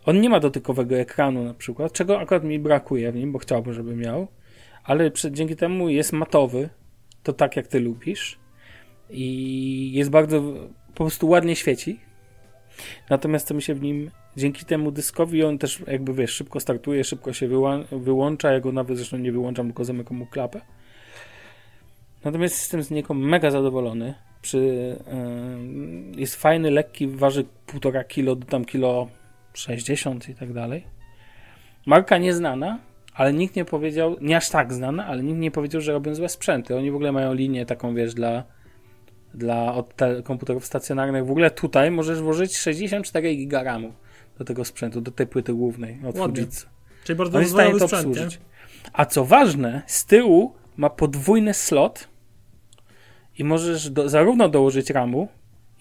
On 0.06 0.22
nie 0.22 0.30
ma 0.30 0.40
dotykowego 0.40 0.96
ekranu 0.96 1.44
na 1.44 1.54
przykład, 1.54 1.92
czego 1.92 2.20
akurat 2.20 2.44
mi 2.44 2.60
brakuje 2.60 3.12
w 3.12 3.16
nim, 3.16 3.32
bo 3.32 3.40
chciałbym, 3.40 3.74
żeby 3.74 3.96
miał. 3.96 4.28
Ale 4.86 5.12
dzięki 5.32 5.56
temu 5.56 5.90
jest 5.90 6.14
matowy, 6.14 6.70
to 7.24 7.34
tak 7.34 7.56
jak 7.56 7.68
Ty 7.68 7.80
lubisz. 7.80 8.40
I 9.10 9.92
jest 9.94 10.10
bardzo, 10.10 10.42
po 10.88 11.04
prostu 11.04 11.28
ładnie 11.28 11.56
świeci. 11.56 12.00
Natomiast 13.10 13.48
co 13.48 13.54
mi 13.54 13.62
się 13.62 13.74
w 13.74 13.82
nim 13.82 14.12
dzięki 14.38 14.66
temu 14.66 14.92
dyskowi 14.92 15.44
on 15.44 15.58
też 15.58 15.84
jakby 15.88 16.14
wiesz, 16.14 16.32
szybko 16.32 16.60
startuje, 16.60 17.04
szybko 17.04 17.34
się 17.34 17.50
wyłącza, 17.92 18.52
ja 18.52 18.60
go 18.60 18.72
nawet 18.72 18.98
zresztą 18.98 19.18
nie 19.18 19.32
wyłączam, 19.32 19.66
tylko 19.66 19.86
zamykam 19.86 20.18
mu 20.18 20.26
klapę. 20.26 20.62
Natomiast 22.24 22.56
jestem 22.56 22.84
z 22.84 22.92
niego 22.92 23.14
mega 23.14 23.52
zadowolony. 23.52 24.14
Przy, 24.42 24.58
yy, 26.16 26.22
jest 26.22 26.36
fajny, 26.36 26.72
lekki, 26.72 27.08
waży 27.08 27.46
1,5 27.68 28.08
kilo 28.08 28.36
tam 28.36 28.66
kilo 28.66 29.08
60 29.54 30.30
i 30.30 30.36
tak 30.36 30.54
dalej. 30.54 30.84
Marka 31.86 32.18
nieznana, 32.18 32.80
ale 33.16 33.34
nikt 33.34 33.56
nie 33.56 33.66
powiedział, 33.66 34.16
nie 34.22 34.38
aż 34.38 34.50
tak 34.50 34.74
znana, 34.74 35.06
ale 35.06 35.24
nikt 35.24 35.40
nie 35.40 35.52
powiedział, 35.52 35.82
że 35.82 35.92
robią 35.92 36.16
złe 36.16 36.30
sprzęty. 36.30 36.76
Oni 36.76 36.92
w 36.92 36.96
ogóle 36.96 37.12
mają 37.12 37.34
linię 37.34 37.66
taką, 37.66 37.96
wiesz, 37.96 38.14
dla, 38.14 38.44
dla 39.34 39.74
od 39.74 39.94
komputerów 40.24 40.66
stacjonarnych. 40.66 41.26
W 41.26 41.32
ogóle 41.32 41.52
tutaj 41.52 41.92
możesz 41.92 42.22
włożyć 42.22 42.58
64 42.58 43.36
giga 43.36 43.64
RAMu 43.64 43.94
do 44.38 44.46
tego 44.46 44.66
sprzętu, 44.66 45.02
do 45.02 45.12
tej 45.12 45.28
płyty 45.28 45.54
głównej 45.54 46.00
od 46.08 46.18
Ładnie. 46.18 46.36
Fujitsu. 46.36 46.68
Czyli 47.04 47.18
bardzo 47.18 47.40
to 47.40 47.48
sprzęt, 47.48 47.82
obsłużyć. 47.82 48.40
Nie? 48.40 48.46
A 48.94 49.06
co 49.06 49.26
ważne, 49.26 49.82
z 49.88 50.06
tyłu 50.06 50.54
ma 50.78 50.90
podwójny 50.90 51.54
slot 51.54 52.08
i 53.38 53.44
możesz 53.44 53.90
do, 53.90 54.10
zarówno 54.10 54.50
dołożyć 54.50 54.90
RAMu, 54.90 55.28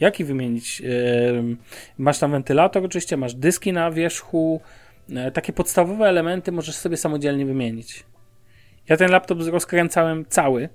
jak 0.01 0.21
i 0.21 0.25
wymienić. 0.25 0.81
Yy, 0.81 1.57
masz 1.99 2.19
tam 2.19 2.31
wentylator, 2.31 2.85
oczywiście, 2.85 3.17
masz 3.17 3.35
dyski 3.35 3.73
na 3.73 3.91
wierzchu. 3.91 4.61
Yy, 5.09 5.33
takie 5.33 5.53
podstawowe 5.53 6.07
elementy 6.07 6.53
możesz 6.53 6.77
sobie 6.77 6.97
samodzielnie 6.97 7.47
wymienić. 7.47 8.05
Ja 8.89 8.97
ten 8.97 9.11
laptop 9.11 9.39
rozkręcałem 9.41 10.25
cały, 10.29 10.69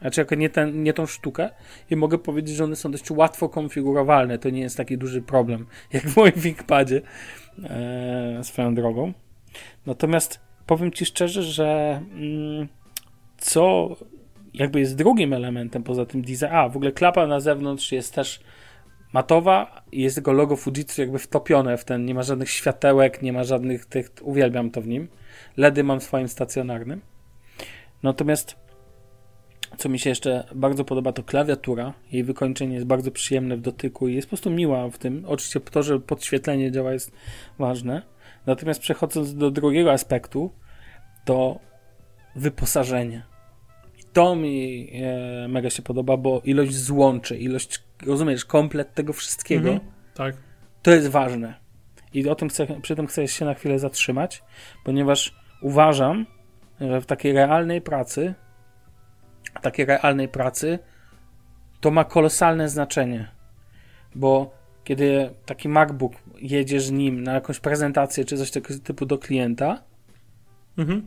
znaczy 0.00 0.26
nie, 0.36 0.50
ten, 0.50 0.82
nie 0.82 0.92
tą 0.92 1.06
sztukę 1.06 1.50
i 1.90 1.96
mogę 1.96 2.18
powiedzieć, 2.18 2.56
że 2.56 2.64
one 2.64 2.76
są 2.76 2.90
dość 2.90 3.10
łatwo 3.10 3.48
konfigurowalne. 3.48 4.38
To 4.38 4.50
nie 4.50 4.60
jest 4.60 4.76
taki 4.76 4.98
duży 4.98 5.22
problem, 5.22 5.66
jak 5.92 6.02
w 6.02 6.16
moim 6.16 6.32
ThinkPadzie 6.32 7.02
e, 7.64 8.40
swoją 8.44 8.74
drogą. 8.74 9.12
Natomiast 9.86 10.40
powiem 10.66 10.92
Ci 10.92 11.06
szczerze, 11.06 11.42
że 11.42 12.00
mm, 12.12 12.68
co 13.38 13.96
jakby 14.54 14.80
jest 14.80 14.96
drugim 14.96 15.32
elementem 15.32 15.82
poza 15.82 16.06
tym 16.06 16.22
design. 16.22 16.52
A, 16.52 16.68
w 16.68 16.76
ogóle 16.76 16.92
klapa 16.92 17.26
na 17.26 17.40
zewnątrz 17.40 17.92
jest 17.92 18.14
też 18.14 18.40
matowa 19.12 19.82
i 19.92 20.02
jest 20.02 20.16
tego 20.16 20.32
logo 20.32 20.56
Fujitsu 20.56 21.00
jakby 21.00 21.18
wtopione 21.18 21.76
w 21.76 21.84
ten, 21.84 22.04
nie 22.04 22.14
ma 22.14 22.22
żadnych 22.22 22.50
światełek, 22.50 23.22
nie 23.22 23.32
ma 23.32 23.44
żadnych 23.44 23.86
tych, 23.86 24.10
uwielbiam 24.22 24.70
to 24.70 24.80
w 24.80 24.86
nim. 24.86 25.08
LEDy 25.56 25.84
mam 25.84 26.00
w 26.00 26.02
swoim 26.02 26.28
stacjonarnym. 26.28 27.00
Natomiast 28.02 28.56
co 29.76 29.88
mi 29.88 29.98
się 29.98 30.10
jeszcze 30.10 30.44
bardzo 30.54 30.84
podoba, 30.84 31.12
to 31.12 31.22
klawiatura. 31.22 31.94
Jej 32.12 32.24
wykończenie 32.24 32.74
jest 32.74 32.86
bardzo 32.86 33.10
przyjemne 33.10 33.56
w 33.56 33.60
dotyku 33.60 34.08
i 34.08 34.14
jest 34.14 34.26
po 34.26 34.30
prostu 34.30 34.50
miła 34.50 34.90
w 34.90 34.98
tym. 34.98 35.24
Oczywiście 35.26 35.60
to, 35.60 35.82
że 35.82 36.00
podświetlenie 36.00 36.72
działa 36.72 36.92
jest 36.92 37.12
ważne. 37.58 38.02
Natomiast 38.46 38.80
przechodząc 38.80 39.34
do 39.34 39.50
drugiego 39.50 39.92
aspektu, 39.92 40.50
to 41.24 41.58
wyposażenie 42.36 43.30
to 44.12 44.36
mi 44.36 44.90
e, 44.94 45.48
mega 45.48 45.70
się 45.70 45.82
podoba, 45.82 46.16
bo 46.16 46.40
ilość 46.44 46.74
złączy, 46.74 47.38
ilość, 47.38 47.84
rozumiesz, 48.02 48.44
komplet 48.44 48.94
tego 48.94 49.12
wszystkiego, 49.12 49.70
mhm, 49.70 49.90
tak. 50.14 50.36
to 50.82 50.90
jest 50.90 51.08
ważne. 51.08 51.54
I 52.14 52.28
o 52.28 52.34
tym 52.34 52.48
chcę, 52.48 52.80
przy 52.82 52.96
tym 52.96 53.06
chcę 53.06 53.28
się 53.28 53.44
na 53.44 53.54
chwilę 53.54 53.78
zatrzymać, 53.78 54.42
ponieważ 54.84 55.36
uważam, 55.62 56.26
że 56.80 57.00
w 57.00 57.06
takiej 57.06 57.32
realnej 57.32 57.80
pracy, 57.80 58.34
takiej 59.62 59.86
realnej 59.86 60.28
pracy, 60.28 60.78
to 61.80 61.90
ma 61.90 62.04
kolosalne 62.04 62.68
znaczenie, 62.68 63.28
bo 64.14 64.60
kiedy 64.84 65.30
taki 65.46 65.68
MacBook 65.68 66.12
jedziesz 66.40 66.90
nim 66.90 67.22
na 67.22 67.34
jakąś 67.34 67.60
prezentację 67.60 68.24
czy 68.24 68.36
coś 68.36 68.50
tego 68.50 68.68
typu 68.84 69.06
do 69.06 69.18
klienta 69.18 69.82
mhm. 70.78 71.06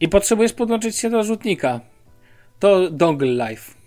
i 0.00 0.08
potrzebujesz 0.08 0.52
podłączyć 0.52 0.96
się 0.96 1.10
do 1.10 1.24
rzutnika, 1.24 1.80
to 2.58 2.90
dongle 2.90 3.48
life. 3.48 3.83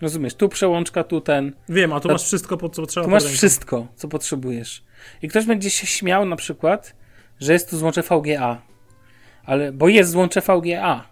Rozumiesz, 0.00 0.34
tu 0.34 0.48
przełączka, 0.48 1.04
tu 1.04 1.20
ten. 1.20 1.52
Wiem, 1.68 1.92
a 1.92 2.00
tu 2.00 2.08
masz 2.08 2.24
wszystko, 2.24 2.56
po 2.56 2.68
co 2.68 2.86
trzeba. 2.86 3.04
Tu 3.04 3.10
masz 3.10 3.24
wszystko, 3.24 3.86
co 3.94 4.08
potrzebujesz. 4.08 4.84
I 5.22 5.28
ktoś 5.28 5.46
będzie 5.46 5.70
się 5.70 5.86
śmiał 5.86 6.26
na 6.26 6.36
przykład, 6.36 6.96
że 7.40 7.52
jest 7.52 7.70
tu 7.70 7.78
złącze 7.78 8.02
VGA. 8.02 8.62
Ale, 9.44 9.72
bo 9.72 9.88
jest 9.88 10.10
złącze 10.10 10.40
VGA. 10.40 11.08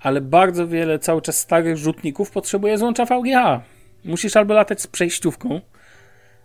Ale 0.00 0.20
bardzo 0.20 0.68
wiele 0.68 0.98
cały 0.98 1.22
czas 1.22 1.38
starych 1.38 1.76
rzutników 1.76 2.30
potrzebuje 2.30 2.78
złącza 2.78 3.04
VGA. 3.04 3.62
Musisz 4.04 4.36
albo 4.36 4.54
latać 4.54 4.80
z 4.82 4.86
przejściówką, 4.86 5.60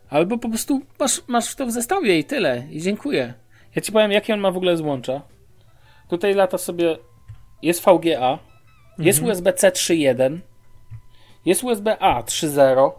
albo 0.10 0.38
po 0.38 0.50
prostu 0.50 0.82
masz, 1.00 1.22
masz 1.28 1.56
to 1.56 1.66
w 1.66 1.72
zestawie 1.72 2.20
i 2.20 2.24
tyle. 2.24 2.64
I 2.72 2.82
dziękuję. 2.82 3.34
Ja 3.76 3.82
ci 3.82 3.92
powiem, 3.92 4.12
jakie 4.12 4.34
on 4.34 4.40
ma 4.40 4.52
w 4.52 4.58
ogóle 4.58 4.78
złącza. 4.78 5.22
Tutaj 6.10 6.34
lata 6.34 6.58
sobie. 6.58 6.98
Jest 7.62 7.86
VGA, 7.86 8.40
jest 8.98 9.20
mhm. 9.20 9.32
USB-C 9.32 9.70
3.1, 9.70 10.40
jest 11.46 11.64
USB-A 11.64 12.22
3.0, 12.22 12.92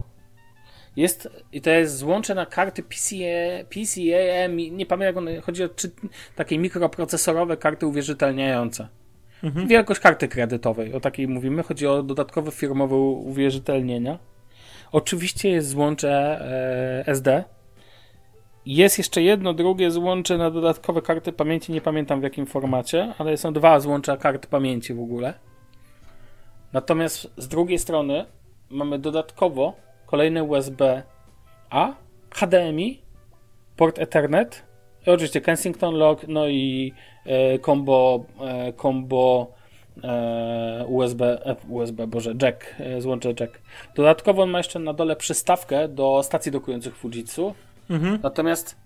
jest, 0.96 1.28
i 1.52 1.60
to 1.60 1.70
jest 1.70 1.96
złącze 1.96 2.34
na 2.34 2.46
karty 2.46 2.82
PCA, 2.82 3.64
PCAM, 3.68 4.56
nie 4.56 4.86
pamiętam 4.86 5.00
jak 5.00 5.16
one, 5.16 5.40
chodzi 5.40 5.64
o 5.64 5.68
czy, 5.68 5.90
takie 6.36 6.58
mikroprocesorowe 6.58 7.56
karty 7.56 7.86
uwierzytelniające. 7.86 8.88
Mhm. 9.42 9.68
Wielkość 9.68 10.00
karty 10.00 10.28
kredytowej, 10.28 10.94
o 10.94 11.00
takiej 11.00 11.28
mówimy, 11.28 11.62
chodzi 11.62 11.86
o 11.86 12.02
dodatkowe 12.02 12.50
firmowe 12.50 12.96
uwierzytelnienia. 12.96 14.18
Oczywiście 14.92 15.50
jest 15.50 15.68
złącze 15.68 16.10
e, 17.00 17.06
SD. 17.06 17.44
Jest 18.66 18.98
jeszcze 18.98 19.22
jedno, 19.22 19.54
drugie 19.54 19.90
złącze 19.90 20.38
na 20.38 20.50
dodatkowe 20.50 21.02
karty 21.02 21.32
pamięci, 21.32 21.72
nie 21.72 21.80
pamiętam 21.80 22.20
w 22.20 22.22
jakim 22.22 22.46
formacie, 22.46 23.14
ale 23.18 23.36
są 23.36 23.52
dwa 23.52 23.80
złącza 23.80 24.16
kart 24.16 24.46
pamięci 24.46 24.94
w 24.94 25.00
ogóle. 25.00 25.34
Natomiast 26.72 27.30
z 27.36 27.48
drugiej 27.48 27.78
strony 27.78 28.26
mamy 28.70 28.98
dodatkowo 28.98 29.74
kolejne 30.06 30.44
USB-A, 30.44 31.94
HDMI, 32.30 33.02
port 33.76 33.98
Ethernet, 33.98 34.62
i 35.06 35.10
oczywiście 35.10 35.40
Kensington 35.40 35.94
Lock, 35.94 36.28
no 36.28 36.48
i 36.48 36.92
e, 37.26 37.58
combo, 37.58 38.24
e, 38.40 38.72
combo 38.72 39.52
e, 40.04 40.84
USB, 40.88 41.22
e, 41.22 41.56
USB, 41.68 42.06
boże, 42.06 42.34
jack, 42.42 42.74
e, 42.80 43.00
złącze 43.00 43.34
jack. 43.40 43.60
Dodatkowo 43.94 44.42
on 44.42 44.50
ma 44.50 44.58
jeszcze 44.58 44.78
na 44.78 44.92
dole 44.92 45.16
przystawkę 45.16 45.88
do 45.88 46.22
stacji 46.22 46.52
dokujących 46.52 46.96
Fujitsu. 46.96 47.54
Mhm. 47.90 48.18
Natomiast 48.22 48.76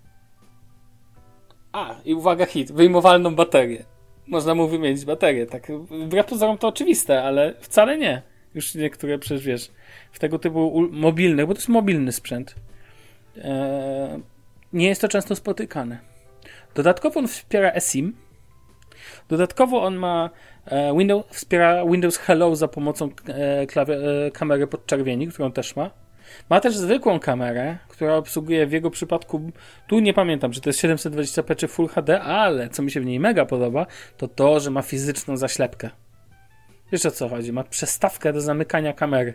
a, 1.71 1.95
i 2.05 2.13
uwaga 2.13 2.45
hit, 2.45 2.71
wyjmowalną 2.71 3.35
baterię 3.35 3.96
można 4.27 4.55
mu 4.55 4.67
wymienić 4.67 5.05
baterię. 5.05 5.45
Tak, 5.45 5.71
wbrew 5.89 6.25
pozorom 6.25 6.57
to 6.57 6.67
oczywiste, 6.67 7.23
ale 7.23 7.53
wcale 7.59 7.97
nie. 7.97 8.21
Już 8.55 8.75
niektóre 8.75 9.19
przecież 9.19 9.45
wiesz, 9.45 9.71
w 10.11 10.19
tego 10.19 10.39
typu 10.39 10.87
mobilnych, 10.91 11.45
bo 11.45 11.53
to 11.53 11.59
jest 11.59 11.69
mobilny 11.69 12.11
sprzęt, 12.11 12.55
e, 13.37 14.19
nie 14.73 14.87
jest 14.87 15.01
to 15.01 15.07
często 15.07 15.35
spotykane. 15.35 15.99
Dodatkowo 16.75 17.19
on 17.19 17.27
wspiera 17.27 17.71
eSIM. 17.71 18.15
Dodatkowo 19.29 19.83
on 19.83 19.95
ma 19.95 20.29
e, 20.65 20.97
Windows, 20.97 21.25
wspiera 21.31 21.85
Windows 21.85 22.17
Hello 22.17 22.55
za 22.55 22.67
pomocą 22.67 23.09
e, 23.29 23.61
e, 23.61 24.31
kamery 24.31 24.67
podczerwieni, 24.67 25.27
którą 25.27 25.51
też 25.51 25.75
ma. 25.75 26.06
Ma 26.49 26.59
też 26.59 26.77
zwykłą 26.77 27.19
kamerę, 27.19 27.77
która 27.87 28.15
obsługuje 28.15 28.67
w 28.67 28.71
jego 28.71 28.91
przypadku, 28.91 29.51
tu 29.87 29.99
nie 29.99 30.13
pamiętam, 30.13 30.51
czy 30.51 30.61
to 30.61 30.69
jest 30.69 30.79
720p 30.79 31.55
czy 31.55 31.67
Full 31.67 31.87
HD, 31.87 32.21
ale 32.21 32.69
co 32.69 32.83
mi 32.83 32.91
się 32.91 33.01
w 33.01 33.05
niej 33.05 33.19
mega 33.19 33.45
podoba, 33.45 33.85
to 34.17 34.27
to, 34.27 34.59
że 34.59 34.71
ma 34.71 34.81
fizyczną 34.81 35.37
zaślepkę. 35.37 35.89
Wiesz 36.91 37.05
o 37.05 37.11
co 37.11 37.29
chodzi? 37.29 37.53
Ma 37.53 37.63
przestawkę 37.63 38.33
do 38.33 38.41
zamykania 38.41 38.93
kamery. 38.93 39.33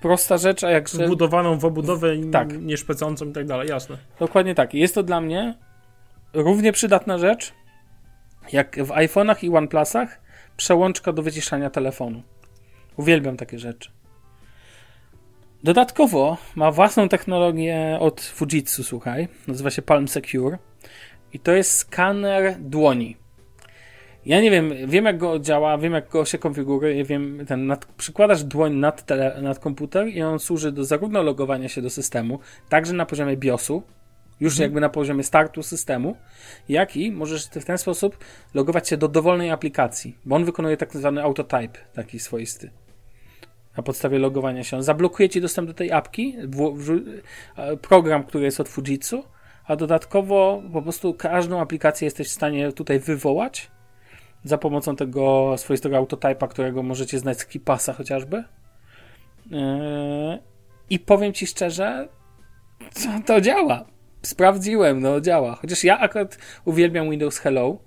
Prosta 0.00 0.38
rzecz, 0.38 0.64
a 0.64 0.70
jak 0.70 0.90
Wbudowaną 0.90 1.58
w 1.58 1.64
obudowę, 1.64 2.08
tak. 2.32 2.62
nieszpecącą 2.62 3.28
i 3.28 3.32
tak 3.32 3.46
dalej, 3.46 3.68
jasne. 3.68 3.96
Dokładnie 4.18 4.54
tak. 4.54 4.74
Jest 4.74 4.94
to 4.94 5.02
dla 5.02 5.20
mnie 5.20 5.54
równie 6.32 6.72
przydatna 6.72 7.18
rzecz, 7.18 7.52
jak 8.52 8.76
w 8.76 8.88
iPhone'ach 8.88 9.44
i 9.44 9.56
OnePlusach 9.56 10.20
przełączka 10.56 11.12
do 11.12 11.22
wyciszania 11.22 11.70
telefonu. 11.70 12.22
Uwielbiam 12.96 13.36
takie 13.36 13.58
rzeczy. 13.58 13.90
Dodatkowo 15.64 16.36
ma 16.54 16.72
własną 16.72 17.08
technologię 17.08 17.98
od 18.00 18.20
Fujitsu, 18.20 18.84
słuchaj. 18.84 19.28
Nazywa 19.48 19.70
się 19.70 19.82
Palm 19.82 20.08
Secure. 20.08 20.58
I 21.32 21.38
to 21.38 21.52
jest 21.52 21.78
skaner 21.78 22.56
dłoni. 22.60 23.16
Ja 24.26 24.40
nie 24.40 24.50
wiem, 24.50 24.72
wiem 24.86 25.04
jak 25.04 25.18
go 25.18 25.38
działa, 25.38 25.78
wiem 25.78 25.92
jak 25.92 26.08
go 26.08 26.24
się 26.24 26.38
konfiguruje, 26.38 27.04
wiem, 27.04 27.46
ten, 27.46 27.66
nad, 27.66 27.84
przykładasz 27.84 28.44
dłoń 28.44 28.74
nad, 28.74 29.06
tele, 29.06 29.42
nad 29.42 29.58
komputer 29.58 30.08
i 30.08 30.22
on 30.22 30.38
służy 30.38 30.72
do 30.72 30.84
zarówno 30.84 31.22
logowania 31.22 31.68
się 31.68 31.82
do 31.82 31.90
systemu, 31.90 32.38
także 32.68 32.92
na 32.92 33.06
poziomie 33.06 33.36
BIOSu, 33.36 33.82
już 34.40 34.52
mhm. 34.52 34.62
jakby 34.62 34.80
na 34.80 34.88
poziomie 34.88 35.22
startu 35.22 35.62
systemu, 35.62 36.16
jak 36.68 36.96
i 36.96 37.12
możesz 37.12 37.46
w 37.46 37.64
ten 37.64 37.78
sposób 37.78 38.18
logować 38.54 38.88
się 38.88 38.96
do 38.96 39.08
dowolnej 39.08 39.50
aplikacji, 39.50 40.18
bo 40.24 40.36
on 40.36 40.44
wykonuje 40.44 40.76
tak 40.76 40.92
zwany 40.96 41.22
autotype, 41.22 41.78
taki 41.94 42.18
swoisty. 42.18 42.70
Na 43.76 43.82
podstawie 43.82 44.18
logowania 44.18 44.64
się. 44.64 44.82
Zablokuje 44.82 45.28
ci 45.28 45.40
dostęp 45.40 45.68
do 45.68 45.74
tej 45.74 45.92
apki, 45.92 46.36
w, 46.76 47.00
program, 47.82 48.24
który 48.24 48.44
jest 48.44 48.60
od 48.60 48.68
Fujitsu, 48.68 49.24
a 49.64 49.76
dodatkowo 49.76 50.62
po 50.72 50.82
prostu 50.82 51.14
każdą 51.14 51.60
aplikację 51.60 52.06
jesteś 52.06 52.28
w 52.28 52.32
stanie 52.32 52.72
tutaj 52.72 53.00
wywołać 53.00 53.70
za 54.44 54.58
pomocą 54.58 54.96
tego 54.96 55.54
swoistego 55.56 55.96
autotypa, 55.96 56.48
którego 56.48 56.82
możecie 56.82 57.18
znać 57.18 57.40
z 57.40 57.46
Kipasa 57.46 57.92
chociażby. 57.92 58.44
Yy, 59.50 59.58
I 60.90 60.98
powiem 60.98 61.32
ci 61.32 61.46
szczerze, 61.46 62.08
to 63.26 63.40
działa. 63.40 63.84
Sprawdziłem, 64.22 65.00
no 65.00 65.20
działa. 65.20 65.54
Chociaż 65.54 65.84
ja 65.84 65.98
akurat 65.98 66.38
uwielbiam 66.64 67.10
Windows 67.10 67.38
Hello 67.38 67.78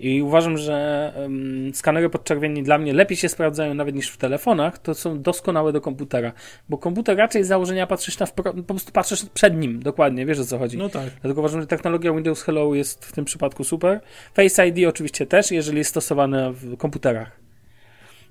i 0.00 0.22
uważam, 0.22 0.58
że 0.58 1.12
um, 1.16 1.70
skanery 1.74 2.10
podczerwieni 2.10 2.62
dla 2.62 2.78
mnie 2.78 2.92
lepiej 2.92 3.16
się 3.16 3.28
sprawdzają 3.28 3.74
nawet 3.74 3.94
niż 3.94 4.08
w 4.08 4.16
telefonach, 4.16 4.78
to 4.78 4.94
są 4.94 5.22
doskonałe 5.22 5.72
do 5.72 5.80
komputera. 5.80 6.32
Bo 6.68 6.78
komputer 6.78 7.16
raczej 7.16 7.44
z 7.44 7.46
założenia 7.46 7.86
patrzysz 7.86 8.18
na 8.18 8.26
wpro- 8.26 8.54
po 8.54 8.62
prostu 8.62 8.92
patrzysz 8.92 9.24
przed 9.34 9.56
nim, 9.56 9.82
dokładnie, 9.82 10.26
wiesz 10.26 10.38
o 10.38 10.44
co 10.44 10.58
chodzi. 10.58 10.78
No 10.78 10.88
tak. 10.88 11.10
Dlatego 11.22 11.40
uważam, 11.40 11.60
że 11.60 11.66
technologia 11.66 12.12
Windows 12.12 12.42
Hello 12.42 12.74
jest 12.74 13.04
w 13.04 13.12
tym 13.12 13.24
przypadku 13.24 13.64
super. 13.64 14.00
Face 14.34 14.68
ID 14.68 14.88
oczywiście 14.88 15.26
też, 15.26 15.50
jeżeli 15.50 15.78
jest 15.78 15.90
stosowane 15.90 16.52
w 16.52 16.76
komputerach. 16.76 17.42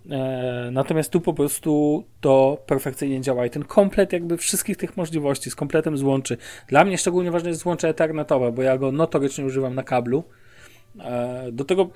E, 0.10 0.70
natomiast 0.72 1.10
tu 1.10 1.22
po 1.22 1.34
prostu 1.34 2.04
to 2.22 2.58
perfekcyjnie 2.66 3.22
działa 3.22 3.46
i 3.46 3.50
ten 3.50 3.64
komplet 3.64 4.14
jakby 4.14 4.38
wszystkich 4.38 4.78
tych 4.78 4.98
możliwości 4.98 5.52
z 5.52 5.56
kompletem 5.56 5.98
złączy. 5.98 6.38
Dla 6.68 6.84
mnie 6.84 6.98
szczególnie 6.98 7.32
ważne 7.32 7.50
jest 7.50 7.62
złącze 7.62 7.90
ethernetowe, 7.90 8.52
bo 8.52 8.62
ja 8.62 8.78
go 8.78 8.92
notorycznie 8.92 9.46
używam 9.46 9.76
na 9.76 9.84
kablu. 9.84 10.24
E, 11.00 11.52
do 11.52 11.66
tego 11.66 11.90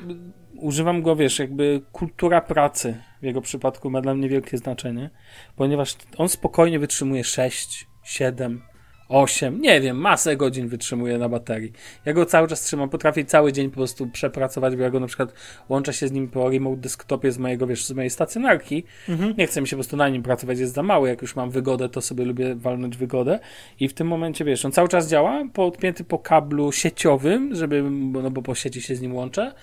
używam 0.55 1.01
go, 1.01 1.15
wiesz, 1.15 1.39
jakby 1.39 1.81
kultura 1.91 2.41
pracy 2.41 3.01
w 3.21 3.25
jego 3.25 3.41
przypadku 3.41 3.89
ma 3.89 4.01
dla 4.01 4.15
mnie 4.15 4.29
wielkie 4.29 4.57
znaczenie, 4.57 5.09
ponieważ 5.55 5.95
on 6.17 6.29
spokojnie 6.29 6.79
wytrzymuje 6.79 7.23
6, 7.23 7.87
7, 8.03 8.61
8, 9.09 9.61
nie 9.61 9.81
wiem, 9.81 9.97
masę 9.97 10.37
godzin 10.37 10.67
wytrzymuje 10.67 11.17
na 11.17 11.29
baterii. 11.29 11.71
Ja 12.05 12.13
go 12.13 12.25
cały 12.25 12.47
czas 12.47 12.61
trzymam, 12.61 12.89
potrafię 12.89 13.25
cały 13.25 13.53
dzień 13.53 13.69
po 13.69 13.75
prostu 13.75 14.07
przepracować, 14.07 14.75
bo 14.75 14.83
ja 14.83 14.89
go 14.89 14.99
na 14.99 15.07
przykład 15.07 15.33
łączę 15.69 15.93
się 15.93 16.07
z 16.07 16.11
nim 16.11 16.27
po 16.27 16.49
remote 16.49 16.77
desktopie 16.77 17.31
z 17.31 17.37
mojego, 17.37 17.67
wiesz, 17.67 17.85
z 17.85 17.91
mojej 17.91 18.09
stacjonarki. 18.09 18.83
Mhm. 19.09 19.33
Nie 19.37 19.47
chcę 19.47 19.61
mi 19.61 19.67
się 19.67 19.75
po 19.75 19.77
prostu 19.77 19.97
na 19.97 20.09
nim 20.09 20.23
pracować, 20.23 20.59
jest 20.59 20.73
za 20.73 20.83
mały. 20.83 21.09
Jak 21.09 21.21
już 21.21 21.35
mam 21.35 21.51
wygodę, 21.51 21.89
to 21.89 22.01
sobie 22.01 22.25
lubię 22.25 22.55
walnąć 22.55 22.97
wygodę. 22.97 23.39
I 23.79 23.87
w 23.87 23.93
tym 23.93 24.07
momencie, 24.07 24.45
wiesz, 24.45 24.65
on 24.65 24.71
cały 24.71 24.87
czas 24.87 25.09
działa, 25.09 25.43
podpięty 25.53 26.03
po 26.03 26.19
kablu 26.19 26.71
sieciowym, 26.71 27.55
żeby, 27.55 27.83
no 27.91 28.31
bo 28.31 28.41
po 28.41 28.55
sieci 28.55 28.81
się 28.81 28.95
z 28.95 29.01
nim 29.01 29.15
łączę 29.15 29.53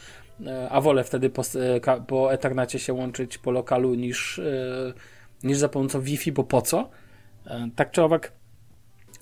e, 0.47 0.69
a 0.71 0.81
wolę 0.81 1.05
wtedy 1.05 1.31
po, 1.31 1.43
e, 1.43 2.01
po 2.07 2.33
Ethernacie 2.33 2.79
się 2.79 2.93
łączyć 2.93 3.39
po 3.39 3.51
lokalu 3.51 3.95
niż, 3.95 4.39
e, 4.39 4.43
niż 5.43 5.59
za 5.59 5.69
pomocą 5.69 6.01
Wi-Fi, 6.01 6.33
bo 6.33 6.45
po 6.45 6.63
co? 6.63 6.91
Tak 7.77 7.91
czy 7.91 8.03
owak, 8.03 8.33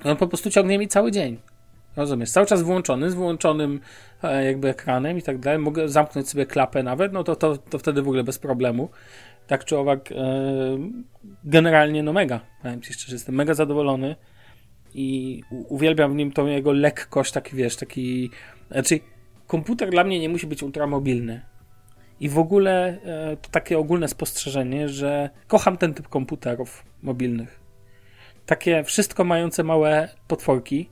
on 0.05 0.17
po 0.17 0.27
prostu 0.27 0.51
ciągnie 0.51 0.79
mi 0.79 0.89
cały 0.89 1.13
dzień. 1.13 1.39
Rozumiesz? 1.97 2.31
Cały 2.31 2.47
czas 2.47 2.63
włączony, 2.63 3.11
z 3.11 3.15
włączonym 3.15 3.81
e, 4.23 4.45
jakby 4.45 4.69
ekranem 4.69 5.19
i 5.19 5.23
tak 5.23 5.39
dalej. 5.39 5.59
Mogę 5.59 5.89
zamknąć 5.89 6.29
sobie 6.29 6.47
klapę 6.47 6.83
nawet, 6.83 7.13
no 7.13 7.25
to, 7.25 7.37
to, 7.37 7.57
to 7.57 7.79
wtedy 7.79 8.03
w 8.03 8.09
ogóle 8.09 8.25
bez 8.25 8.39
problemu. 8.39 8.89
Tak 9.47 9.65
czy 9.65 9.79
owak, 9.79 10.13
e, 10.13 10.17
generalnie 11.45 12.03
no 12.03 12.13
mega. 12.13 12.41
Powiem 12.63 12.83
Ci 12.83 12.93
szczerze, 12.93 13.15
jestem 13.15 13.35
mega 13.35 13.55
zadowolony 13.55 14.17
i 14.95 15.41
uwielbiam 15.51 16.13
w 16.13 16.15
nim 16.15 16.33
tą 16.33 16.47
jego 16.47 16.73
lekkość, 16.73 17.33
taki 17.33 17.57
wiesz, 17.57 17.77
taki... 17.77 18.31
Znaczy, 18.71 19.01
komputer 19.47 19.91
dla 19.91 20.05
mnie 20.05 20.19
nie 20.19 20.29
musi 20.29 20.47
być 20.47 20.63
ultramobilny. 20.63 21.41
I 22.21 22.29
w 22.29 22.39
ogóle 22.39 22.99
e, 23.05 23.37
to 23.37 23.51
takie 23.51 23.79
ogólne 23.79 24.09
spostrzeżenie, 24.09 24.89
że 24.89 25.31
kocham 25.49 25.77
ten 25.77 25.95
typ 25.95 26.09
komputerów 26.09 26.85
mobilnych 27.03 27.60
takie 28.47 28.85
wszystko 28.85 29.25
mające 29.25 29.65
małe 29.65 30.09
potworki. 30.29 30.91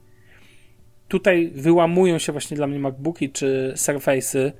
Tutaj 1.07 1.51
wyłamują 1.55 2.19
się 2.19 2.31
właśnie 2.31 2.57
dla 2.57 2.67
mnie 2.67 2.79
MacBooki 2.79 3.29
czy 3.29 3.73
Surface'y 3.75 4.51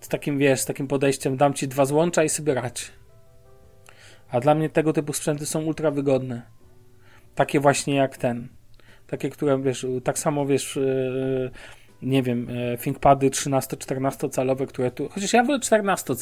z 0.00 0.08
takim, 0.08 0.38
wiesz, 0.38 0.60
z 0.60 0.66
takim 0.66 0.88
podejściem 0.88 1.36
dam 1.36 1.54
ci 1.54 1.68
dwa 1.68 1.84
złącza 1.84 2.24
i 2.24 2.28
sobie 2.28 2.54
rać. 2.54 2.92
A 4.30 4.40
dla 4.40 4.54
mnie 4.54 4.70
tego 4.70 4.92
typu 4.92 5.12
sprzęty 5.12 5.46
są 5.46 5.62
ultra 5.62 5.90
wygodne. 5.90 6.42
Takie 7.34 7.60
właśnie 7.60 7.94
jak 7.94 8.16
ten. 8.16 8.48
Takie, 9.06 9.30
które, 9.30 9.62
wiesz, 9.62 9.86
tak 10.04 10.18
samo, 10.18 10.46
wiesz, 10.46 10.76
yy, 10.76 11.50
nie 12.02 12.22
wiem, 12.22 12.48
yy, 12.50 12.78
ThinkPady 12.78 13.30
13-14 13.30 14.30
calowe, 14.30 14.66
które 14.66 14.90
tu, 14.90 15.08
chociaż 15.08 15.32
ja 15.32 15.44
wolę 15.44 15.60
14 15.60 16.14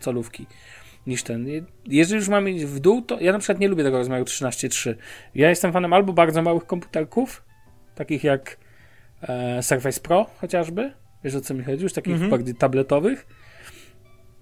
calówki 0.00 0.46
niż 1.06 1.22
ten. 1.22 1.46
Jeżeli 1.86 2.18
już 2.18 2.28
mamy 2.28 2.50
iść 2.50 2.64
w 2.64 2.80
dół, 2.80 3.02
to 3.02 3.20
ja 3.20 3.32
na 3.32 3.38
przykład 3.38 3.60
nie 3.60 3.68
lubię 3.68 3.84
tego 3.84 3.98
rozmiaru 3.98 4.24
13.3. 4.24 4.94
Ja 5.34 5.48
jestem 5.48 5.72
fanem 5.72 5.92
albo 5.92 6.12
bardzo 6.12 6.42
małych 6.42 6.66
komputerków, 6.66 7.44
takich 7.94 8.24
jak 8.24 8.56
e, 9.22 9.62
Surface 9.62 10.00
Pro 10.00 10.26
chociażby, 10.36 10.92
wiesz 11.24 11.34
o 11.34 11.40
co 11.40 11.54
mi 11.54 11.64
chodzi, 11.64 11.82
już 11.82 11.92
takich 11.92 12.14
mm 12.14 12.26
-hmm. 12.26 12.30
bardziej 12.30 12.54
tabletowych, 12.54 13.26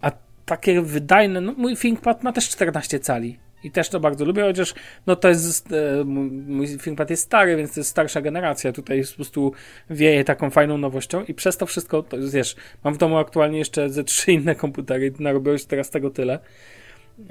a 0.01 0.11
takie 0.45 0.83
wydajne, 0.83 1.41
no 1.41 1.53
mój 1.57 1.77
ThinkPad 1.77 2.23
ma 2.23 2.33
też 2.33 2.49
14 2.49 3.01
cali. 3.01 3.39
I 3.65 3.71
też 3.71 3.89
to 3.89 4.01
bardzo 4.01 4.25
lubię, 4.25 4.43
chociaż 4.43 4.75
no 5.07 5.17
to 5.17 5.29
jest, 5.29 5.73
e, 5.73 6.05
mój 6.05 6.79
ThinkPad 6.79 7.11
jest 7.11 7.23
stary, 7.23 7.57
więc 7.57 7.75
to 7.75 7.81
jest 7.81 7.91
starsza 7.91 8.21
generacja. 8.21 8.73
Tutaj 8.73 9.03
po 9.11 9.15
prostu 9.15 9.53
wieje 9.91 10.25
taką 10.25 10.51
fajną 10.51 10.79
nowością 10.79 11.25
i 11.25 11.35
przez 11.35 11.57
to 11.57 11.67
wszystko, 11.67 12.03
to 12.03 12.17
wiesz, 12.33 12.57
mam 12.85 12.95
w 12.95 12.99
domu 12.99 13.19
aktualnie 13.19 13.59
jeszcze 13.59 13.91
ze 13.91 14.05
trzy 14.05 14.33
inne 14.33 14.55
komputery, 14.55 15.13
narobiłeś 15.19 15.65
teraz 15.65 15.91
tego 15.91 16.11
tyle. 16.11 16.39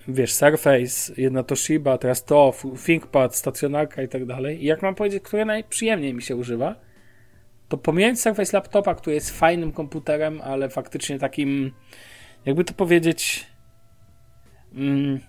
Wiesz, 0.08 0.34
Surface, 0.34 1.14
jedna 1.18 1.44
Toshiba, 1.44 1.98
teraz 1.98 2.26
to, 2.26 2.54
ThinkPad, 2.86 3.36
stacjonarka 3.36 4.02
i 4.02 4.08
tak 4.08 4.26
dalej. 4.26 4.64
I 4.64 4.66
jak 4.66 4.82
mam 4.82 4.96
powiedzieć, 4.96 5.24
które 5.24 5.46
najprzyjemniej 5.46 6.14
mi 6.14 6.22
się 6.22 6.36
używa, 6.36 6.76
to 7.68 7.78
pomijając 7.78 8.22
Surface 8.22 8.58
Laptopa, 8.58 8.96
który 8.96 9.14
jest 9.14 9.40
fajnym 9.40 9.72
komputerem, 9.72 10.42
ale 10.42 10.70
faktycznie 10.70 11.20
takim, 11.20 11.72
jakby 12.46 12.64
to 12.64 12.74
powiedzieć, 12.74 13.48
mm, 14.76 15.20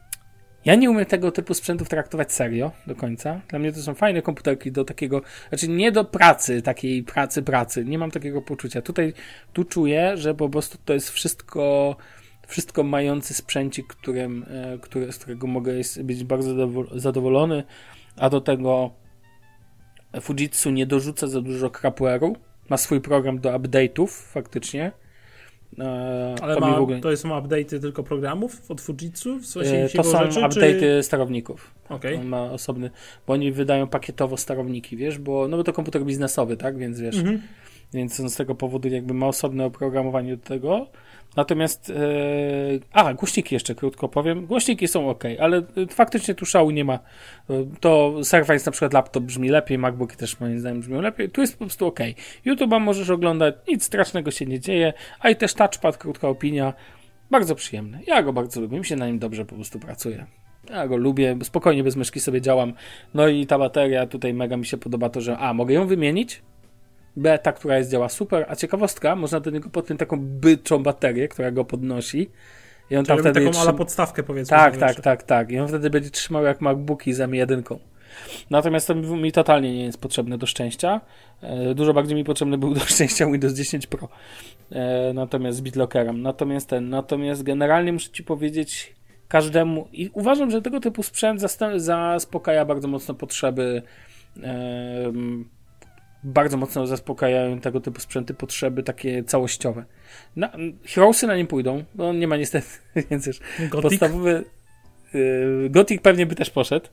ja 0.68 0.74
nie 0.74 0.90
umiem 0.90 1.06
tego 1.06 1.32
typu 1.32 1.54
sprzętów 1.54 1.88
traktować 1.88 2.32
serio 2.32 2.72
do 2.86 2.94
końca. 2.94 3.40
Dla 3.48 3.58
mnie 3.58 3.72
to 3.72 3.82
są 3.82 3.94
fajne 3.94 4.22
komputerki 4.22 4.72
do 4.72 4.84
takiego, 4.84 5.22
znaczy 5.48 5.68
nie 5.68 5.92
do 5.92 6.04
pracy, 6.04 6.62
takiej 6.62 7.02
pracy, 7.02 7.42
pracy. 7.42 7.84
Nie 7.84 7.98
mam 7.98 8.10
takiego 8.10 8.42
poczucia. 8.42 8.82
Tutaj, 8.82 9.12
tu 9.52 9.64
czuję, 9.64 10.16
że 10.16 10.34
po 10.34 10.48
prostu 10.48 10.78
to 10.84 10.94
jest 10.94 11.10
wszystko, 11.10 11.96
wszystko 12.46 12.82
mający 12.82 13.34
sprzęcik, 13.34 13.86
którym, 13.86 14.44
e, 14.50 14.78
który, 14.78 15.12
z 15.12 15.18
którego 15.18 15.46
mogę 15.46 15.72
być 16.02 16.24
bardzo 16.24 16.68
zadowolony, 16.94 17.64
a 18.16 18.30
do 18.30 18.40
tego 18.40 18.90
Fujitsu 20.20 20.70
nie 20.70 20.86
dorzuca 20.86 21.26
za 21.26 21.40
dużo 21.40 21.68
crapware'u. 21.68 22.34
Ma 22.68 22.76
swój 22.76 23.00
program 23.00 23.38
do 23.38 23.50
update'ów 23.50 24.08
faktycznie 24.32 24.92
Ale 26.42 26.54
to, 26.54 26.60
ma, 26.60 26.78
ogóle... 26.78 27.00
to 27.00 27.16
są 27.16 27.28
update'y 27.28 27.80
tylko 27.80 28.02
programów 28.02 28.70
od 28.70 28.80
Fujitsu? 28.80 29.38
W 29.38 29.46
sensie 29.46 29.76
e, 29.76 29.88
to 29.88 30.04
są 30.04 30.18
rzeczy, 30.18 30.40
update'y 30.40 30.80
czy... 30.80 31.02
sterowników. 31.02 31.74
Okay. 31.88 32.18
On 32.18 32.26
ma 32.26 32.42
osobny, 32.42 32.90
bo 33.26 33.32
oni 33.32 33.52
wydają 33.52 33.86
pakietowo 33.86 34.36
sterowniki, 34.36 34.96
wiesz, 34.96 35.18
bo, 35.18 35.48
no 35.48 35.56
bo 35.56 35.64
to 35.64 35.72
komputer 35.72 36.04
biznesowy, 36.04 36.56
tak, 36.56 36.78
więc 36.78 37.00
wiesz, 37.00 37.16
mhm. 37.16 37.42
więc 37.94 38.20
on 38.20 38.30
z 38.30 38.36
tego 38.36 38.54
powodu 38.54 38.88
jakby 38.88 39.14
ma 39.14 39.26
osobne 39.26 39.64
oprogramowanie 39.64 40.36
do 40.36 40.42
tego, 40.42 40.86
Natomiast, 41.36 41.90
e, 41.90 41.94
a, 42.92 43.14
głośniki 43.14 43.54
jeszcze 43.54 43.74
krótko 43.74 44.08
powiem. 44.08 44.46
Głośniki 44.46 44.88
są 44.88 45.10
ok, 45.10 45.24
ale 45.40 45.62
faktycznie 45.90 46.34
tu 46.34 46.46
szału 46.46 46.70
nie 46.70 46.84
ma. 46.84 46.94
E, 46.94 46.98
to 47.80 48.14
Surface 48.24 48.66
na 48.66 48.72
przykład 48.72 48.92
laptop 48.92 49.24
brzmi 49.24 49.48
lepiej, 49.48 49.78
MacBooki 49.78 50.16
też 50.16 50.40
moim 50.40 50.60
zdaniem 50.60 50.80
brzmią 50.80 51.00
lepiej. 51.00 51.30
Tu 51.30 51.40
jest 51.40 51.52
po 51.52 51.64
prostu 51.64 51.86
ok. 51.86 52.00
YouTube'a 52.46 52.80
możesz 52.80 53.10
oglądać, 53.10 53.54
nic 53.68 53.84
strasznego 53.84 54.30
się 54.30 54.46
nie 54.46 54.60
dzieje, 54.60 54.92
a 55.20 55.30
i 55.30 55.36
też 55.36 55.54
touchpad, 55.54 55.96
krótka 55.96 56.28
opinia, 56.28 56.74
bardzo 57.30 57.54
przyjemny. 57.54 58.00
Ja 58.06 58.22
go 58.22 58.32
bardzo 58.32 58.60
lubię, 58.60 58.78
mi 58.78 58.84
się 58.84 58.96
na 58.96 59.06
nim 59.06 59.18
dobrze 59.18 59.44
po 59.44 59.54
prostu 59.54 59.78
pracuje. 59.78 60.26
Ja 60.70 60.88
go 60.88 60.96
lubię, 60.96 61.36
spokojnie 61.42 61.84
bez 61.84 61.96
myszki 61.96 62.20
sobie 62.20 62.40
działam. 62.40 62.72
No 63.14 63.28
i 63.28 63.46
ta 63.46 63.58
bateria 63.58 64.06
tutaj 64.06 64.34
mega 64.34 64.56
mi 64.56 64.66
się 64.66 64.76
podoba 64.76 65.10
to, 65.10 65.20
że 65.20 65.38
a, 65.38 65.54
mogę 65.54 65.74
ją 65.74 65.86
wymienić, 65.86 66.42
beta, 67.18 67.52
która 67.52 67.78
jest 67.78 67.90
działa 67.90 68.08
super, 68.08 68.46
a 68.48 68.56
ciekawostka, 68.56 69.16
można 69.16 69.40
do 69.40 69.50
niego 69.50 69.70
podpiąć 69.70 70.00
taką 70.00 70.16
byczą 70.20 70.82
baterię, 70.82 71.28
która 71.28 71.50
go 71.50 71.64
podnosi 71.64 72.30
I 72.90 72.96
on 72.96 73.04
tam 73.04 73.18
wtedy 73.18 73.46
taką 73.46 73.60
ala 73.60 73.72
podstawkę 73.72 74.22
powiedzmy. 74.22 74.56
Tak, 74.56 74.76
tak, 74.76 75.00
tak, 75.00 75.22
tak. 75.22 75.50
I 75.50 75.58
on 75.58 75.68
wtedy 75.68 75.90
będzie 75.90 76.10
trzymał 76.10 76.44
jak 76.44 76.60
MacBooki 76.60 77.12
z 77.12 77.18
M1. 77.18 77.76
Natomiast 78.50 78.86
to 78.86 78.94
mi 78.94 79.32
totalnie 79.32 79.74
nie 79.74 79.84
jest 79.84 80.00
potrzebne 80.00 80.38
do 80.38 80.46
szczęścia. 80.46 81.00
E, 81.42 81.74
dużo 81.74 81.94
bardziej 81.94 82.16
mi 82.16 82.24
potrzebny 82.24 82.58
był 82.58 82.74
do 82.74 82.80
szczęścia 82.94 83.26
Windows 83.26 83.54
10 83.54 83.86
Pro. 83.86 84.08
E, 84.72 85.12
natomiast 85.12 85.58
z 85.58 85.60
BitLockerem. 85.60 86.22
Natomiast 86.22 86.68
ten, 86.68 86.88
natomiast 86.88 87.42
generalnie 87.42 87.92
muszę 87.92 88.10
ci 88.10 88.24
powiedzieć 88.24 88.94
każdemu 89.28 89.88
i 89.92 90.10
uważam, 90.12 90.50
że 90.50 90.62
tego 90.62 90.80
typu 90.80 91.02
sprzęt 91.02 91.40
zaspokaja 91.76 92.64
bardzo 92.64 92.88
mocno 92.88 93.14
potrzeby 93.14 93.82
bardzo 96.24 96.56
mocno 96.56 96.86
zaspokajają 96.86 97.60
tego 97.60 97.80
typu 97.80 98.00
sprzęty 98.00 98.34
potrzeby 98.34 98.82
takie 98.82 99.24
całościowe. 99.24 99.84
Na, 100.36 100.52
Heroesy 100.86 101.26
na 101.26 101.36
nim 101.36 101.46
pójdą, 101.46 101.84
on 101.98 102.18
nie 102.18 102.28
ma 102.28 102.36
niestety, 102.36 102.66
więc 103.10 103.26
już 103.26 103.40
Gothic? 103.58 103.82
podstawowy 103.82 104.44
yy, 105.14 105.70
Gothic 105.70 106.02
pewnie 106.02 106.26
by 106.26 106.34
też 106.34 106.50
poszedł, 106.50 106.88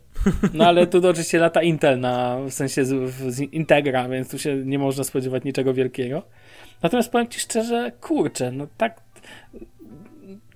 no 0.54 0.68
ale 0.68 0.88
tu 0.88 1.08
oczywiście 1.08 1.40
lata 1.40 1.64
Intel 1.64 2.00
na, 2.00 2.38
w 2.50 2.52
sensie 2.52 2.86
z, 2.86 3.12
z 3.12 3.40
Integra, 3.40 4.10
więc 4.10 4.30
tu 4.30 4.40
się 4.40 4.56
nie 4.56 4.80
można 4.80 5.04
spodziewać 5.04 5.44
niczego 5.44 5.74
wielkiego. 5.74 6.24
Natomiast 6.84 7.12
powiem 7.12 7.28
Ci 7.28 7.40
szczerze, 7.40 7.92
kurczę, 8.02 8.52
no 8.52 8.68
tak 8.78 9.02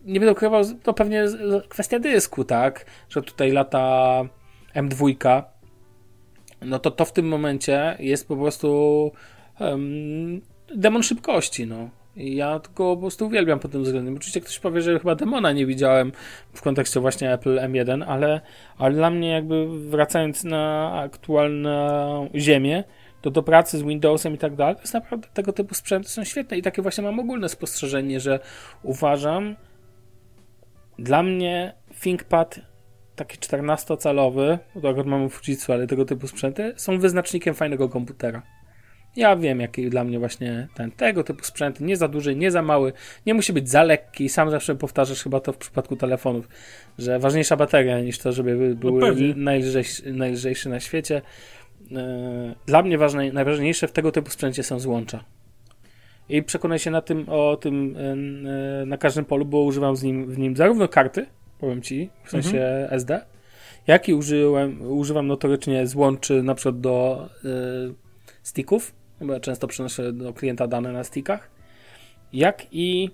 nie 0.06 0.20
będę 0.20 0.32
ukrywał, 0.32 0.64
to 0.84 0.94
pewnie 0.94 1.26
kwestia 1.70 2.00
dysku, 2.00 2.44
tak, 2.44 2.86
że 3.10 3.22
tutaj 3.22 3.52
lata 3.52 4.22
M2 4.76 5.44
no 6.62 6.80
to 6.80 6.92
to 6.92 7.06
w 7.06 7.14
tym 7.14 7.28
momencie 7.28 7.96
jest 8.00 8.28
po 8.28 8.36
prostu 8.36 9.12
um, 9.60 10.42
demon 10.76 11.04
szybkości, 11.04 11.68
no. 11.68 11.90
Ja 12.16 12.60
go 12.76 12.96
po 12.96 12.98
prostu 12.98 13.28
uwielbiam 13.28 13.60
pod 13.60 13.72
tym 13.72 13.84
względem. 13.84 14.16
Oczywiście 14.16 14.42
ktoś 14.42 14.60
powie, 14.60 14.82
że 14.82 15.00
chyba 15.00 15.16
demona 15.16 15.52
nie 15.52 15.66
widziałem 15.66 16.12
w 16.54 16.62
kontekście 16.62 17.00
właśnie 17.00 17.34
Apple 17.34 17.56
M1, 17.56 18.04
ale, 18.08 18.42
ale 18.78 18.96
dla 18.96 19.10
mnie 19.10 19.30
jakby 19.30 19.90
wracając 19.90 20.44
na 20.44 20.94
aktualną 20.94 22.30
ziemię, 22.36 22.84
to 23.22 23.32
do 23.32 23.44
pracy 23.44 23.78
z 23.78 23.82
Windowsem 23.82 24.34
i 24.34 24.38
tak 24.38 24.56
dalej, 24.56 24.76
to 24.76 24.82
jest 24.82 24.94
naprawdę 24.94 25.28
tego 25.34 25.54
typu 25.54 25.74
sprzęty 25.74 26.10
są 26.10 26.24
świetne 26.24 26.58
i 26.58 26.62
takie 26.62 26.82
właśnie 26.82 27.04
mam 27.04 27.20
ogólne 27.20 27.50
spostrzeżenie, 27.50 28.20
że 28.20 28.40
uważam, 28.84 29.56
dla 31.00 31.24
mnie 31.24 31.74
ThinkPad 32.02 32.60
taki 33.20 33.38
14-calowy, 33.38 34.58
to 34.82 34.90
akurat 34.90 35.08
mamy 35.08 35.30
Fujitsu, 35.30 35.74
ale 35.74 35.88
tego 35.88 36.06
typu 36.06 36.28
sprzęty, 36.28 36.74
są 36.76 37.00
wyznacznikiem 37.00 37.54
fajnego 37.56 37.90
komputera. 37.90 38.42
Ja 39.16 39.36
wiem, 39.36 39.60
jaki 39.60 39.90
dla 39.90 40.04
mnie 40.04 40.20
właśnie 40.20 40.68
ten, 40.76 40.92
tego 40.92 41.24
typu 41.24 41.44
sprzęt, 41.44 41.82
nie 41.82 41.98
za 41.98 42.08
duży, 42.08 42.36
nie 42.36 42.52
za 42.52 42.62
mały, 42.62 42.94
nie 43.26 43.34
musi 43.34 43.54
być 43.54 43.70
za 43.70 43.84
lekki. 43.84 44.30
Sam 44.30 44.52
zawsze 44.52 44.76
powtarzasz 44.76 45.24
chyba 45.24 45.40
to 45.40 45.54
w 45.54 45.58
przypadku 45.58 45.96
telefonów, 45.96 46.48
że 46.98 47.20
ważniejsza 47.20 47.56
bateria 47.56 48.00
niż 48.00 48.20
to, 48.20 48.32
żeby 48.32 48.76
był 48.76 49.00
no 49.00 49.08
najlżejszy, 49.36 50.14
najlżejszy 50.14 50.70
na 50.70 50.80
świecie. 50.80 51.22
E, 51.92 52.56
dla 52.66 52.82
mnie 52.84 52.98
ważne, 52.98 53.32
najważniejsze 53.32 53.88
w 53.88 53.92
tego 53.92 54.12
typu 54.12 54.30
sprzęcie 54.30 54.64
są 54.64 54.80
złącza. 54.80 55.24
I 56.30 56.44
przekonaj 56.44 56.80
się 56.80 56.92
na 56.92 57.02
tym, 57.02 57.30
o 57.30 57.58
tym 57.58 57.96
e, 57.98 58.82
e, 58.82 58.86
na 58.86 58.98
każdym 58.98 59.26
polu, 59.26 59.46
bo 59.46 59.62
używam 59.62 59.96
z 59.96 60.04
nim, 60.04 60.26
w 60.26 60.38
nim 60.38 60.56
zarówno 60.56 60.88
karty, 60.88 61.26
powiem 61.60 61.82
ci, 61.82 62.10
w 62.24 62.30
sensie 62.30 62.58
mhm. 62.62 62.94
SD, 62.94 63.26
jak 63.88 64.10
i 64.10 64.14
użyłem, 64.14 64.82
używam 64.82 65.28
notorycznie 65.28 65.88
złączy 65.88 66.44
na 66.44 66.56
przykład 66.56 66.80
do 66.80 67.30
y, 67.46 67.94
sticków, 68.44 68.96
bo 69.22 69.34
ja 69.34 69.40
często 69.40 69.68
przenoszę 69.68 70.14
do 70.14 70.34
klienta 70.34 70.68
dane 70.68 70.92
na 70.92 71.04
stickach, 71.04 71.50
jak 72.34 72.66
i 72.72 73.12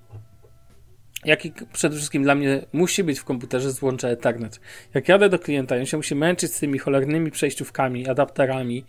jak 1.26 1.46
i 1.46 1.54
przede 1.74 1.96
wszystkim 1.96 2.24
dla 2.24 2.36
mnie 2.36 2.66
musi 2.74 3.04
być 3.04 3.20
w 3.20 3.24
komputerze 3.24 3.72
złącze 3.72 4.10
Ethernet. 4.10 4.60
Jak 4.93 5.10
jadę 5.10 5.30
do 5.30 5.39
klienta 5.39 5.76
on 5.76 5.86
się 5.86 5.98
musi 5.98 6.16
męczyć 6.16 6.54
z 6.54 6.60
tymi 6.60 6.80
cholernymi 6.80 7.32
przejściówkami, 7.32 8.08
adapterami 8.08 8.86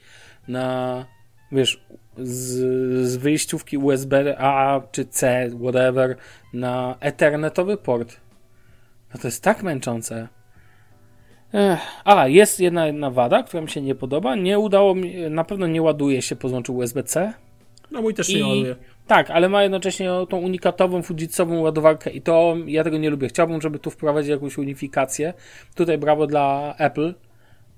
na, 0.49 1.07
wiesz, 1.53 1.87
z, 2.19 3.09
z 3.09 3.17
wyjściówki 3.17 3.79
USB 3.79 4.39
A 4.39 4.81
czy 4.93 5.05
C, 5.05 5.51
whatever, 5.63 6.17
na 6.53 6.97
Ethernetowy 7.01 7.77
port, 7.77 8.17
no 9.15 9.21
to 9.21 9.29
jest 9.29 9.43
tak 9.43 9.63
męczące. 9.63 10.29
Ech. 11.55 11.81
A, 12.05 12.29
jest 12.29 12.61
jedna, 12.61 12.87
jedna 12.87 13.11
wada, 13.11 13.43
która 13.43 13.63
mi 13.63 13.71
się 13.71 13.83
nie 13.83 13.95
podoba. 13.95 14.35
Nie 14.35 14.59
udało 14.59 14.95
mi, 14.95 15.31
na 15.31 15.45
pewno 15.45 15.67
nie 15.67 15.83
ładuje 15.83 16.23
się 16.23 16.37
po 16.37 16.49
złączu 16.49 16.77
USB-C. 16.77 17.33
No 17.91 18.03
mój 18.03 18.15
też 18.15 18.31
I, 18.31 18.37
nie 18.37 18.47
ładuje. 18.47 18.77
Tak, 19.07 19.31
ale 19.31 19.49
ma 19.49 19.63
jednocześnie 19.63 20.11
tą 20.29 20.37
unikatową, 20.37 21.03
fujitsową 21.03 21.61
ładowarkę 21.61 22.11
i 22.11 22.23
to 22.23 22.57
ja 22.67 22.85
tego 22.85 22.99
nie 22.99 23.11
lubię. 23.11 23.29
Chciałbym, 23.29 23.61
żeby 23.61 23.79
tu 23.79 23.91
wprowadzić 23.91 24.31
jakąś 24.31 24.59
unifikację. 24.59 25.35
Tutaj 25.75 25.99
brawo 25.99 26.27
dla 26.27 26.75
Apple, 26.79 27.15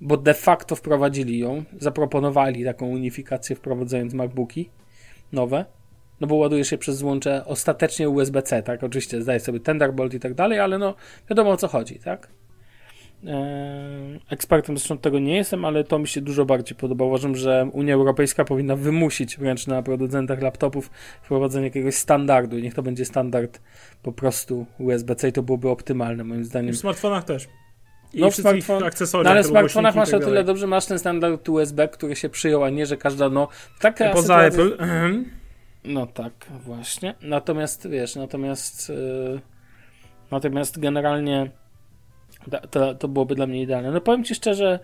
bo 0.01 0.16
de 0.16 0.35
facto 0.35 0.76
wprowadzili 0.76 1.39
ją. 1.39 1.64
Zaproponowali 1.79 2.64
taką 2.64 2.87
unifikację 2.87 3.57
wprowadzając 3.57 4.14
MacBooki 4.14 4.70
nowe 5.33 5.64
no 6.20 6.26
bo 6.26 6.34
ładujesz 6.34 6.68
się 6.68 6.78
przez 6.78 6.96
złącze 6.96 7.44
ostatecznie 7.44 8.08
USB-C, 8.08 8.62
tak? 8.62 8.84
Oczywiście 8.84 9.22
zdaje 9.22 9.40
sobie 9.40 9.60
Thunderbolt 9.60 10.14
i 10.14 10.20
tak 10.20 10.34
dalej, 10.34 10.58
ale 10.60 10.78
no 10.78 10.94
wiadomo 11.30 11.50
o 11.50 11.56
co 11.56 11.68
chodzi, 11.68 11.98
tak? 11.98 12.28
Eee, 13.26 14.20
ekspertem 14.30 14.78
zresztą 14.78 14.98
tego 14.98 15.18
nie 15.18 15.36
jestem, 15.36 15.64
ale 15.64 15.84
to 15.84 15.98
mi 15.98 16.08
się 16.08 16.20
dużo 16.20 16.44
bardziej 16.44 16.76
podoba. 16.76 17.04
Uważam, 17.04 17.36
że 17.36 17.70
Unia 17.72 17.94
Europejska 17.94 18.44
powinna 18.44 18.76
wymusić 18.76 19.36
wręcz 19.36 19.66
na 19.66 19.82
producentach 19.82 20.42
laptopów 20.42 20.90
wprowadzenie 21.22 21.64
jakiegoś 21.64 21.94
standardu. 21.94 22.58
Niech 22.58 22.74
to 22.74 22.82
będzie 22.82 23.04
standard 23.04 23.60
po 24.02 24.12
prostu 24.12 24.66
USB-C 24.78 25.28
i 25.28 25.32
to 25.32 25.42
byłoby 25.42 25.68
optymalne 25.68 26.24
moim 26.24 26.44
zdaniem. 26.44 26.72
W 26.72 26.78
smartfonach 26.78 27.24
też. 27.24 27.48
I 28.14 28.20
no, 28.20 28.30
w 28.30 28.34
smartfon... 28.34 28.84
akcesoriach. 28.84 29.24
No, 29.24 29.30
ale 29.30 29.42
w 29.42 29.46
smartfonach 29.46 29.94
masz 29.94 30.10
tak 30.10 30.22
o 30.22 30.24
tyle 30.24 30.44
dobrze, 30.44 30.66
masz 30.66 30.86
ten 30.86 30.98
standard 30.98 31.48
USB, 31.48 31.88
który 31.88 32.16
się 32.16 32.28
przyjął, 32.28 32.64
a 32.64 32.70
nie, 32.70 32.86
że 32.86 32.96
każda, 32.96 33.28
no... 33.28 33.48
Taka 33.80 34.10
Poza 34.10 34.50
sytuacja... 34.50 34.64
Apple. 34.64 35.24
No 35.85 36.07
tak, 36.07 36.33
właśnie. 36.51 37.14
Natomiast 37.22 37.89
wiesz, 37.89 38.16
natomiast 38.16 38.89
yy, 38.89 39.41
natomiast 40.31 40.81
generalnie 40.81 41.51
to, 42.70 42.95
to 42.95 43.09
byłoby 43.09 43.35
dla 43.35 43.47
mnie 43.47 43.62
idealne. 43.62 43.91
No 43.91 44.01
powiem 44.01 44.24
ci 44.24 44.35
szczerze, 44.35 44.81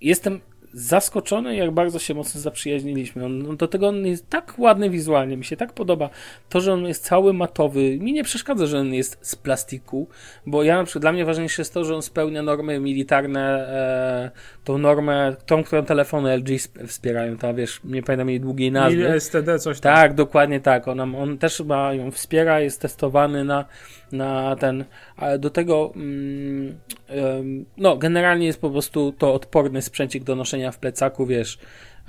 jestem 0.00 0.40
zaskoczony, 0.72 1.56
jak 1.56 1.70
bardzo 1.70 1.98
się 1.98 2.14
mocno 2.14 2.40
zaprzyjaźniliśmy. 2.40 3.24
On, 3.24 3.56
do 3.56 3.68
tego 3.68 3.88
on 3.88 4.06
jest 4.06 4.30
tak 4.30 4.54
ładny 4.58 4.90
wizualnie, 4.90 5.36
mi 5.36 5.44
się 5.44 5.56
tak 5.56 5.72
podoba. 5.72 6.10
To, 6.48 6.60
że 6.60 6.72
on 6.72 6.86
jest 6.86 7.04
cały 7.04 7.32
matowy, 7.32 7.98
mi 7.98 8.12
nie 8.12 8.24
przeszkadza, 8.24 8.66
że 8.66 8.78
on 8.78 8.94
jest 8.94 9.18
z 9.20 9.36
plastiku, 9.36 10.08
bo 10.46 10.62
ja 10.62 10.76
na 10.76 10.84
przykład, 10.84 11.02
dla 11.02 11.12
mnie 11.12 11.24
ważniejsze 11.24 11.62
jest 11.62 11.74
to, 11.74 11.84
że 11.84 11.94
on 11.94 12.02
spełnia 12.02 12.42
normy 12.42 12.80
militarne, 12.80 13.68
e, 13.68 14.30
tą 14.64 14.78
normę, 14.78 15.36
tą, 15.46 15.64
którą 15.64 15.84
telefony 15.84 16.36
LG 16.36 16.48
wspierają, 16.86 17.36
ta 17.36 17.54
wiesz, 17.54 17.80
nie 17.84 18.02
pamiętam 18.02 18.30
jej 18.30 18.40
długiej 18.40 18.72
nazwy. 18.72 19.20
STD, 19.20 19.58
coś 19.58 19.80
tam. 19.80 19.94
Tak, 19.94 20.14
dokładnie 20.14 20.60
tak. 20.60 20.88
On, 20.88 21.00
on 21.00 21.38
też 21.38 21.56
chyba 21.56 21.94
ją 21.94 22.10
wspiera, 22.10 22.60
jest 22.60 22.80
testowany 22.80 23.44
na, 23.44 23.64
na 24.12 24.56
ten, 24.56 24.84
ale 25.16 25.38
do 25.38 25.50
tego 25.50 25.92
mm, 25.96 26.78
no, 27.76 27.96
generalnie 27.96 28.46
jest 28.46 28.60
po 28.60 28.70
prostu 28.70 29.12
to 29.18 29.34
odporny 29.34 29.82
sprzęcik 29.82 30.24
do 30.24 30.36
noszenia 30.36 30.57
w 30.72 30.78
plecaku, 30.78 31.26
wiesz, 31.26 31.58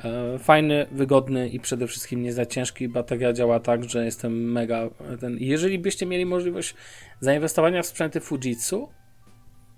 e, 0.03 0.39
fajny, 0.39 0.85
wygodny 0.91 1.49
i 1.49 1.59
przede 1.59 1.87
wszystkim 1.87 2.23
nie 2.23 2.33
za 2.33 2.45
ciężki. 2.45 2.89
Bateria 2.89 3.33
działa 3.33 3.59
tak, 3.59 3.89
że 3.89 4.05
jestem 4.05 4.51
mega 4.51 4.89
ten. 5.19 5.37
Jeżeli 5.39 5.79
byście 5.79 6.05
mieli 6.05 6.25
możliwość 6.25 6.75
zainwestowania 7.19 7.81
w 7.81 7.85
sprzęty 7.85 8.19
Fujitsu, 8.19 8.89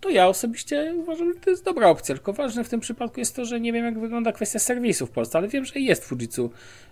to 0.02 0.10
ja 0.10 0.28
osobiście 0.28 0.94
uważam, 0.98 1.34
że 1.34 1.40
to 1.40 1.50
jest 1.50 1.66
dobra 1.66 1.90
opcja. 1.90 2.16
Tylko 2.16 2.34
ważne 2.34 2.64
w 2.64 2.70
tym 2.70 2.80
przypadku 2.80 3.20
jest 3.20 3.36
to, 3.36 3.46
że 3.46 3.60
nie 3.60 3.74
wiem, 3.74 3.86
jak 3.86 4.00
wygląda 4.00 4.32
kwestia 4.32 4.60
serwisu 4.60 5.08
w 5.08 5.12
Polsce, 5.12 5.38
ale 5.38 5.48
wiem, 5.48 5.66
że 5.66 5.80
jest 5.80 6.06
Fujitsu 6.06 6.52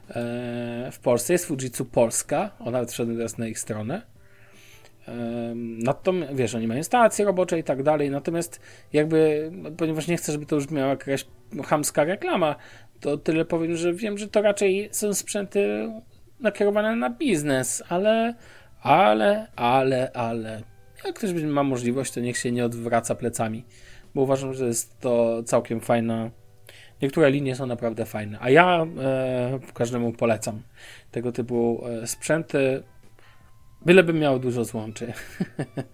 e, 0.10 0.90
w 0.92 1.00
Polsce, 1.00 1.34
jest 1.34 1.46
Fujitsu 1.46 1.86
Polska. 1.86 2.52
Ona 2.60 2.72
nawet 2.72 2.92
wszedłem 2.92 3.18
teraz 3.18 3.38
na 3.38 3.48
ich 3.48 3.60
stronę. 3.60 4.02
Natomiast, 5.55 6.34
wiesz, 6.36 6.55
oni 6.55 6.68
mają 6.68 6.84
stacje 6.84 7.26
robocze 7.26 7.60
i 7.60 7.64
tak 7.64 7.84
dalej, 7.84 8.10
natomiast 8.10 8.62
jakby, 8.93 9.51
ponieważ 9.78 10.07
nie 10.07 10.18
chcę, 10.18 10.32
żeby 10.32 10.45
to 10.45 10.55
już 10.55 10.70
miała 10.70 10.89
jakaś 10.89 11.26
chamska 11.66 12.03
reklama, 12.03 12.55
to 12.99 13.18
tyle 13.18 13.45
powiem, 13.45 13.76
że 13.76 13.93
wiem, 13.93 14.18
że 14.18 14.28
to 14.28 14.41
raczej 14.41 14.89
są 14.91 15.14
sprzęty 15.14 15.89
nakierowane 16.39 16.95
na 16.95 17.10
biznes, 17.10 17.84
ale, 17.89 18.34
ale, 18.82 19.47
ale, 19.55 20.12
ale, 20.14 20.62
jak 21.05 21.16
ktoś 21.16 21.34
ma 21.34 21.64
możliwość, 21.64 22.14
to 22.14 22.20
niech 22.20 22.38
się 22.38 22.51
nie 22.51 22.66
odwraca 22.66 23.16
plecami, 23.16 23.66
bo 24.16 24.22
uważam, 24.22 24.53
że 24.53 24.66
jest 24.66 24.99
to 24.99 25.43
całkiem 25.43 25.80
fajna, 25.80 26.32
niektóre 27.01 27.32
linie 27.32 27.55
są 27.55 27.66
naprawdę 27.66 28.05
fajne, 28.05 28.38
a 28.41 28.49
ja 28.49 28.86
e, 29.01 29.60
każdemu 29.74 30.14
polecam 30.14 30.62
tego 31.12 31.32
typu 31.32 31.84
e, 31.86 32.07
sprzęty, 32.07 32.84
Bylebym 33.86 34.20
miał 34.20 34.40
dużo 34.40 34.66
złączy. 34.66 35.14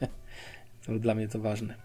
dla 1.00 1.16
mnie 1.16 1.28
to 1.28 1.40
ważne. 1.40 1.76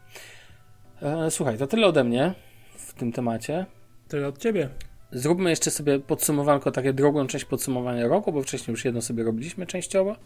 E, 1.02 1.30
słuchaj, 1.30 1.58
to 1.58 1.66
tyle 1.66 1.86
ode 1.86 2.04
mnie 2.04 2.34
w 2.76 2.94
tym 2.94 3.12
temacie. 3.12 3.66
Tyle 4.08 4.28
od 4.28 4.38
ciebie. 4.38 4.68
Zróbmy 5.12 5.50
jeszcze 5.50 5.70
sobie 5.70 5.98
podsumowanko, 5.98 6.70
takie 6.70 6.92
drugą 6.92 7.26
część 7.26 7.44
podsumowania 7.44 8.08
roku, 8.08 8.32
bo 8.32 8.42
wcześniej 8.42 8.72
już 8.72 8.84
jedno 8.84 9.02
sobie 9.02 9.24
robiliśmy 9.24 9.66
częściowo. 9.66 10.16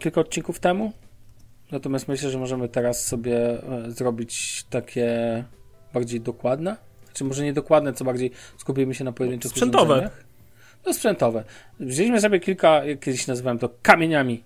kilka 0.00 0.20
odcinków 0.20 0.60
temu. 0.60 0.92
Natomiast 1.72 2.08
myślę, 2.08 2.30
że 2.30 2.38
możemy 2.38 2.68
teraz 2.68 3.04
sobie 3.04 3.62
e, 3.62 3.90
zrobić 3.90 4.64
takie 4.70 5.44
bardziej 5.94 6.20
dokładne. 6.20 6.76
Znaczy 7.04 7.24
może 7.24 7.44
nie 7.44 7.52
dokładne, 7.52 7.92
co 7.92 8.04
bardziej 8.04 8.30
skupimy 8.58 8.94
się 8.94 9.04
na 9.04 9.12
pojedynczych 9.12 9.50
Sprzętowe. 9.50 10.10
No 10.86 10.92
sprzętowe. 10.92 11.44
Wzięliśmy 11.80 12.20
sobie 12.20 12.40
kilka, 12.40 12.82
kiedyś 13.00 13.26
nazywałem 13.26 13.58
to 13.58 13.68
kamieniami. 13.82 14.44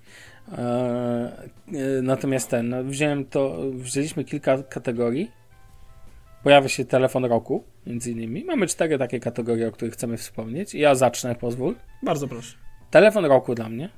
E, 0.52 0.58
e, 0.58 2.02
natomiast 2.02 2.50
ten, 2.50 2.68
no, 2.68 2.84
wziąłem 2.84 3.24
to, 3.24 3.56
wzięliśmy 3.72 4.24
kilka 4.24 4.62
kategorii. 4.62 5.30
Pojawia 6.42 6.68
się 6.68 6.84
telefon 6.84 7.24
roku, 7.24 7.64
między 7.86 8.10
innymi. 8.10 8.44
Mamy 8.44 8.66
cztery 8.66 8.98
takie 8.98 9.20
kategorie, 9.20 9.68
o 9.68 9.72
których 9.72 9.94
chcemy 9.94 10.16
wspomnieć. 10.16 10.74
Ja 10.74 10.94
zacznę, 10.94 11.34
pozwól. 11.34 11.74
Bardzo 12.02 12.28
proszę. 12.28 12.56
Telefon 12.90 13.24
roku 13.24 13.54
dla 13.54 13.68
mnie. 13.68 13.88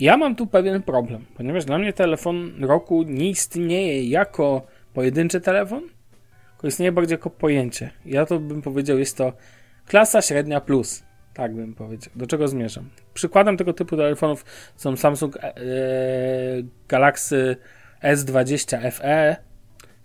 Ja 0.00 0.16
mam 0.16 0.36
tu 0.36 0.46
pewien 0.46 0.82
problem, 0.82 1.24
ponieważ 1.36 1.64
dla 1.64 1.78
mnie 1.78 1.92
telefon 1.92 2.64
roku 2.64 3.02
nie 3.02 3.30
istnieje 3.30 4.08
jako 4.08 4.66
pojedynczy 4.94 5.40
telefon, 5.40 5.82
tylko 6.50 6.66
istnieje 6.66 6.92
bardziej 6.92 7.14
jako 7.14 7.30
pojęcie. 7.30 7.90
Ja 8.06 8.26
to 8.26 8.38
bym 8.38 8.62
powiedział, 8.62 8.98
jest 8.98 9.16
to 9.16 9.32
klasa 9.86 10.22
średnia 10.22 10.60
plus. 10.60 11.02
Tak 11.34 11.54
bym 11.54 11.74
powiedział. 11.74 12.12
Do 12.16 12.26
czego 12.26 12.48
zmierzam? 12.48 12.88
Przykładem 13.14 13.56
tego 13.56 13.72
typu 13.72 13.96
telefonów 13.96 14.44
są 14.76 14.96
Samsung 14.96 15.36
e, 15.36 15.54
Galaxy 16.88 17.56
S20 18.02 18.90
FE 18.92 19.36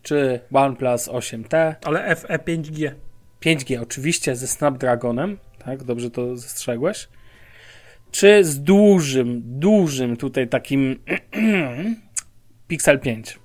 czy 0.03 0.39
OnePlus 0.53 1.09
8T. 1.09 1.75
Ale 1.85 2.15
FE 2.15 2.37
5G. 2.37 2.91
5G 3.45 3.81
oczywiście 3.81 4.35
ze 4.35 4.47
Snapdragonem, 4.47 5.37
tak? 5.65 5.83
Dobrze 5.83 6.11
to 6.11 6.35
zastrzegłeś 6.35 7.07
czy 8.11 8.43
z 8.43 8.63
dużym, 8.63 9.41
dużym 9.45 10.17
tutaj 10.17 10.47
takim 10.47 10.99
Pixel 12.67 12.99
5. 12.99 13.39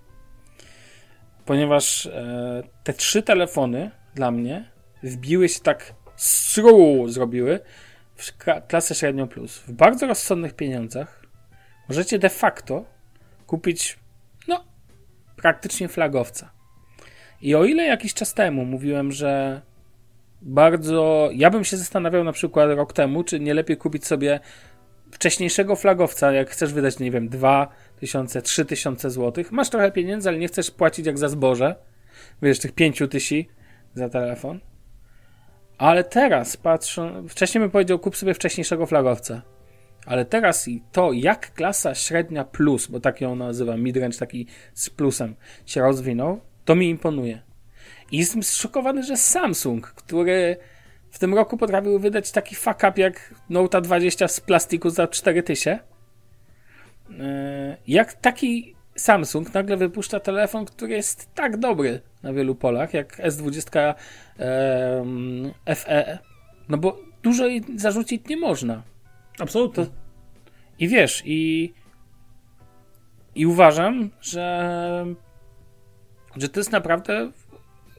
Ponieważ 1.44 2.06
e, 2.06 2.62
te 2.84 2.92
trzy 2.92 3.22
telefony 3.22 3.90
dla 4.14 4.30
mnie 4.30 4.70
wbiły 5.02 5.48
się 5.48 5.60
tak 5.60 5.94
sru 6.16 7.08
zrobiły 7.08 7.60
w 8.16 8.36
klasę 8.68 8.94
średnią 8.94 9.28
plus. 9.28 9.58
W 9.58 9.72
bardzo 9.72 10.06
rozsądnych 10.06 10.54
pieniądzach 10.54 11.22
możecie 11.88 12.18
de 12.18 12.28
facto 12.28 12.84
kupić 13.46 13.98
no 14.48 14.64
praktycznie 15.36 15.88
flagowca. 15.88 16.50
I 17.40 17.54
o 17.54 17.64
ile 17.64 17.84
jakiś 17.84 18.14
czas 18.14 18.34
temu 18.34 18.64
mówiłem, 18.64 19.12
że 19.12 19.62
bardzo. 20.42 21.30
Ja 21.34 21.50
bym 21.50 21.64
się 21.64 21.76
zastanawiał 21.76 22.24
na 22.24 22.32
przykład 22.32 22.70
rok 22.70 22.92
temu, 22.92 23.24
czy 23.24 23.40
nie 23.40 23.54
lepiej 23.54 23.76
kupić 23.76 24.06
sobie 24.06 24.40
wcześniejszego 25.12 25.76
flagowca, 25.76 26.32
jak 26.32 26.50
chcesz 26.50 26.72
wydać, 26.72 26.98
nie 26.98 27.10
wiem, 27.10 27.28
2000, 27.28 28.42
3000 28.42 29.10
zł. 29.10 29.44
Masz 29.50 29.70
trochę 29.70 29.92
pieniędzy, 29.92 30.28
ale 30.28 30.38
nie 30.38 30.48
chcesz 30.48 30.70
płacić 30.70 31.06
jak 31.06 31.18
za 31.18 31.28
zboże. 31.28 31.74
Wiesz, 32.42 32.58
tych 32.58 32.72
5000 32.72 33.34
za 33.94 34.08
telefon. 34.08 34.60
Ale 35.78 36.04
teraz 36.04 36.56
patrzę, 36.56 37.22
wcześniej 37.28 37.60
bym 37.60 37.70
powiedział, 37.70 37.98
kup 37.98 38.16
sobie 38.16 38.34
wcześniejszego 38.34 38.86
flagowca. 38.86 39.42
Ale 40.06 40.24
teraz 40.24 40.68
i 40.68 40.82
to, 40.92 41.12
jak 41.12 41.54
klasa 41.54 41.94
średnia 41.94 42.44
plus, 42.44 42.86
bo 42.86 43.00
tak 43.00 43.20
ją 43.20 43.36
nazywam, 43.36 43.82
midrange 43.82 44.18
taki 44.18 44.46
z 44.74 44.90
plusem, 44.90 45.34
się 45.66 45.80
rozwinął, 45.80 46.40
to 46.64 46.74
mi 46.74 46.88
imponuje. 46.88 47.42
I 48.12 48.18
jestem 48.18 48.42
zszokowany, 48.42 49.02
że 49.02 49.16
Samsung, 49.16 49.86
który 49.86 50.56
w 51.10 51.18
tym 51.18 51.34
roku 51.34 51.56
potrafił 51.56 51.98
wydać 51.98 52.32
taki 52.32 52.54
fuck 52.54 52.78
up 52.88 52.92
jak 52.96 53.34
Note 53.50 53.80
20 53.80 54.28
z 54.28 54.40
plastiku 54.40 54.90
za 54.90 55.08
4000. 55.08 55.78
E, 57.20 57.76
jak 57.86 58.12
taki 58.12 58.74
Samsung 58.94 59.54
nagle 59.54 59.76
wypuszcza 59.76 60.20
telefon, 60.20 60.64
który 60.64 60.92
jest 60.92 61.34
tak 61.34 61.56
dobry 61.56 62.00
na 62.22 62.32
wielu 62.32 62.54
polach, 62.54 62.94
jak 62.94 63.18
S20 63.18 63.94
FE. 65.76 66.18
No 66.68 66.78
bo 66.78 66.98
dużo 67.22 67.46
jej 67.46 67.62
zarzucić 67.76 68.28
nie 68.28 68.36
można. 68.36 68.82
Absolutnie. 69.38 69.86
To... 69.86 69.92
I 70.78 70.88
wiesz, 70.88 71.22
i 71.24 71.72
i 73.34 73.46
uważam, 73.46 74.10
że 74.20 75.06
że 76.36 76.48
to 76.48 76.60
jest 76.60 76.72
naprawdę 76.72 77.30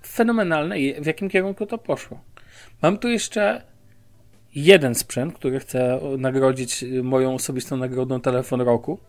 fenomenalne, 0.06 0.76
w 1.02 1.06
jakim 1.06 1.30
kierunku 1.30 1.66
to 1.66 1.78
poszło. 1.78 2.24
Mam 2.82 2.98
tu 2.98 3.10
jeszcze 3.10 3.62
jeden 4.56 4.96
sprzęt, 4.96 5.34
który 5.34 5.60
chcę 5.60 6.00
nagrodzić 6.18 6.86
moją 7.04 7.34
osobistą 7.34 7.78
nagrodą 7.78 8.22
telefon 8.22 8.62
roku. 8.62 9.00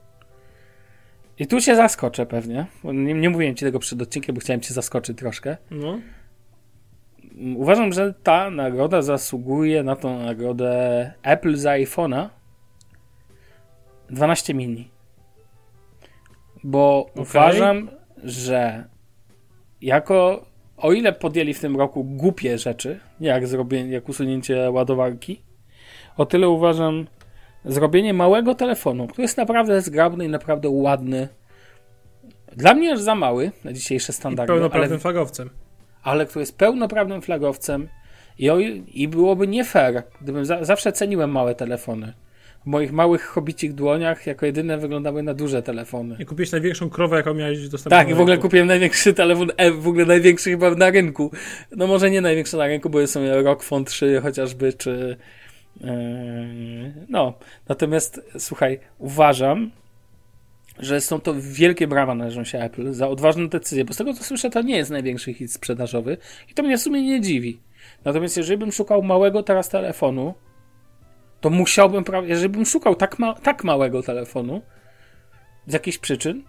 I 1.39 1.47
tu 1.47 1.61
się 1.61 1.77
zaskoczę 1.77 2.27
pewnie. 2.27 2.67
Nie, 2.85 3.15
nie 3.15 3.31
mówiłem 3.31 3.55
ci 3.55 3.65
tego 3.65 3.79
przed 3.79 4.03
odcinkiem, 4.03 4.35
bo 4.35 4.41
chciałem 4.41 4.61
cię 4.61 4.75
zaskoczyć 4.75 5.19
troszkę. 5.19 5.57
No. 5.71 5.99
Uważam, 7.57 7.93
że 7.93 8.15
ta 8.23 8.51
nagroda 8.51 9.03
zasługuje 9.03 9.83
na 9.83 9.97
tą 9.97 10.19
nagrodę 10.19 11.13
Apple 11.23 11.57
za 11.57 11.71
iPhone'a 11.71 12.29
12 14.11 14.55
mini. 14.55 14.91
Bo 16.65 17.07
okay. 17.07 17.23
uważam, 17.23 17.91
że 18.25 18.85
jako 19.81 20.47
o 20.77 20.93
ile 20.93 21.13
podjęli 21.13 21.55
w 21.55 21.61
tym 21.61 21.77
roku 21.77 22.05
głupie 22.05 22.59
rzeczy, 22.59 23.01
jak 23.21 23.47
zrobienie, 23.47 23.93
jak 23.93 24.09
usunięcie 24.09 24.71
ładowarki, 24.71 25.43
o 26.17 26.27
tyle 26.27 26.49
uważam 26.49 27.07
zrobienie 27.65 28.15
małego 28.15 28.55
telefonu, 28.55 29.07
który 29.07 29.23
jest 29.23 29.37
naprawdę 29.37 29.81
zgrabny 29.81 30.25
i 30.25 30.29
naprawdę 30.29 30.69
ładny. 30.69 31.29
Dla 32.57 32.75
mnie 32.75 32.93
aż 32.93 33.01
za 33.01 33.15
mały 33.15 33.51
na 33.65 33.73
dzisiejsze 33.73 34.13
standardy. 34.13 34.53
I 34.53 34.55
pełnoprawnym 34.55 34.93
ale, 34.93 35.01
flagowcem. 35.01 35.51
Ale 36.03 36.27
który 36.27 36.43
jest 36.43 36.59
pełnoprawnym 36.59 37.23
flagowcem 37.23 37.89
i, 38.39 38.51
o, 38.51 38.59
i 38.95 39.09
byłoby 39.09 39.49
nie 39.49 39.65
fair, 39.65 40.03
gdybym 40.21 40.45
za, 40.45 40.65
zawsze 40.65 40.93
ceniłem 40.93 41.31
małe 41.31 41.55
telefony 41.55 42.13
w 42.65 42.67
moich 42.67 42.93
małych 42.93 43.23
hobicich 43.23 43.75
dłoniach 43.75 44.27
jako 44.27 44.47
jedyne 44.47 44.79
wyglądały 44.79 45.23
na 45.23 45.35
duże 45.35 45.63
telefony. 45.63 46.17
I 46.19 46.25
kupiłeś 46.25 46.53
największą 46.53 46.91
krowę, 46.91 47.17
jaką 47.17 47.35
miałeś 47.35 47.69
dostępną. 47.69 47.99
Tak, 47.99 48.11
i 48.11 48.15
w 48.15 48.21
ogóle 48.21 48.39
kupiłem 48.39 48.67
największy 48.67 49.15
telefon, 49.15 49.51
e, 49.57 49.71
w 49.71 49.89
ogóle 49.89 50.07
największy 50.07 50.51
chyba 50.51 50.71
na 50.71 50.91
rynku. 50.91 51.31
No 51.77 51.87
może 51.87 52.11
nie 52.11 52.21
największy 52.21 52.57
na 52.57 52.67
rynku, 52.67 52.91
bo 52.91 53.07
są 53.07 53.43
Rock 53.43 53.63
Phone 53.63 53.85
3 53.85 54.21
chociażby, 54.23 54.73
czy... 54.73 55.17
Yy, 55.81 57.07
no, 57.09 57.35
natomiast 57.69 58.21
słuchaj, 58.39 58.81
uważam, 58.99 59.71
że 60.79 61.01
są 61.01 61.21
to 61.21 61.35
wielkie 61.39 61.87
brawa 61.87 62.15
należą 62.15 62.45
się 62.45 62.59
Apple 62.59 62.93
za 62.93 63.09
odważną 63.09 63.49
decyzję, 63.49 63.85
bo 63.85 63.95
z 63.95 63.97
tego 63.97 64.15
co 64.15 64.25
słyszę, 64.25 64.51
to 64.51 64.63
nie 64.63 64.77
jest 64.77 64.91
największy 64.91 65.35
hit 65.35 65.53
sprzedażowy 65.53 66.17
i 66.51 66.55
to 66.55 66.63
mnie 66.63 66.79
w 66.79 66.83
sumie 66.83 67.03
nie 67.03 67.21
dziwi. 67.21 67.61
Natomiast 68.05 68.37
jeżeli 68.37 68.59
bym 68.59 68.73
szukał 68.73 69.03
małego 69.03 69.43
teraz 69.43 69.69
telefonu, 69.69 70.35
to 71.41 71.51
musiałbym, 71.51 72.05
jeżeli 72.25 72.49
bym 72.49 72.67
szukał 72.67 72.95
tak, 72.95 73.19
ma, 73.19 73.35
tak 73.35 73.65
małego 73.65 74.03
telefonu, 74.03 74.63
z 75.67 75.73
jakichś 75.73 75.99
przyczyn, 75.99 76.43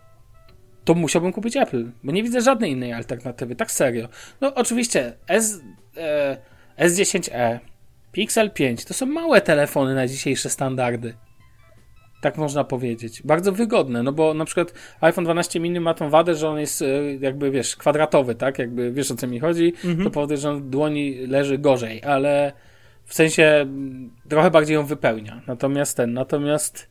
to 0.85 0.93
musiałbym 0.93 1.31
kupić 1.31 1.57
Apple, 1.57 1.91
bo 2.03 2.11
nie 2.11 2.23
widzę 2.23 2.41
żadnej 2.41 2.71
innej 2.71 2.93
alternatywy, 2.93 3.55
tak 3.55 3.71
serio. 3.71 4.07
No 4.41 4.53
oczywiście 4.55 5.13
S, 5.27 5.61
e, 5.97 6.37
S10e, 6.77 7.59
Pixel 8.15 8.51
5 8.51 8.85
to 8.85 8.93
są 8.93 9.05
małe 9.05 9.41
telefony 9.41 9.95
na 9.95 10.07
dzisiejsze 10.07 10.49
standardy. 10.49 11.13
Tak 12.21 12.37
można 12.37 12.63
powiedzieć. 12.63 13.23
Bardzo 13.23 13.51
wygodne, 13.51 14.03
no 14.03 14.11
bo 14.11 14.33
na 14.33 14.45
przykład 14.45 14.73
iPhone 15.01 15.23
12 15.23 15.59
mini 15.59 15.79
ma 15.79 15.93
tą 15.93 16.09
wadę, 16.09 16.35
że 16.35 16.49
on 16.49 16.59
jest 16.59 16.81
e, 16.81 16.85
jakby, 17.19 17.51
wiesz, 17.51 17.75
kwadratowy, 17.75 18.35
tak? 18.35 18.59
Jakby, 18.59 18.91
wiesz 18.91 19.11
o 19.11 19.15
co 19.15 19.27
mi 19.27 19.39
chodzi, 19.39 19.73
mhm. 19.85 20.03
to 20.03 20.11
powoduje, 20.11 20.37
że 20.37 20.49
on 20.49 20.59
w 20.59 20.69
dłoni 20.69 21.27
leży 21.27 21.57
gorzej, 21.57 22.03
ale 22.03 22.53
w 23.05 23.13
sensie 23.13 23.65
trochę 24.29 24.51
bardziej 24.51 24.75
ją 24.75 24.85
wypełnia. 24.85 25.41
Natomiast 25.47 25.97
ten, 25.97 26.13
natomiast 26.13 26.89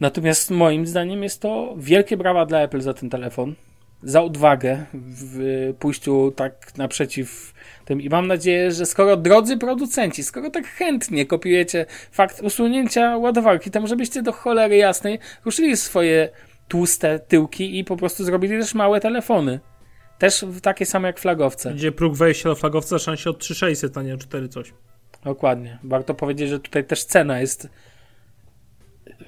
natomiast 0.00 0.50
moim 0.50 0.86
zdaniem 0.86 1.22
jest 1.22 1.40
to 1.40 1.74
wielkie 1.78 2.16
brawa 2.16 2.46
dla 2.46 2.60
Apple 2.60 2.80
za 2.80 2.94
ten 2.94 3.10
telefon. 3.10 3.54
Za 4.02 4.22
odwagę 4.22 4.86
w 4.94 5.74
pójściu 5.78 6.32
tak 6.36 6.76
naprzeciw 6.76 7.51
tym 7.84 8.00
i 8.00 8.08
mam 8.08 8.26
nadzieję, 8.26 8.72
że 8.72 8.86
skoro 8.86 9.16
drodzy 9.16 9.56
producenci, 9.56 10.22
skoro 10.22 10.50
tak 10.50 10.66
chętnie 10.66 11.26
kopiujecie 11.26 11.86
fakt 12.12 12.42
usunięcia 12.42 13.16
ładowarki, 13.16 13.70
to 13.70 13.80
może 13.80 13.96
byście 13.96 14.22
do 14.22 14.32
cholery 14.32 14.76
jasnej 14.76 15.18
ruszyli 15.44 15.76
swoje 15.76 16.28
tłuste 16.68 17.18
tyłki 17.18 17.78
i 17.78 17.84
po 17.84 17.96
prostu 17.96 18.24
zrobili 18.24 18.58
też 18.58 18.74
małe 18.74 19.00
telefony. 19.00 19.60
Też 20.18 20.44
takie 20.62 20.86
same 20.86 21.08
jak 21.08 21.18
flagowce. 21.18 21.74
Gdzie 21.74 21.92
próg 21.92 22.16
wejścia 22.16 22.48
do 22.48 22.54
flagowca 22.54 22.98
zaczyna 22.98 23.16
się 23.16 23.30
od 23.30 23.38
3600, 23.38 23.96
a 23.96 24.02
nie 24.02 24.14
od 24.14 24.20
4 24.20 24.48
coś. 24.48 24.72
Dokładnie. 25.24 25.78
Warto 25.84 26.14
powiedzieć, 26.14 26.48
że 26.48 26.60
tutaj 26.60 26.84
też 26.84 27.04
cena 27.04 27.40
jest 27.40 27.68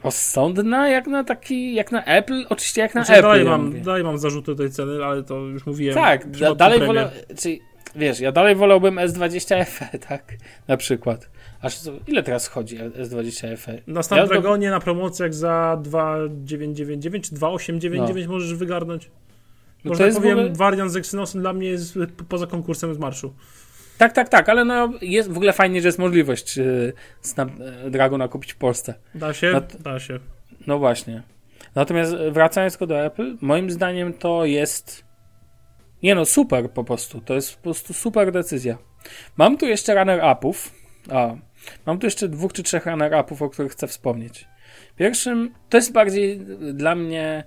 rozsądna 0.05 0.89
jak 0.89 1.07
na 1.07 1.25
taki, 1.25 1.75
jak 1.75 1.93
na 1.93 2.05
Apple, 2.05 2.45
oczywiście 2.49 2.81
jak 2.81 2.95
na 2.95 3.05
znaczy, 3.05 3.19
Apple. 3.19 3.29
Dalej, 3.29 3.45
ja 3.45 3.51
mam, 3.51 3.83
dalej 3.83 4.05
mam 4.05 4.19
zarzuty 4.19 4.57
tej 4.57 4.71
ceny, 4.71 5.05
ale 5.05 5.23
to 5.23 5.39
już 5.39 5.67
mówiłem. 5.67 5.95
Tak, 5.95 6.31
da, 6.31 6.55
dalej 6.55 6.81
wolę, 6.87 7.11
czyli 7.39 7.61
wiesz, 7.97 8.21
ja 8.21 8.33
dalej 8.33 8.55
wolałbym 8.55 8.97
S20 8.97 9.65
FE, 9.65 9.99
tak? 10.09 10.33
Na 10.69 10.77
przykład. 10.77 11.31
Aż 11.63 11.81
ile 12.07 12.23
teraz 12.23 12.49
chodzi 12.49 12.79
S20 12.79 13.57
FE? 13.57 13.79
Na 13.87 14.03
Snapdragonie 14.03 14.65
ja 14.65 14.71
na 14.71 14.81
promocjach 14.81 15.35
za 15.35 15.79
2,999 15.83 17.29
czy 17.29 17.35
2,899 17.35 18.27
no. 18.27 18.33
możesz 18.33 18.55
wygarnąć. 18.55 19.11
No 19.85 19.89
Można 19.89 20.11
powiem, 20.11 20.39
ogóle... 20.39 20.55
wariant 20.55 20.93
z 20.93 20.97
Exynosem 20.97 21.41
dla 21.41 21.53
mnie 21.53 21.69
jest 21.69 21.99
poza 22.29 22.47
konkursem 22.47 22.95
z 22.95 22.99
marszu. 22.99 23.35
Tak, 23.99 24.13
tak, 24.13 24.29
tak, 24.29 24.49
ale 24.49 24.65
no 24.65 24.93
jest 25.03 25.33
w 25.33 25.37
ogóle 25.37 25.53
fajnie, 25.53 25.81
że 25.83 25.89
jest 25.89 25.99
możliwość 25.99 26.57
yy, 26.57 26.93
Snapdragona 27.21 28.29
kupić 28.29 28.53
w 28.53 28.57
Polsce. 28.57 28.95
Da 29.15 29.35
się? 29.35 29.61
da 29.81 30.01
się. 30.01 30.19
No 30.67 30.79
właśnie. 30.79 31.23
Natomiast 31.75 32.15
wracając 32.31 32.77
do 32.77 33.05
Apple, 33.05 33.37
moim 33.41 33.71
zdaniem 33.71 34.13
to 34.13 34.45
jest 34.45 35.04
nie 36.05 36.15
no, 36.15 36.25
super 36.25 36.71
po 36.71 36.85
prostu. 36.85 37.21
To 37.21 37.35
jest 37.35 37.57
po 37.57 37.63
prostu 37.63 37.93
super 37.93 38.33
decyzja. 38.33 38.79
Mam 39.37 39.59
tu 39.59 39.67
jeszcze 39.67 39.95
runner-upów. 39.95 40.73
A, 41.11 41.37
mam 41.87 41.99
tu 41.99 42.07
jeszcze 42.07 42.29
dwóch 42.29 42.53
czy 42.53 42.63
trzech 42.63 42.87
runner-upów, 42.87 43.43
o 43.43 43.51
których 43.51 43.73
chcę 43.73 43.87
wspomnieć. 43.87 44.49
Pierwszym, 44.97 45.55
to 45.69 45.77
jest 45.77 45.93
bardziej 45.93 46.41
dla 46.73 46.95
mnie, 46.95 47.45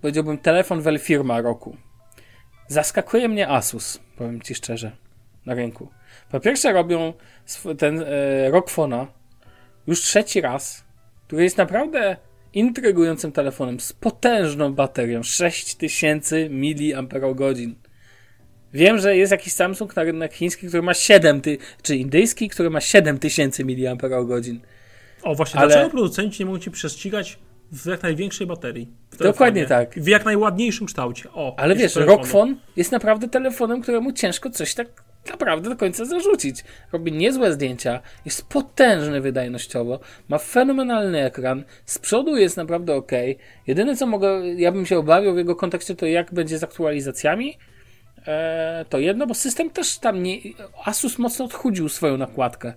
powiedziałbym, 0.00 0.38
telefon 0.38 0.82
wel 0.82 0.98
firma 0.98 1.40
roku. 1.40 1.76
Zaskakuje 2.68 3.28
mnie 3.28 3.48
Asus, 3.48 4.00
powiem 4.16 4.42
ci 4.42 4.54
szczerze, 4.54 4.96
na 5.46 5.54
rynku. 5.54 5.88
Po 6.30 6.40
pierwsze 6.40 6.72
robią 6.72 7.12
ten 7.78 8.04
e, 8.06 8.50
Rockfona 8.50 9.06
już 9.86 10.00
trzeci 10.00 10.40
raz, 10.40 10.84
który 11.26 11.42
jest 11.42 11.58
naprawdę 11.58 12.16
intrygującym 12.52 13.32
telefonem 13.32 13.80
z 13.80 13.92
potężną 13.92 14.74
baterią 14.74 15.22
6000 15.22 16.50
mAh. 16.50 17.85
Wiem, 18.76 18.98
że 18.98 19.16
jest 19.16 19.32
jakiś 19.32 19.52
Samsung 19.52 19.96
na 19.96 20.02
rynek 20.02 20.34
chiński, 20.34 20.66
który 20.68 20.82
ma 20.82 20.94
7, 20.94 21.40
ty, 21.40 21.58
czy 21.82 21.96
indyjski, 21.96 22.48
który 22.48 22.70
ma 22.70 22.80
7000 22.80 23.64
mAh. 23.64 24.22
O, 25.22 25.34
właśnie, 25.34 25.60
ale... 25.60 25.68
dlaczego 25.68 25.90
producenci 25.90 26.42
nie 26.42 26.46
mogą 26.46 26.58
ci 26.58 26.70
prześcigać 26.70 27.38
w 27.72 27.86
jak 27.86 28.02
największej 28.02 28.46
baterii? 28.46 28.88
Dokładnie 29.18 29.66
tak. 29.66 29.94
W 29.94 30.06
jak 30.06 30.24
najładniejszym 30.24 30.86
kształcie. 30.86 31.28
O, 31.32 31.54
ale 31.58 31.74
wiesz, 31.74 31.96
Rockfon 31.96 32.56
jest 32.76 32.92
naprawdę 32.92 33.28
telefonem, 33.28 33.82
któremu 33.82 34.12
ciężko 34.12 34.50
coś 34.50 34.74
tak 34.74 34.88
naprawdę 35.30 35.70
do 35.70 35.76
końca 35.76 36.04
zarzucić. 36.04 36.64
Robi 36.92 37.12
niezłe 37.12 37.52
zdjęcia, 37.52 38.00
jest 38.24 38.48
potężny 38.48 39.20
wydajnościowo, 39.20 40.00
ma 40.28 40.38
fenomenalny 40.38 41.24
ekran, 41.24 41.64
z 41.86 41.98
przodu 41.98 42.36
jest 42.36 42.56
naprawdę 42.56 42.94
ok. 42.94 43.12
Jedyne 43.66 43.96
co 43.96 44.06
mogę, 44.06 44.54
ja 44.56 44.72
bym 44.72 44.86
się 44.86 44.98
obawiał 44.98 45.34
w 45.34 45.38
jego 45.38 45.56
kontekście, 45.56 45.94
to 45.94 46.06
jak 46.06 46.34
będzie 46.34 46.58
z 46.58 46.64
aktualizacjami. 46.64 47.58
E, 48.26 48.84
to 48.88 48.98
jedno, 48.98 49.26
bo 49.26 49.34
system 49.34 49.70
też 49.70 49.98
tam 49.98 50.22
nie. 50.22 50.38
Asus 50.84 51.18
mocno 51.18 51.44
odchudził 51.44 51.88
swoją 51.88 52.16
nakładkę. 52.16 52.74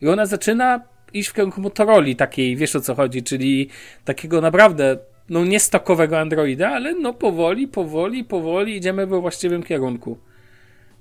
I 0.00 0.08
ona 0.08 0.26
zaczyna 0.26 0.80
iść 1.14 1.28
w 1.28 1.32
kierunku 1.32 1.60
Motorola 1.60 2.14
takiej, 2.16 2.56
wiesz 2.56 2.76
o 2.76 2.80
co 2.80 2.94
chodzi, 2.94 3.22
czyli 3.22 3.68
takiego 4.04 4.40
naprawdę, 4.40 4.96
no 5.28 5.44
nie 5.44 5.60
stokowego 5.60 6.20
Androida, 6.20 6.70
ale 6.70 6.94
no 6.94 7.12
powoli, 7.12 7.68
powoli, 7.68 8.24
powoli 8.24 8.76
idziemy 8.76 9.06
we 9.06 9.20
właściwym 9.20 9.62
kierunku. 9.62 10.18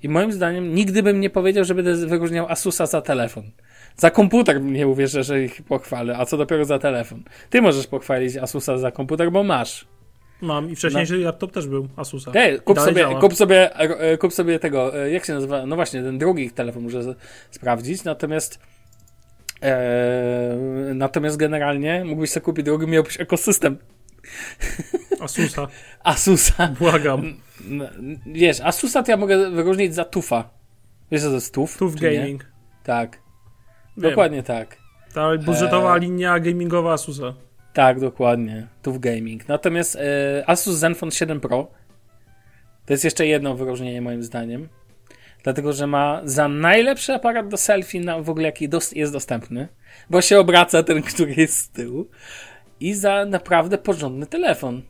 I 0.03 0.09
moim 0.09 0.31
zdaniem 0.31 0.75
nigdy 0.75 1.03
bym 1.03 1.19
nie 1.19 1.29
powiedział, 1.29 1.63
że 1.63 1.75
będę 1.75 1.95
wyróżniał 1.95 2.47
Asusa 2.49 2.85
za 2.85 3.01
telefon. 3.01 3.51
Za 3.95 4.11
komputer 4.11 4.61
nie 4.61 4.87
uwierzę, 4.87 5.23
że 5.23 5.43
ich 5.43 5.61
pochwalę, 5.61 6.17
a 6.17 6.25
co 6.25 6.37
dopiero 6.37 6.65
za 6.65 6.79
telefon. 6.79 7.23
Ty 7.49 7.61
możesz 7.61 7.87
pochwalić 7.87 8.37
Asusa 8.37 8.77
za 8.77 8.91
komputer, 8.91 9.31
bo 9.31 9.43
masz. 9.43 9.87
Mam 10.41 10.69
i 10.69 10.75
wcześniejszy 10.75 11.17
no. 11.17 11.25
laptop 11.25 11.51
też 11.51 11.67
był 11.67 11.87
Asusa. 11.95 12.31
Ej, 12.35 12.59
kup, 12.59 12.79
sobie, 12.79 13.07
kup, 13.19 13.35
sobie, 13.35 13.69
kup 14.19 14.33
sobie 14.33 14.59
tego, 14.59 15.03
e, 15.03 15.11
jak 15.11 15.25
się 15.25 15.33
nazywa, 15.33 15.65
no 15.65 15.75
właśnie, 15.75 16.03
ten 16.03 16.17
drugi 16.17 16.51
telefon 16.51 16.83
muszę 16.83 17.15
sprawdzić, 17.51 18.03
natomiast 18.03 18.59
e, 19.63 20.55
natomiast 20.93 21.37
generalnie 21.37 22.05
mógłbyś 22.05 22.29
sobie 22.29 22.43
kupić 22.43 22.65
drugi, 22.65 22.87
miałbyś 22.87 23.19
ekosystem. 23.19 23.77
Asusa. 25.21 25.67
Asusa. 26.03 26.67
Błagam. 26.79 27.33
Wiesz, 28.25 28.61
Asusa 28.61 29.03
to 29.03 29.11
ja 29.11 29.17
mogę 29.17 29.51
wyróżnić 29.51 29.95
za 29.95 30.05
Tufa. 30.05 30.49
Wiesz 31.11 31.21
co 31.21 31.27
to 31.27 31.33
jest 31.33 31.53
Tuf? 31.53 31.77
Tuf 31.77 31.95
Gaming. 31.95 32.43
Nie? 32.43 32.49
Tak. 32.83 33.21
Wiem. 33.97 34.09
Dokładnie 34.09 34.43
tak. 34.43 34.77
Ta 35.13 35.37
budżetowa 35.37 35.97
e... 35.97 35.99
linia 35.99 36.39
gamingowa 36.39 36.93
Asusa. 36.93 37.33
Tak, 37.73 37.99
dokładnie. 37.99 38.67
Tu 38.81 38.93
w 38.93 38.99
gaming. 38.99 39.47
Natomiast 39.47 39.95
e, 39.95 40.43
Asus 40.47 40.77
Zenfone 40.77 41.11
7 41.11 41.39
Pro 41.39 41.71
to 42.85 42.93
jest 42.93 43.03
jeszcze 43.03 43.27
jedno 43.27 43.55
wyróżnienie 43.55 44.01
moim 44.01 44.23
zdaniem. 44.23 44.69
Dlatego, 45.43 45.73
że 45.73 45.87
ma 45.87 46.21
za 46.23 46.47
najlepszy 46.47 47.13
aparat 47.13 47.47
do 47.47 47.57
selfie 47.57 47.99
na 47.99 48.19
w 48.21 48.29
ogóle 48.29 48.45
jaki 48.45 48.69
jest 48.95 49.13
dostępny, 49.13 49.67
bo 50.09 50.21
się 50.21 50.39
obraca 50.39 50.83
ten, 50.83 51.01
który 51.13 51.33
jest 51.37 51.57
z 51.57 51.69
tyłu 51.69 52.07
i 52.79 52.93
za 52.93 53.25
naprawdę 53.25 53.77
porządny 53.77 54.25
telefon. 54.25 54.81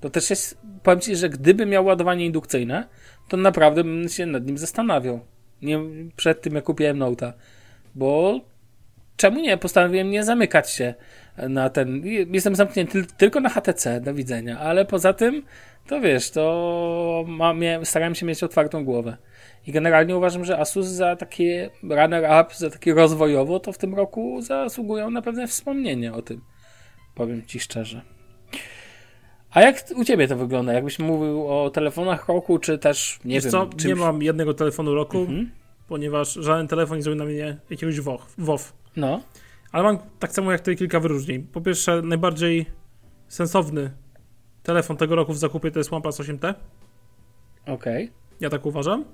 To 0.00 0.10
też 0.10 0.30
jest, 0.30 0.58
powiem 0.82 1.00
Ci, 1.00 1.16
że 1.16 1.28
gdyby 1.28 1.66
miał 1.66 1.84
ładowanie 1.84 2.26
indukcyjne, 2.26 2.88
to 3.28 3.36
naprawdę 3.36 3.84
bym 3.84 4.08
się 4.08 4.26
nad 4.26 4.46
nim 4.46 4.58
zastanawiał. 4.58 5.20
Nie 5.62 5.80
przed 6.16 6.42
tym, 6.42 6.54
jak 6.54 6.64
kupiłem 6.64 6.98
Note'a. 6.98 7.32
Bo 7.94 8.40
czemu 9.16 9.40
nie? 9.40 9.56
Postanowiłem 9.56 10.10
nie 10.10 10.24
zamykać 10.24 10.70
się 10.70 10.94
na 11.36 11.70
ten. 11.70 12.02
Jestem 12.32 12.54
zamknięty 12.54 13.04
tylko 13.16 13.40
na 13.40 13.48
HTC, 13.48 14.00
do 14.00 14.14
widzenia, 14.14 14.58
ale 14.58 14.84
poza 14.84 15.12
tym, 15.12 15.42
to 15.86 16.00
wiesz, 16.00 16.30
to 16.30 17.24
mam, 17.28 17.60
starałem 17.84 18.14
się 18.14 18.26
mieć 18.26 18.42
otwartą 18.42 18.84
głowę. 18.84 19.16
I 19.66 19.72
generalnie 19.72 20.16
uważam, 20.16 20.44
że 20.44 20.58
Asus 20.58 20.86
za 20.86 21.16
takie 21.16 21.70
runner-up, 21.82 22.54
za 22.56 22.70
takie 22.70 22.94
rozwojowo, 22.94 23.60
to 23.60 23.72
w 23.72 23.78
tym 23.78 23.94
roku 23.94 24.42
zasługują 24.42 25.10
na 25.10 25.22
pewne 25.22 25.46
wspomnienie 25.46 26.12
o 26.12 26.22
tym. 26.22 26.40
Powiem 27.14 27.46
ci 27.46 27.60
szczerze. 27.60 28.02
A 29.50 29.60
jak 29.60 29.84
u 29.96 30.04
ciebie 30.04 30.28
to 30.28 30.36
wygląda? 30.36 30.72
Jakbyś 30.72 30.98
mówił 30.98 31.48
o 31.48 31.70
telefonach 31.70 32.28
roku, 32.28 32.58
czy 32.58 32.78
też 32.78 33.20
nie 33.24 33.34
Wiesz 33.34 33.44
wiem. 33.44 33.52
Co? 33.52 33.66
Czymś... 33.66 33.84
Nie 33.84 33.94
mam 33.94 34.22
jednego 34.22 34.54
telefonu 34.54 34.94
roku, 34.94 35.18
mhm. 35.18 35.50
ponieważ 35.88 36.32
żaden 36.34 36.68
telefon 36.68 36.96
nie 36.96 37.02
zrobił 37.02 37.18
na 37.18 37.24
mnie 37.24 37.56
jakiegoś 37.70 38.00
WoW. 38.38 38.72
No. 38.96 39.20
Ale 39.72 39.84
mam 39.84 39.98
tak 40.18 40.32
samo 40.32 40.52
jak 40.52 40.60
ty 40.60 40.76
kilka 40.76 41.00
wyróżnień. 41.00 41.42
Po 41.42 41.60
pierwsze, 41.60 42.02
najbardziej 42.02 42.66
sensowny 43.28 43.90
telefon 44.62 44.96
tego 44.96 45.16
roku 45.16 45.32
w 45.32 45.38
zakupie 45.38 45.70
to 45.70 45.78
jest 45.80 45.92
OnePlus 45.92 46.20
8T. 46.20 46.54
Okej. 47.66 48.04
Okay. 48.04 48.08
Ja 48.40 48.50
tak 48.50 48.66
uważam. 48.66 49.04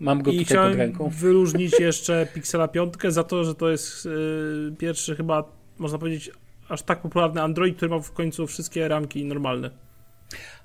Mam 0.00 0.22
go 0.22 0.30
I 0.30 0.46
tutaj 0.46 0.68
pod 0.68 0.78
ręką. 0.78 1.08
wyróżnić 1.08 1.80
jeszcze 1.80 2.26
Pixela 2.34 2.68
5 2.68 2.94
za 3.08 3.24
to, 3.24 3.44
że 3.44 3.54
to 3.54 3.70
jest 3.70 4.04
yy, 4.04 4.74
pierwszy 4.78 5.16
chyba, 5.16 5.44
można 5.78 5.98
powiedzieć, 5.98 6.30
aż 6.68 6.82
tak 6.82 7.00
popularny 7.02 7.42
Android, 7.42 7.76
który 7.76 7.90
ma 7.90 7.98
w 7.98 8.12
końcu 8.12 8.46
wszystkie 8.46 8.88
ramki 8.88 9.24
normalne. 9.24 9.70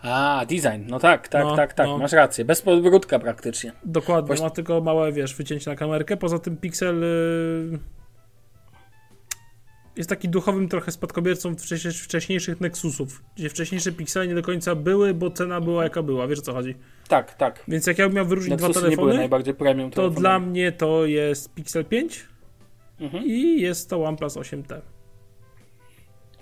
A, 0.02 0.46
design. 0.50 0.84
No 0.88 1.00
tak, 1.00 1.28
tak, 1.28 1.44
no, 1.44 1.56
tak, 1.56 1.74
tak. 1.74 1.88
No. 1.88 1.98
Masz 1.98 2.12
rację. 2.12 2.46
Bez 2.46 2.62
podbródka 2.62 3.20
praktycznie. 3.20 3.72
Dokładnie. 3.86 4.42
Ma 4.42 4.50
tylko 4.50 4.82
małe, 4.82 5.12
wiesz, 5.12 5.36
wycięcie 5.36 5.72
na 5.72 5.76
kamerkę. 5.76 6.18
Poza 6.18 6.40
tym 6.40 6.58
Pixel... 6.58 7.02
Yy 7.72 7.99
jest 10.00 10.10
taki 10.10 10.30
duchowym 10.30 10.70
trochę 10.70 10.92
spadkobiercą 10.92 11.56
wcześniejszych 11.94 12.62
Nexusów, 12.62 13.24
gdzie 13.36 13.50
wcześniejsze 13.50 13.92
piksele 13.92 14.28
nie 14.28 14.36
do 14.36 14.42
końca 14.42 14.76
były, 14.76 15.14
bo 15.14 15.32
cena 15.32 15.62
była 15.62 15.84
jaka 15.84 16.04
była, 16.04 16.28
wiesz 16.28 16.40
o 16.40 16.42
co 16.42 16.54
chodzi? 16.54 16.76
Tak, 17.08 17.34
tak. 17.34 17.64
Więc 17.68 17.88
jak 17.88 17.98
ja 17.98 18.06
bym 18.06 18.16
miał 18.16 18.26
wyróżnić 18.26 18.52
Nexusy 18.52 18.72
dwa 18.72 18.82
telefony, 18.82 19.14
najbardziej 19.14 19.54
premium 19.54 19.92
to 19.92 20.10
dla 20.10 20.40
mnie 20.40 20.72
to 20.72 21.06
jest 21.06 21.54
Pixel 21.54 21.86
5 21.86 22.28
mhm. 23.00 23.26
i 23.26 23.62
jest 23.62 23.90
to 23.90 24.04
OnePlus 24.04 24.36
8T. 24.36 24.82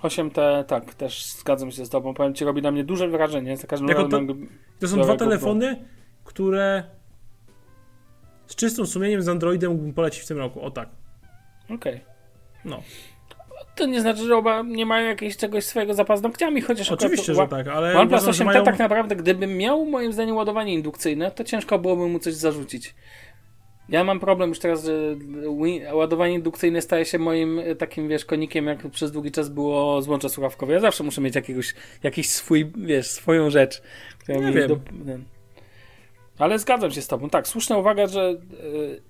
8T, 0.02 0.64
tak, 0.64 0.94
też 0.94 1.26
zgadzam 1.26 1.72
się 1.72 1.86
z 1.86 1.90
tobą. 1.90 2.14
Powiem 2.14 2.34
ci, 2.34 2.46
robi 2.46 2.62
na 2.62 2.72
mnie 2.72 2.84
duże 2.84 3.08
wrażenie. 3.08 3.58
Za 3.58 3.68
każdym 3.68 3.90
razem. 3.90 4.28
To, 4.28 4.34
to 4.80 4.88
są 4.88 5.02
dwa 5.02 5.16
telefony, 5.16 5.86
które 6.24 6.84
z 8.48 8.56
czystym 8.56 8.88
sumieniem 8.88 9.22
z 9.22 9.28
Androidem 9.28 9.72
mógłbym 9.72 9.94
polecić 9.94 10.24
w 10.24 10.28
tym 10.28 10.38
roku. 10.38 10.62
O 10.62 10.72
tak. 10.72 10.90
Okej. 11.70 11.76
Okay. 11.76 12.00
No 12.66 12.82
to 13.78 13.86
nie 13.86 14.02
znaczy, 14.02 14.24
że 14.24 14.38
oba 14.38 14.62
nie 14.62 14.86
mają 14.86 15.08
jakiegoś 15.08 15.38
czegoś 15.38 15.66
swojego 15.66 15.94
za 15.94 16.06
paznokciami, 16.06 16.62
chociaż 16.62 16.92
Oczywiście, 16.92 17.34
że 17.34 17.48
tak, 17.48 17.68
ale 17.68 17.98
OnePlus 17.98 18.24
8T 18.24 18.46
mają... 18.46 18.64
tak 18.64 18.80
naprawdę, 18.80 19.16
gdybym 19.16 19.58
miał 19.58 19.86
moim 19.86 20.14
zdaniem 20.14 20.36
ładowanie 20.36 20.74
indukcyjne, 20.74 21.32
to 21.32 21.44
ciężko 21.44 21.80
byłoby 21.80 22.08
mu 22.08 22.20
coś 22.20 22.34
zarzucić. 22.34 22.96
Ja 23.90 24.04
mam 24.04 24.20
problem 24.20 24.50
już 24.50 24.60
teraz, 24.60 24.86
że 24.86 25.16
ładowanie 25.94 26.34
indukcyjne 26.34 26.82
staje 26.82 27.06
się 27.06 27.20
moim 27.20 27.60
e, 27.60 27.76
takim, 27.76 28.08
wiesz, 28.08 28.26
konikiem, 28.26 28.68
jak 28.68 28.90
przez 28.90 29.12
długi 29.12 29.32
czas 29.32 29.50
było 29.50 30.02
złącze 30.02 30.30
słuchawkowe. 30.30 30.74
Ja 30.74 30.80
zawsze 30.80 31.04
muszę 31.04 31.22
mieć 31.22 31.36
jakiegoś, 31.36 31.76
jakiś 32.04 32.30
swój, 32.30 32.72
wiesz, 32.78 33.08
swoją 33.08 33.50
rzecz. 33.50 33.82
Która 34.20 34.38
nie 34.38 34.52
wiem. 34.52 34.68
Do... 34.68 34.80
Ale 36.40 36.60
zgadzam 36.60 36.92
się 36.92 37.02
z 37.02 37.08
tobą. 37.08 37.30
Tak, 37.30 37.48
słuszna 37.48 37.78
uwaga, 37.78 38.08
że 38.08 38.30
yy, 38.64 39.02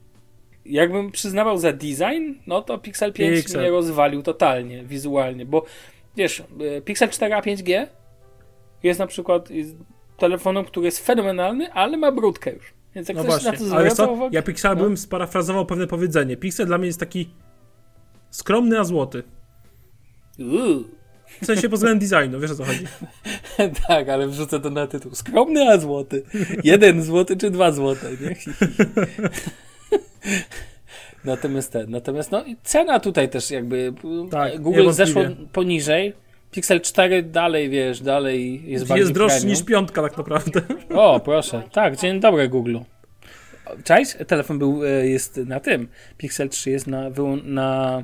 jakbym 0.67 1.11
przyznawał 1.11 1.57
za 1.57 1.73
design, 1.73 2.33
no 2.47 2.61
to 2.61 2.77
Pixel 2.77 3.13
5 3.13 3.35
Pixel. 3.35 3.61
mnie 3.61 3.69
rozwalił 3.69 4.23
totalnie 4.23 4.83
wizualnie, 4.83 5.45
bo 5.45 5.65
wiesz, 6.15 6.43
e, 6.77 6.81
Pixel 6.81 7.09
4a 7.09 7.41
5G 7.41 7.87
jest 8.83 8.99
na 8.99 9.07
przykład 9.07 9.49
telefonem, 10.17 10.65
który 10.65 10.85
jest 10.85 11.05
fenomenalny, 11.05 11.73
ale 11.73 11.97
ma 11.97 12.11
brudkę 12.11 12.53
już. 12.53 12.73
Więc 12.95 13.09
jak 13.09 13.17
no 13.17 13.23
ktoś 13.23 13.43
właśnie. 13.43 13.65
na 13.65 13.71
to 13.71 13.77
Ale 13.77 13.91
co? 13.91 14.29
Ja 14.31 14.41
Pixel 14.41 14.77
no. 14.77 14.83
bym 14.83 14.97
sparafrazował 14.97 15.65
pewne 15.65 15.87
powiedzenie. 15.87 16.37
Pixel 16.37 16.65
dla 16.65 16.77
mnie 16.77 16.87
jest 16.87 16.99
taki 16.99 17.29
skromny, 18.29 18.79
a 18.79 18.83
złoty. 18.83 19.23
Uuu. 20.39 20.83
W 21.41 21.45
sensie 21.45 21.69
pod 21.69 21.79
względem 21.79 22.09
designu, 22.09 22.39
wiesz 22.39 22.51
o 22.51 22.55
co 22.55 22.65
chodzi. 22.65 22.85
tak, 23.87 24.09
ale 24.09 24.27
wrzucę 24.27 24.59
to 24.59 24.69
na 24.69 24.87
tytuł. 24.87 25.15
Skromny, 25.15 25.69
a 25.69 25.77
złoty. 25.77 26.23
Jeden 26.63 27.03
złoty 27.03 27.37
czy 27.37 27.51
dwa 27.51 27.71
złote, 27.71 28.11
nie? 28.11 28.35
natomiast 31.25 31.71
ten, 31.71 31.91
natomiast 31.91 32.31
no 32.31 32.43
cena 32.63 32.99
tutaj 32.99 33.29
też 33.29 33.51
jakby 33.51 33.93
tak, 34.31 34.61
Google 34.61 34.91
zeszło 34.91 35.21
poniżej. 35.53 36.13
Pixel 36.51 36.81
4 36.81 37.23
dalej, 37.23 37.69
wiesz, 37.69 38.01
dalej 38.01 38.71
jest, 38.71 38.87
bardziej 38.87 39.01
Jest 39.01 39.13
droższy 39.13 39.37
premium. 39.37 39.57
niż 39.57 39.65
piątka 39.65 40.01
tak 40.01 40.17
naprawdę. 40.17 40.61
O, 40.89 41.19
proszę. 41.19 41.63
Tak, 41.71 41.97
dzień 41.97 42.19
dobry 42.19 42.49
Google. 42.49 42.77
Cześć, 43.83 44.15
telefon 44.27 44.59
był, 44.59 44.85
e, 44.85 45.07
jest 45.07 45.37
na 45.37 45.59
tym. 45.59 45.87
Pixel 46.17 46.49
3 46.49 46.71
jest 46.71 46.87
na, 46.87 47.09
na 47.43 48.03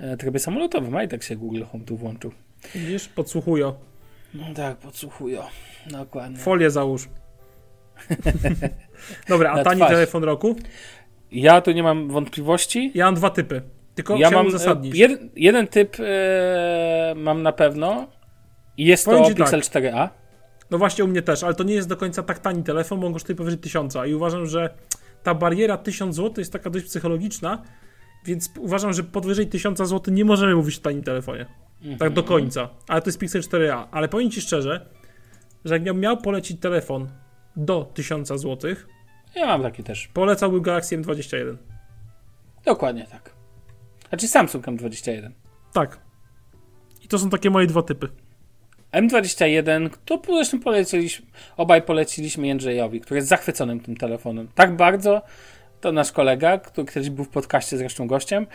e, 0.00 0.16
trybie 0.16 0.38
samolotowym, 0.38 0.96
a 0.96 1.02
i 1.02 1.08
tak 1.08 1.22
się 1.22 1.36
Google 1.36 1.62
Home 1.62 1.84
tu 1.84 1.96
włączył. 1.96 2.32
Widzisz, 2.74 3.08
podsłuchują. 3.08 3.74
No 4.34 4.44
tak, 4.54 4.76
podsłuchują. 4.76 5.42
Dokładnie. 5.86 6.38
Folię 6.38 6.70
załóż. 6.70 7.08
Dobra, 9.28 9.52
a 9.52 9.64
tani 9.64 9.80
telefon 9.80 10.24
roku? 10.24 10.56
Ja 11.32 11.60
tu 11.60 11.70
nie 11.70 11.82
mam 11.82 12.08
wątpliwości. 12.08 12.92
Ja 12.94 13.04
mam 13.04 13.14
dwa 13.14 13.30
typy. 13.30 13.62
Tylko 13.94 14.16
ja 14.16 14.30
mam 14.30 14.46
e, 14.46 14.48
uzasadnić. 14.48 14.98
Jed, 14.98 15.20
jeden 15.36 15.66
typ 15.66 15.96
e, 16.00 17.14
mam 17.16 17.42
na 17.42 17.52
pewno. 17.52 18.08
I 18.76 18.84
jest 18.84 19.04
Powiem 19.04 19.22
to 19.22 19.34
Pixel 19.34 19.62
tak. 19.62 19.84
4a. 19.84 20.08
No 20.70 20.78
właśnie 20.78 21.04
u 21.04 21.08
mnie 21.08 21.22
też, 21.22 21.42
ale 21.42 21.54
to 21.54 21.64
nie 21.64 21.74
jest 21.74 21.88
do 21.88 21.96
końca 21.96 22.22
tak 22.22 22.38
tani 22.38 22.62
telefon, 22.62 23.00
bo 23.00 23.06
on 23.06 23.12
kosztuje 23.12 23.36
powyżej 23.36 23.58
1000 23.58 23.94
i 24.06 24.14
uważam, 24.14 24.46
że 24.46 24.74
ta 25.22 25.34
bariera 25.34 25.76
1000 25.76 26.16
zł 26.16 26.34
jest 26.38 26.52
taka 26.52 26.70
dość 26.70 26.84
psychologiczna, 26.84 27.62
więc 28.24 28.50
uważam, 28.58 28.92
że 28.92 29.02
podwyżej 29.02 29.46
1000 29.46 29.78
zł 29.78 30.14
nie 30.14 30.24
możemy 30.24 30.54
mówić 30.54 30.78
o 30.78 30.80
tanim 30.80 31.02
telefonie. 31.02 31.46
Mhm. 31.80 31.98
Tak 31.98 32.12
do 32.12 32.22
końca. 32.22 32.68
Ale 32.88 33.02
to 33.02 33.08
jest 33.08 33.18
Pixel 33.18 33.42
4a. 33.42 33.86
Ale 33.90 34.08
powiem 34.08 34.30
Ci 34.30 34.40
szczerze, 34.40 34.88
że 35.64 35.74
jakbym 35.74 36.00
miał 36.00 36.16
polecić 36.16 36.60
telefon 36.60 37.08
do 37.56 37.90
1000 37.94 38.28
zł, 38.28 38.58
ja 39.34 39.46
mam 39.46 39.62
taki 39.62 39.82
też. 39.82 40.08
Polecałbym 40.08 40.62
Galaxy 40.62 40.98
M21. 40.98 41.56
Dokładnie 42.64 43.06
tak. 43.06 43.30
Znaczy 44.08 44.28
Samsung 44.28 44.66
M21. 44.66 45.30
Tak. 45.72 45.98
I 47.04 47.08
to 47.08 47.18
są 47.18 47.30
takie 47.30 47.50
moje 47.50 47.66
dwa 47.66 47.82
typy. 47.82 48.08
M21, 48.92 49.90
to 50.04 50.22
zresztą 50.28 50.60
poleciliśmy, 50.60 51.26
obaj 51.56 51.82
poleciliśmy 51.82 52.46
Jędrzejowi, 52.46 53.00
który 53.00 53.18
jest 53.18 53.28
zachwyconym 53.28 53.80
tym 53.80 53.96
telefonem. 53.96 54.48
Tak 54.54 54.76
bardzo, 54.76 55.22
to 55.80 55.92
nasz 55.92 56.12
kolega, 56.12 56.58
który 56.58 56.92
kiedyś 56.92 57.10
był 57.10 57.24
w 57.24 57.28
podcaście 57.28 57.78
zresztą 57.78 58.06
gościem, 58.06 58.46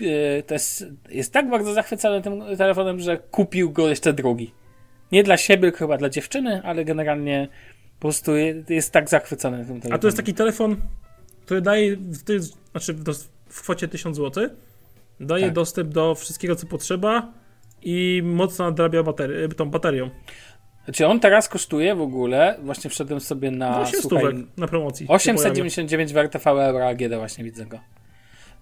e, 0.00 0.42
to 0.42 0.54
jest, 0.54 0.84
jest 1.08 1.32
tak 1.32 1.50
bardzo 1.50 1.72
zachwycony 1.74 2.22
tym 2.22 2.56
telefonem, 2.58 3.00
że 3.00 3.16
kupił 3.16 3.72
go 3.72 3.88
jeszcze 3.88 4.12
drugi. 4.12 4.54
Nie 5.12 5.22
dla 5.22 5.36
siebie, 5.36 5.72
chyba 5.72 5.96
dla 5.96 6.08
dziewczyny, 6.08 6.62
ale 6.64 6.84
generalnie 6.84 7.48
po 7.98 8.00
prostu 8.00 8.32
jest 8.68 8.92
tak 8.92 9.08
zachwycony 9.08 9.56
tym 9.56 9.66
telefonem. 9.66 9.94
A 9.94 9.98
to 9.98 10.06
jest 10.06 10.16
taki 10.16 10.34
telefon, 10.34 10.76
który 11.44 11.60
daje, 11.60 11.96
znaczy 12.70 12.94
w 13.48 13.60
kwocie 13.60 13.88
1000 13.88 14.16
zł, 14.16 14.48
daje 15.20 15.44
tak. 15.44 15.54
dostęp 15.54 15.88
do 15.88 16.14
wszystkiego, 16.14 16.56
co 16.56 16.66
potrzeba 16.66 17.32
i 17.82 18.22
mocno 18.24 18.64
nadrabia 18.64 19.02
bateri 19.02 19.48
tą 19.56 19.70
baterią. 19.70 20.10
Znaczy 20.84 21.06
on 21.06 21.20
teraz 21.20 21.48
kosztuje 21.48 21.94
w 21.94 22.00
ogóle, 22.00 22.58
właśnie 22.62 22.90
wszedłem 22.90 23.20
sobie 23.20 23.50
na... 23.50 23.80
8 23.80 24.00
no, 24.02 24.08
słuchaj, 24.08 24.46
na 24.56 24.68
promocji. 24.68 25.06
899 25.08 26.12
w 26.12 26.16
RTV 26.16 26.50
Euro 26.50 26.88
AGD 26.88 27.14
właśnie 27.14 27.44
widzę 27.44 27.66
go. 27.66 27.80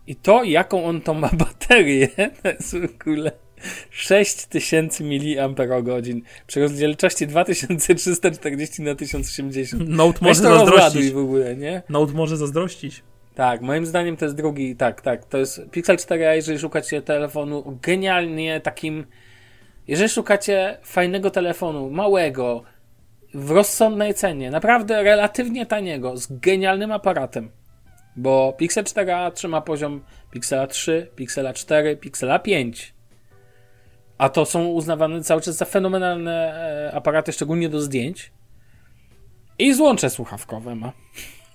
I 0.06 0.16
to, 0.16 0.44
jaką 0.44 0.84
on 0.84 1.00
to 1.00 1.14
ma 1.14 1.30
baterię, 1.44 2.08
to 2.42 2.48
jest 2.48 2.78
w 2.78 3.00
ogóle 3.00 3.32
6000 3.90 5.04
mAh 5.04 5.48
przy 6.46 6.60
rozdzielczości 6.60 7.26
2340 7.26 8.82
na 8.82 8.94
1080. 8.94 9.88
Note 9.88 10.18
może 10.22 10.42
zazdrościć. 10.42 11.12
w 11.12 11.18
ogóle, 11.18 11.56
nie? 11.56 11.82
Note 11.88 12.12
może 12.12 12.36
zazdrościć. 12.36 13.02
Tak, 13.34 13.60
moim 13.60 13.86
zdaniem 13.86 14.16
to 14.16 14.24
jest 14.24 14.36
drugi, 14.36 14.76
tak, 14.76 15.00
tak, 15.00 15.24
to 15.24 15.38
jest 15.38 15.70
Pixel 15.70 15.96
4a, 15.96 16.32
jeżeli 16.32 16.58
szukacie 16.58 17.02
telefonu 17.02 17.78
genialnie 17.82 18.60
takim, 18.60 19.06
jeżeli 19.88 20.08
szukacie 20.08 20.78
fajnego 20.84 21.30
telefonu, 21.30 21.90
małego, 21.90 22.62
w 23.34 23.50
rozsądnej 23.50 24.14
cenie, 24.14 24.50
naprawdę 24.50 25.02
relatywnie 25.02 25.66
taniego, 25.66 26.16
z 26.16 26.26
genialnym 26.30 26.92
aparatem, 26.92 27.50
bo 28.16 28.54
Pixel 28.58 28.84
4a 28.84 29.32
trzyma 29.32 29.60
poziom 29.60 30.00
Pixela 30.30 30.66
3, 30.66 31.10
Pixela 31.16 31.52
4, 31.52 31.96
Pixela 31.96 32.38
5, 32.38 32.93
a 34.18 34.28
to 34.28 34.44
są 34.44 34.66
uznawane 34.66 35.22
cały 35.22 35.40
czas 35.40 35.56
za 35.56 35.64
fenomenalne 35.64 36.54
e, 36.90 36.94
aparaty, 36.94 37.32
szczególnie 37.32 37.68
do 37.68 37.80
zdjęć, 37.80 38.32
i 39.58 39.74
złącze 39.74 40.10
słuchawkowe 40.10 40.74
ma. 40.74 40.92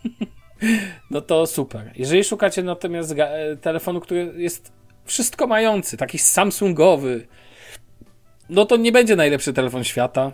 no 1.12 1.22
to 1.22 1.48
super. 1.48 1.92
Jeżeli 1.96 2.24
szukacie 2.24 2.64
natomiast 2.64 3.16
e, 3.18 3.58
telefonu, 3.58 4.00
który 4.00 4.34
jest 4.38 4.72
wszystko 5.06 5.48
mający, 5.48 5.98
taki 5.98 6.18
Samsungowy, 6.18 7.28
no 8.50 8.66
to 8.66 8.78
nie 8.78 8.92
będzie 8.92 9.16
najlepszy 9.16 9.54
telefon 9.54 9.84
świata. 9.84 10.32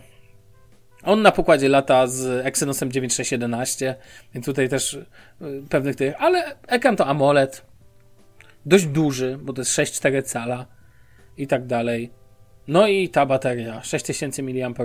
On 1.03 1.21
na 1.21 1.31
pokładzie 1.31 1.69
lata 1.69 2.07
z 2.07 2.45
Exynosem 2.45 2.91
9611, 2.91 3.95
więc 4.33 4.45
tutaj 4.45 4.69
też 4.69 4.93
e, 4.93 4.99
pewnych 5.69 5.95
tych, 5.95 6.13
ale 6.17 6.55
ekran 6.67 6.95
to 6.95 7.07
AMOLED, 7.07 7.65
dość 8.65 8.85
duży, 8.85 9.39
bo 9.41 9.53
to 9.53 9.61
jest 9.61 9.71
6,4 9.71 10.23
cala 10.23 10.74
i 11.37 11.47
tak 11.47 11.65
dalej. 11.65 12.11
No 12.67 12.87
i 12.87 13.09
ta 13.09 13.25
bateria, 13.25 13.83
6000 13.83 14.43
mAh 14.43 14.77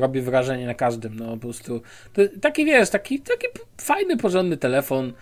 robi 0.00 0.20
wrażenie 0.20 0.66
na 0.66 0.74
każdym, 0.74 1.16
no 1.16 1.32
po 1.32 1.36
prostu. 1.36 1.82
Taki 2.40 2.64
wiesz, 2.64 2.90
taki, 2.90 3.20
taki 3.20 3.46
fajny, 3.80 4.16
porządny 4.16 4.56
telefon 4.56 5.12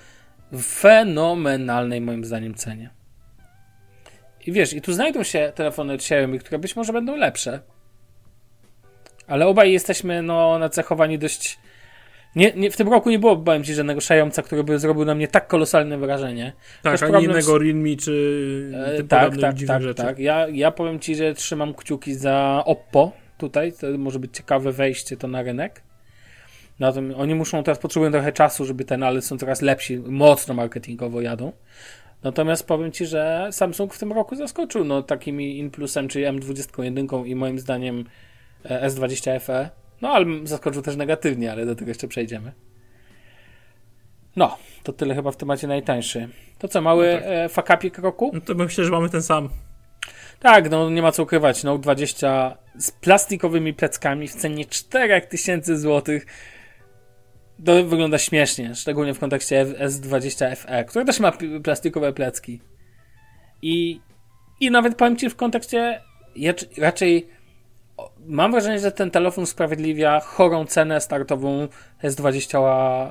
w 0.53 0.63
fenomenalnej 0.63 2.01
moim 2.01 2.25
zdaniem 2.25 2.55
cenie. 2.55 2.91
I 4.47 4.53
wiesz, 4.53 4.73
i 4.73 4.81
tu 4.81 4.93
znajdą 4.93 5.23
się 5.23 5.53
telefony 5.55 5.93
od 5.93 6.01
Xiaomi, 6.01 6.39
które 6.39 6.59
być 6.59 6.77
może 6.77 6.93
będą 6.93 7.17
lepsze. 7.17 7.61
Ale 9.27 9.47
obaj 9.47 9.73
jesteśmy 9.73 10.23
no, 10.23 10.59
nacechowani 10.59 11.19
dość 11.19 11.59
nie, 12.37 12.53
nie, 12.57 12.71
w 12.71 12.77
tym 12.77 12.89
roku 12.89 13.11
nie 13.11 13.19
było, 13.19 13.37
powiem 13.37 13.65
ci, 13.65 13.75
żadnego 13.75 14.01
szająca, 14.01 14.43
który 14.43 14.65
by 14.65 14.79
zrobił 14.79 15.05
na 15.05 15.15
mnie 15.15 15.29
tak 15.29 15.49
kolosalne 15.49 15.99
wrażenie. 15.99 16.53
Tak, 16.83 16.93
Też 16.93 17.03
ani 17.03 17.25
innego 17.25 17.43
z... 17.43 17.63
Realme 17.63 17.97
czy 17.97 18.73
e, 18.99 19.05
tak, 19.05 19.37
tak, 19.37 19.55
tak, 19.67 19.83
rzeczy. 19.83 19.95
tak. 20.03 20.19
Ja, 20.19 20.49
ja 20.49 20.71
powiem 20.71 21.01
ci, 21.01 21.17
że 21.17 21.35
trzymam 21.35 21.75
kciuki 21.75 22.15
za 22.15 22.63
Oppo 22.67 23.13
tutaj, 23.39 23.73
to 23.73 23.87
może 23.99 24.19
być 24.19 24.37
ciekawe 24.37 24.73
wejście 24.73 25.17
to 25.17 25.29
na 25.29 25.43
rynek. 25.43 25.83
Natomiast 26.79 27.21
oni 27.21 27.35
muszą 27.35 27.63
teraz, 27.63 27.79
potrzebują 27.79 28.13
trochę 28.13 28.33
czasu, 28.33 28.65
żeby 28.65 28.85
ten, 28.85 29.03
ale 29.03 29.23
są 29.23 29.39
coraz 29.39 29.63
lepsi, 29.63 29.99
mocno 29.99 30.55
marketingowo 30.55 31.21
jadą. 31.21 31.53
Natomiast 32.23 32.67
powiem 32.67 32.93
Ci, 32.93 33.07
że 33.07 33.49
Samsung 33.51 33.95
w 33.95 33.99
tym 33.99 34.13
roku 34.13 34.37
zaskoczył 34.37 34.85
no, 34.85 35.03
takimi 35.03 35.59
Inplusem, 35.59 36.09
czyli 36.09 36.27
M21 36.27 37.27
i 37.27 37.35
moim 37.35 37.59
zdaniem 37.59 38.05
e, 38.65 38.89
S20 38.89 39.41
FE 39.41 39.71
no, 40.03 40.09
ale 40.09 40.27
zaskoczył 40.45 40.83
też 40.83 40.97
negatywnie, 40.97 41.53
ale 41.53 41.67
do 41.67 41.75
tego 41.75 41.91
jeszcze 41.91 42.09
przejdziemy. 42.09 42.53
No, 44.37 44.59
to 44.83 44.93
tyle 44.93 45.15
chyba 45.15 45.31
w 45.31 45.37
temacie 45.37 45.67
najtańszy. 45.67 46.29
To 46.59 46.69
co, 46.69 46.81
mały 46.81 47.13
no 47.13 47.19
tak. 47.19 47.29
e, 47.29 47.49
fakapik 47.49 47.99
roku? 47.99 48.31
No 48.35 48.41
to 48.41 48.55
myślę, 48.55 48.85
że 48.85 48.91
mamy 48.91 49.11
ten 49.11 49.23
sam. 49.23 49.49
Tak, 50.41 50.71
no 50.71 50.91
nie 50.91 51.03
ma 51.03 51.13
co 51.13 51.23
ukrywać. 51.23 51.65
Note 51.65 51.83
20 51.83 52.57
z 52.79 52.91
plastikowymi 52.91 53.75
pleckami 53.75 54.29
w 54.29 54.35
cenie 54.35 54.65
4000 54.65 55.77
zł. 55.77 56.19
To 57.65 57.85
wygląda 57.85 58.19
śmiesznie, 58.19 58.75
szczególnie 58.75 59.15
w 59.15 59.19
kontekście 59.19 59.67
S20 59.67 60.57
FE, 60.57 60.85
który 60.85 61.05
też 61.05 61.21
ma 61.21 61.33
plastikowe 61.65 62.13
plecki. 62.13 62.61
I, 63.63 64.01
i 64.61 64.71
nawet 64.71 64.97
powiem 64.97 65.17
Ci 65.17 65.31
w 65.31 65.37
kontekście 65.37 66.01
raczej 66.79 67.29
mam 68.27 68.53
wrażenie, 68.53 68.79
że 68.79 68.93
ten 68.93 69.11
telefon 69.11 69.45
usprawiedliwia 69.45 70.21
chorą 70.21 70.67
cenę 70.67 71.01
startową 71.01 71.69
S20, 72.03 72.59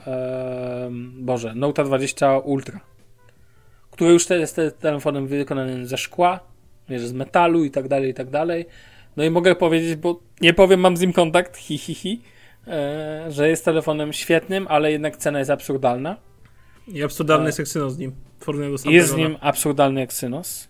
e, 0.08 0.90
Boże, 1.14 1.56
Note 1.56 1.84
20 1.84 2.38
Ultra, 2.38 2.80
który 3.92 4.14
już 4.14 4.30
jest 4.30 4.60
telefonem 4.80 5.28
wykonanym 5.28 5.86
ze 5.86 5.98
szkła, 5.98 6.40
wiesz, 6.90 7.02
z 7.02 7.14
metalu 7.14 7.64
i 7.64 7.72
tak 7.72 7.88
dalej, 7.88 8.10
i 8.10 8.14
tak 8.14 8.30
dalej. 8.30 8.66
No 9.18 9.24
i 9.24 9.30
mogę 9.30 9.56
powiedzieć, 9.56 9.96
bo 9.96 10.20
nie 10.42 10.54
powiem, 10.54 10.80
mam 10.80 10.98
z 10.98 11.02
nim 11.02 11.14
kontakt, 11.14 11.58
hi, 11.58 11.78
hi, 11.78 11.94
hi, 11.94 12.22
e, 12.68 13.26
że 13.30 13.50
jest 13.50 13.66
telefonem 13.66 14.14
świetnym, 14.14 14.68
ale 14.70 14.92
jednak 14.92 15.18
cena 15.18 15.40
jest 15.40 15.52
absurdalna. 15.52 16.18
I 16.88 17.04
absurdalny 17.04 17.46
e, 17.46 17.48
jest 17.48 17.60
Exynos 17.60 17.94
z 17.94 17.98
nim. 17.98 18.16
Jest 18.86 19.10
z 19.10 19.16
nim 19.16 19.38
absurdalny 19.42 20.02
Exynos. 20.02 20.68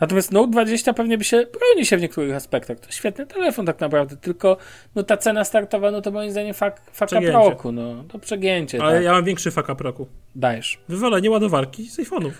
Natomiast 0.00 0.32
Note 0.32 0.50
20 0.50 0.92
pewnie 0.92 1.18
by 1.18 1.24
się, 1.24 1.36
broni 1.36 1.86
się 1.86 1.96
w 1.96 2.00
niektórych 2.00 2.34
aspektach. 2.34 2.80
To 2.80 2.92
świetny 2.92 3.26
telefon 3.26 3.66
tak 3.66 3.80
naprawdę, 3.80 4.16
tylko 4.16 4.56
no 4.94 5.02
ta 5.02 5.16
cena 5.16 5.44
startowa, 5.44 5.90
no 5.90 6.00
to 6.00 6.10
moim 6.10 6.30
zdaniem 6.30 6.54
fak, 6.54 6.80
faka 6.92 7.20
roku, 7.20 7.72
no 7.72 8.04
to 8.04 8.18
przegięcie. 8.18 8.82
Ale 8.82 8.94
tak. 8.94 9.04
ja 9.04 9.12
mam 9.12 9.24
większy 9.24 9.50
faka 9.50 9.76
roku. 9.78 10.08
Dajesz. 10.34 10.78
Wywalenie 10.88 11.30
ładowarki 11.30 11.88
z 11.88 11.98
iPhone'ów. 11.98 12.32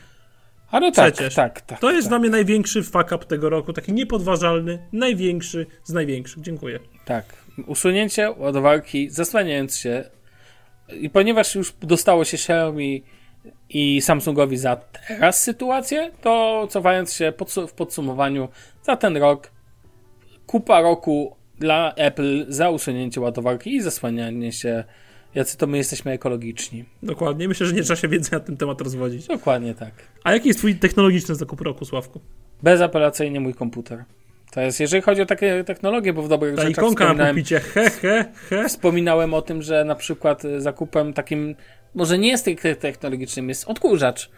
A 0.71 0.81
no 0.81 0.91
tak, 0.91 1.15
Przecież. 1.15 1.35
tak, 1.35 1.61
tak. 1.61 1.81
To 1.81 1.91
jest 1.91 2.05
tak. 2.05 2.11
dla 2.11 2.19
mnie 2.19 2.31
największy 2.31 2.83
fuck 2.83 3.13
up 3.13 3.19
tego 3.19 3.51
roku, 3.51 3.73
taki 3.73 3.93
niepodważalny, 3.93 4.79
największy 4.93 5.67
z 5.85 5.93
największych. 5.93 6.43
Dziękuję. 6.43 6.81
Tak. 7.05 7.25
Usunięcie 7.67 8.31
ładowarki, 8.31 9.11
zasłaniając 9.11 9.77
się 9.77 10.05
i 11.01 11.11
ponieważ 11.11 11.55
już 11.55 11.73
dostało 11.81 12.25
się 12.25 12.35
Xiaomi 12.35 13.03
i 13.69 14.03
Samsungowi 14.03 14.57
za 14.57 14.77
teraz 14.77 15.43
sytuację, 15.43 16.11
to 16.21 16.67
cofając 16.71 17.13
się 17.13 17.33
w 17.69 17.73
podsumowaniu 17.73 18.49
za 18.83 18.97
ten 18.97 19.17
rok, 19.17 19.51
kupa 20.47 20.81
roku 20.81 21.37
dla 21.59 21.95
Apple 21.95 22.47
za 22.49 22.71
usunięcie 22.71 23.21
ładowarki 23.21 23.77
i 23.77 23.83
zasłanianie 23.83 24.53
się 24.53 24.85
jacy 25.37 25.59
to 25.59 25.67
my 25.67 25.77
jesteśmy 25.77 26.13
ekologiczni. 26.13 26.85
Dokładnie. 27.03 27.49
Myślę, 27.49 27.67
że 27.67 27.73
nie 27.73 27.83
trzeba 27.83 27.97
się 27.97 28.09
więcej 28.09 28.39
na 28.39 28.45
ten 28.45 28.57
temat 28.57 28.81
rozwodzić. 28.81 29.27
Dokładnie 29.27 29.75
tak. 29.75 29.93
A 30.25 30.33
jaki 30.33 30.49
jest 30.49 30.59
twój 30.59 30.75
technologiczny 30.75 31.35
zakup 31.35 31.61
roku, 31.61 31.85
Sławku? 31.85 32.21
Bezapelacyjnie 32.63 33.41
mój 33.41 33.55
komputer. 33.55 34.05
To 34.53 34.61
jest, 34.61 34.81
jeżeli 34.81 35.03
chodzi 35.03 35.23
o 35.23 35.27
takie 35.27 35.65
technologie, 35.65 36.13
bo 36.13 36.23
w 36.23 36.29
dobrych 36.29 36.55
Ta 36.55 36.63
rzeczach 36.63 36.85
ikonka 36.85 37.15
na 37.15 37.27
popicie, 37.27 37.61
he, 37.61 37.91
he, 37.91 38.25
he. 38.49 38.69
Wspominałem 38.69 39.35
o 39.35 39.43
tym, 39.43 39.63
że 39.63 39.85
na 39.85 39.95
przykład 39.95 40.43
zakupem 40.59 41.13
takim, 41.13 41.55
może 41.97 42.19
nie 42.19 42.29
jest 42.29 42.47
technologicznym, 42.81 43.49
jest 43.49 43.69
odkurzacz 43.69 44.31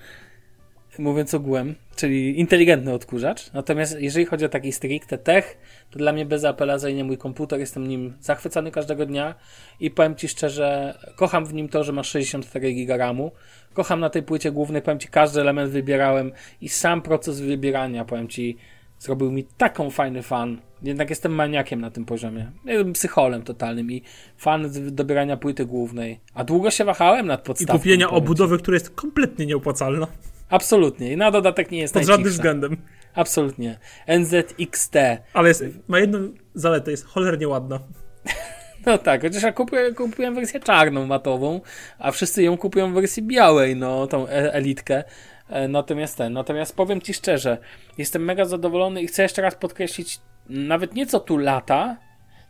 mówiąc 0.98 1.34
ogółem, 1.34 1.74
czyli 1.96 2.40
inteligentny 2.40 2.92
odkurzacz. 2.92 3.52
Natomiast 3.52 4.00
jeżeli 4.00 4.26
chodzi 4.26 4.44
o 4.44 4.48
taki 4.48 4.72
stricte 4.72 5.18
tech, 5.18 5.58
to 5.90 5.98
dla 5.98 6.12
mnie 6.12 6.26
bezapelacyjnie 6.26 7.04
mój 7.04 7.18
komputer, 7.18 7.60
jestem 7.60 7.86
nim 7.86 8.14
zachwycony 8.20 8.70
każdego 8.70 9.06
dnia 9.06 9.34
i 9.80 9.90
powiem 9.90 10.16
Ci 10.16 10.28
szczerze, 10.28 10.98
kocham 11.16 11.46
w 11.46 11.54
nim 11.54 11.68
to, 11.68 11.84
że 11.84 11.92
ma 11.92 12.02
64 12.02 12.74
GB 12.74 12.96
RAMu. 12.96 13.32
Kocham 13.74 14.00
na 14.00 14.10
tej 14.10 14.22
płycie 14.22 14.52
głównej, 14.52 14.82
powiem 14.82 14.98
Ci, 14.98 15.08
każdy 15.08 15.40
element 15.40 15.70
wybierałem 15.70 16.32
i 16.60 16.68
sam 16.68 17.02
proces 17.02 17.40
wybierania, 17.40 18.04
powiem 18.04 18.28
Ci, 18.28 18.56
zrobił 18.98 19.30
mi 19.30 19.44
taką 19.44 19.90
fajny 19.90 20.22
fan. 20.22 20.60
Jednak 20.82 21.10
jestem 21.10 21.32
maniakiem 21.32 21.80
na 21.80 21.90
tym 21.90 22.04
poziomie. 22.04 22.50
Jestem 22.64 22.92
psycholem 22.92 23.42
totalnym 23.42 23.92
i 23.92 24.02
fan 24.36 24.70
dobierania 24.90 25.36
płyty 25.36 25.66
głównej. 25.66 26.20
A 26.34 26.44
długo 26.44 26.70
się 26.70 26.84
wahałem 26.84 27.26
nad 27.26 27.42
podstawą. 27.42 27.78
I 27.78 27.80
kupienia 27.80 28.10
obudowy, 28.10 28.58
która 28.58 28.74
jest 28.74 28.90
kompletnie 28.90 29.46
nieopłacalna. 29.46 30.06
Absolutnie. 30.48 31.12
I 31.12 31.16
na 31.16 31.30
dodatek 31.30 31.70
nie 31.70 31.78
jest 31.78 31.94
Pod 31.94 32.04
żadnym 32.04 32.32
względem. 32.32 32.76
Absolutnie. 33.14 33.78
NZXT. 34.18 34.94
Ale 35.32 35.48
jest, 35.48 35.64
ma 35.88 35.98
jedną 35.98 36.18
zaletę, 36.54 36.90
jest 36.90 37.06
cholernie 37.06 37.48
ładna. 37.48 37.80
No 38.86 38.98
tak, 38.98 39.22
chociaż 39.22 39.42
ja 39.42 39.52
kupuję, 39.52 39.94
kupiłem 39.94 40.34
wersję 40.34 40.60
czarną, 40.60 41.06
matową, 41.06 41.60
a 41.98 42.10
wszyscy 42.10 42.42
ją 42.42 42.56
kupują 42.56 42.90
w 42.90 42.94
wersji 42.94 43.22
białej, 43.22 43.76
no, 43.76 44.06
tą 44.06 44.28
e, 44.28 44.52
elitkę. 44.54 45.04
E, 45.50 45.68
natomiast 45.68 46.18
ten, 46.18 46.32
natomiast 46.32 46.76
powiem 46.76 47.00
Ci 47.00 47.14
szczerze, 47.14 47.58
jestem 47.98 48.24
mega 48.24 48.44
zadowolony 48.44 49.02
i 49.02 49.06
chcę 49.06 49.22
jeszcze 49.22 49.42
raz 49.42 49.54
podkreślić, 49.54 50.20
nawet 50.48 50.94
nie 50.94 51.06
co 51.06 51.20
tu 51.20 51.38
lata, 51.38 51.96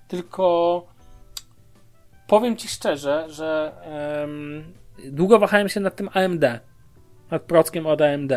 tylko 0.09 0.87
powiem 2.27 2.57
Ci 2.57 2.69
szczerze, 2.69 3.27
że 3.29 3.73
um, 4.21 4.73
długo 5.05 5.39
wahałem 5.39 5.69
się 5.69 5.81
nad 5.81 5.97
tym 5.97 6.09
AMD 6.15 6.45
nad 7.31 7.43
prockiem 7.43 7.87
od 7.87 8.01
AMD. 8.01 8.33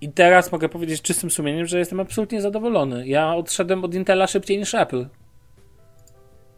I 0.00 0.12
teraz 0.12 0.52
mogę 0.52 0.68
powiedzieć 0.68 1.02
czystym 1.02 1.30
sumieniem, 1.30 1.66
że 1.66 1.78
jestem 1.78 2.00
absolutnie 2.00 2.40
zadowolony. 2.40 3.06
Ja 3.06 3.34
odszedłem 3.34 3.84
od 3.84 3.94
Intela 3.94 4.26
szybciej 4.26 4.58
niż 4.58 4.74
Apple. 4.74 5.06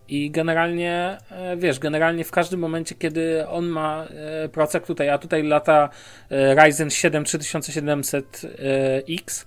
I 0.08 0.30
generalnie, 0.30 1.18
e, 1.30 1.56
wiesz, 1.56 1.78
generalnie 1.78 2.24
w 2.24 2.30
każdym 2.30 2.60
momencie, 2.60 2.94
kiedy 2.94 3.48
on 3.48 3.66
ma 3.66 4.04
e, 4.04 4.48
procek 4.48 4.86
tutaj, 4.86 5.10
a 5.10 5.18
tutaj 5.18 5.42
lata 5.42 5.88
e, 6.30 6.54
Ryzen 6.54 6.90
7 6.90 7.24
3700X, 7.24 9.46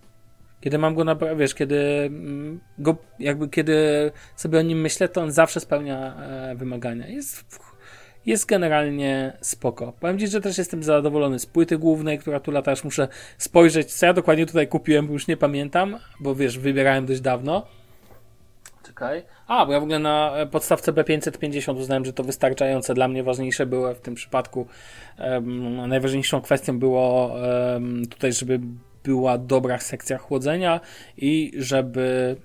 kiedy 0.61 0.77
mam 0.77 0.95
go 0.95 1.03
na, 1.03 1.17
wiesz, 1.37 1.55
kiedy 1.55 1.77
mm, 2.05 2.59
go, 2.77 2.97
jakby 3.19 3.49
kiedy 3.49 4.11
sobie 4.35 4.59
o 4.59 4.61
nim 4.61 4.81
myślę, 4.81 5.09
to 5.09 5.21
on 5.21 5.31
zawsze 5.31 5.59
spełnia 5.59 6.15
wymagania. 6.55 7.07
Jest 7.07 7.45
jest 8.25 8.45
generalnie 8.45 9.37
spoko. 9.41 9.93
Powiem 9.99 10.19
Ci, 10.19 10.27
że 10.27 10.41
też 10.41 10.57
jestem 10.57 10.83
zadowolony 10.83 11.39
z 11.39 11.45
płyty 11.45 11.77
głównej, 11.77 12.19
która 12.19 12.39
tu 12.39 12.51
lata, 12.51 12.71
już 12.71 12.83
muszę 12.83 13.07
spojrzeć, 13.37 13.93
co 13.93 14.05
ja 14.05 14.13
dokładnie 14.13 14.45
tutaj 14.45 14.67
kupiłem, 14.67 15.07
bo 15.07 15.13
już 15.13 15.27
nie 15.27 15.37
pamiętam, 15.37 15.97
bo 16.19 16.35
wiesz, 16.35 16.59
wybierałem 16.59 17.05
dość 17.05 17.21
dawno. 17.21 17.78
Czekaj. 18.89 19.23
A, 19.47 19.65
bo 19.65 19.73
ja 19.73 19.79
w 19.79 19.83
ogóle 19.83 19.99
na 19.99 20.33
podstawce 20.51 20.93
B550 20.93 21.77
uznałem, 21.77 22.05
że 22.05 22.13
to 22.13 22.23
wystarczające. 22.23 22.93
Dla 22.93 23.07
mnie 23.07 23.23
ważniejsze 23.23 23.65
było 23.65 23.93
w 23.93 23.99
tym 23.99 24.15
przypadku, 24.15 24.67
um, 25.19 25.87
najważniejszą 25.87 26.41
kwestią 26.41 26.79
było 26.79 27.35
um, 27.73 28.05
tutaj, 28.05 28.33
żeby 28.33 28.59
była 29.03 29.37
dobra 29.37 29.79
sekcja 29.79 30.17
chłodzenia 30.17 30.79
i 31.17 31.51
żeby, 31.57 32.35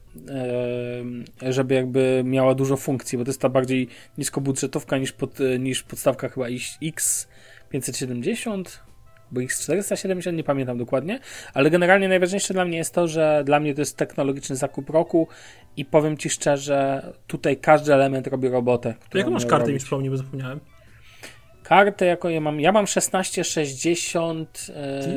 e, 1.43 1.53
żeby 1.53 1.75
jakby 1.75 2.23
miała 2.25 2.55
dużo 2.55 2.77
funkcji, 2.77 3.19
bo 3.19 3.25
to 3.25 3.31
jest 3.31 3.41
ta 3.41 3.49
bardziej 3.49 3.89
niskobudżetowka 4.19 4.99
niż, 4.99 5.13
pod, 5.13 5.39
niż 5.59 5.83
podstawka 5.83 6.29
chyba 6.29 6.47
X570 6.47 8.79
bo 9.35 9.41
X470, 9.41 10.35
nie 10.35 10.45
pamiętam 10.45 10.79
dokładnie, 10.79 11.21
ale 11.55 11.71
generalnie 11.71 12.09
najważniejsze 12.09 12.55
dla 12.55 12.65
mnie 12.65 12.77
jest 12.77 12.95
to, 12.95 13.09
że 13.09 13.43
dla 13.47 13.61
mnie 13.61 13.75
to 13.75 13.81
jest 13.81 13.97
technologiczny 13.97 14.57
zakup 14.57 14.91
roku 14.91 15.29
i 15.77 15.85
powiem 15.85 16.17
Ci 16.17 16.31
szczerze, 16.31 17.13
tutaj 17.27 17.57
każdy 17.57 17.95
element 17.95 18.27
robi 18.27 18.49
robotę. 18.49 18.95
Jaką 19.15 19.31
masz 19.31 19.47
kartę, 19.47 19.73
mi 19.73 19.79
przypomnij, 19.79 20.11
bo 20.11 20.17
zapomniałem. 20.17 20.61
Kartę, 21.63 22.07
jaką 22.07 22.29
ja 22.29 22.41
mam? 22.41 22.61
Ja 22.61 22.73
mam 22.73 22.87
1660. 22.87 24.67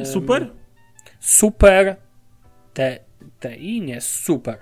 Super? 0.04 0.48
Super 1.20 1.96
T, 2.74 3.00
TI, 3.40 3.82
nie, 3.82 4.02
super. 4.02 4.58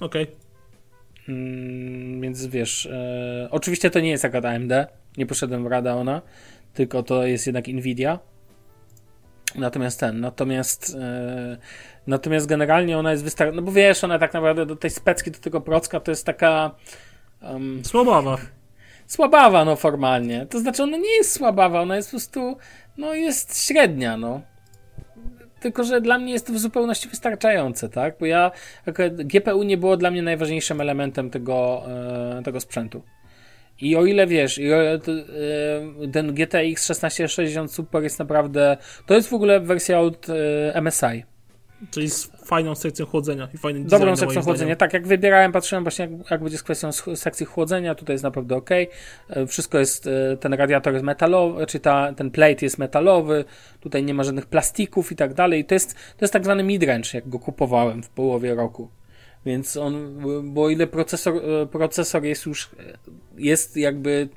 Okej. 0.00 0.22
Okay. 0.22 0.36
Mm, 1.28 2.20
więc 2.20 2.46
wiesz, 2.46 2.86
e, 2.86 3.48
oczywiście 3.50 3.90
to 3.90 4.00
nie 4.00 4.10
jest 4.10 4.24
akurat 4.24 4.44
AMD, 4.44 4.72
nie 5.16 5.26
poszedłem 5.26 5.64
w 5.64 5.66
Radeona, 5.66 6.22
tylko 6.74 7.02
to 7.02 7.26
jest 7.26 7.46
jednak 7.46 7.68
Nvidia. 7.68 8.18
Natomiast 9.54 10.00
ten, 10.00 10.20
natomiast 10.20 10.96
e, 11.00 11.56
natomiast 12.06 12.46
generalnie 12.46 12.98
ona 12.98 13.10
jest 13.10 13.24
wystarczająca, 13.24 13.60
no 13.60 13.66
bo 13.66 13.72
wiesz, 13.72 14.04
ona 14.04 14.18
tak 14.18 14.34
naprawdę 14.34 14.66
do 14.66 14.76
tej 14.76 14.90
specki, 14.90 15.30
do 15.30 15.38
tego 15.38 15.60
procka 15.60 16.00
to 16.00 16.10
jest 16.10 16.26
taka 16.26 16.70
um, 17.42 17.84
słabawa. 17.84 18.36
Słabawa, 19.06 19.64
no 19.64 19.76
formalnie. 19.76 20.46
To 20.46 20.58
znaczy 20.58 20.82
ona 20.82 20.96
nie 20.96 21.16
jest 21.16 21.32
słabawa, 21.32 21.80
ona 21.80 21.96
jest 21.96 22.08
po 22.08 22.10
prostu, 22.10 22.56
no 22.96 23.14
jest 23.14 23.66
średnia, 23.66 24.16
no. 24.16 24.40
Tylko, 25.60 25.84
że 25.84 26.00
dla 26.00 26.18
mnie 26.18 26.32
jest 26.32 26.46
to 26.46 26.52
w 26.52 26.58
zupełności 26.58 27.08
wystarczające, 27.08 27.88
tak? 27.88 28.14
Bo 28.20 28.26
ja, 28.26 28.50
GPU 29.24 29.62
nie 29.62 29.76
było 29.76 29.96
dla 29.96 30.10
mnie 30.10 30.22
najważniejszym 30.22 30.80
elementem 30.80 31.30
tego, 31.30 31.82
e, 32.38 32.42
tego 32.44 32.60
sprzętu. 32.60 33.02
I 33.80 33.96
o 33.96 34.06
ile 34.06 34.26
wiesz, 34.26 34.58
i 34.58 34.72
o, 34.72 34.76
e, 34.76 35.00
ten 36.12 36.34
GTX 36.34 36.86
1660 36.86 37.72
Super 37.72 38.02
jest 38.02 38.18
naprawdę, 38.18 38.76
to 39.06 39.14
jest 39.14 39.28
w 39.28 39.34
ogóle 39.34 39.60
wersja 39.60 40.00
od 40.00 40.26
e, 40.74 40.80
MSI. 40.82 41.24
Czyli 41.90 42.10
z 42.10 42.30
fajną 42.44 42.74
sekcją 42.74 43.06
chłodzenia 43.06 43.48
i 43.54 43.58
fajnym 43.58 43.86
Dobrą 43.86 44.16
sekcją 44.16 44.42
chłodzenia. 44.42 44.76
Tak, 44.76 44.92
jak 44.92 45.06
wybierałem, 45.06 45.52
patrzyłem 45.52 45.84
właśnie, 45.84 46.02
jak, 46.04 46.30
jak 46.30 46.42
będzie 46.42 46.58
z 46.58 46.62
kwestią 46.62 46.92
sekcji 47.14 47.46
chłodzenia, 47.46 47.94
tutaj 47.94 48.14
jest 48.14 48.24
naprawdę 48.24 48.56
ok. 48.56 48.70
E, 48.70 49.46
wszystko 49.46 49.78
jest, 49.78 50.06
e, 50.06 50.36
ten 50.36 50.54
radiator 50.54 50.92
jest 50.92 51.04
metalowy, 51.04 51.66
czy 51.66 51.80
ta, 51.80 52.12
ten 52.12 52.30
plate 52.30 52.66
jest 52.66 52.78
metalowy, 52.78 53.44
tutaj 53.80 54.04
nie 54.04 54.14
ma 54.14 54.24
żadnych 54.24 54.46
plastików 54.46 55.12
i 55.12 55.16
tak 55.16 55.34
dalej. 55.34 55.64
To 55.64 55.74
jest, 55.74 55.94
to 55.94 56.24
jest 56.24 56.32
tak 56.32 56.44
zwany 56.44 56.62
midrange, 56.62 57.08
jak 57.14 57.28
go 57.28 57.38
kupowałem 57.38 58.02
w 58.02 58.08
połowie 58.08 58.54
roku. 58.54 58.88
Więc 59.46 59.76
on, 59.76 60.22
bo 60.54 60.70
ile 60.70 60.86
procesor, 60.86 61.34
e, 61.36 61.66
procesor 61.66 62.24
jest 62.24 62.46
już, 62.46 62.70
jest 63.38 63.76
jakby 63.76 64.28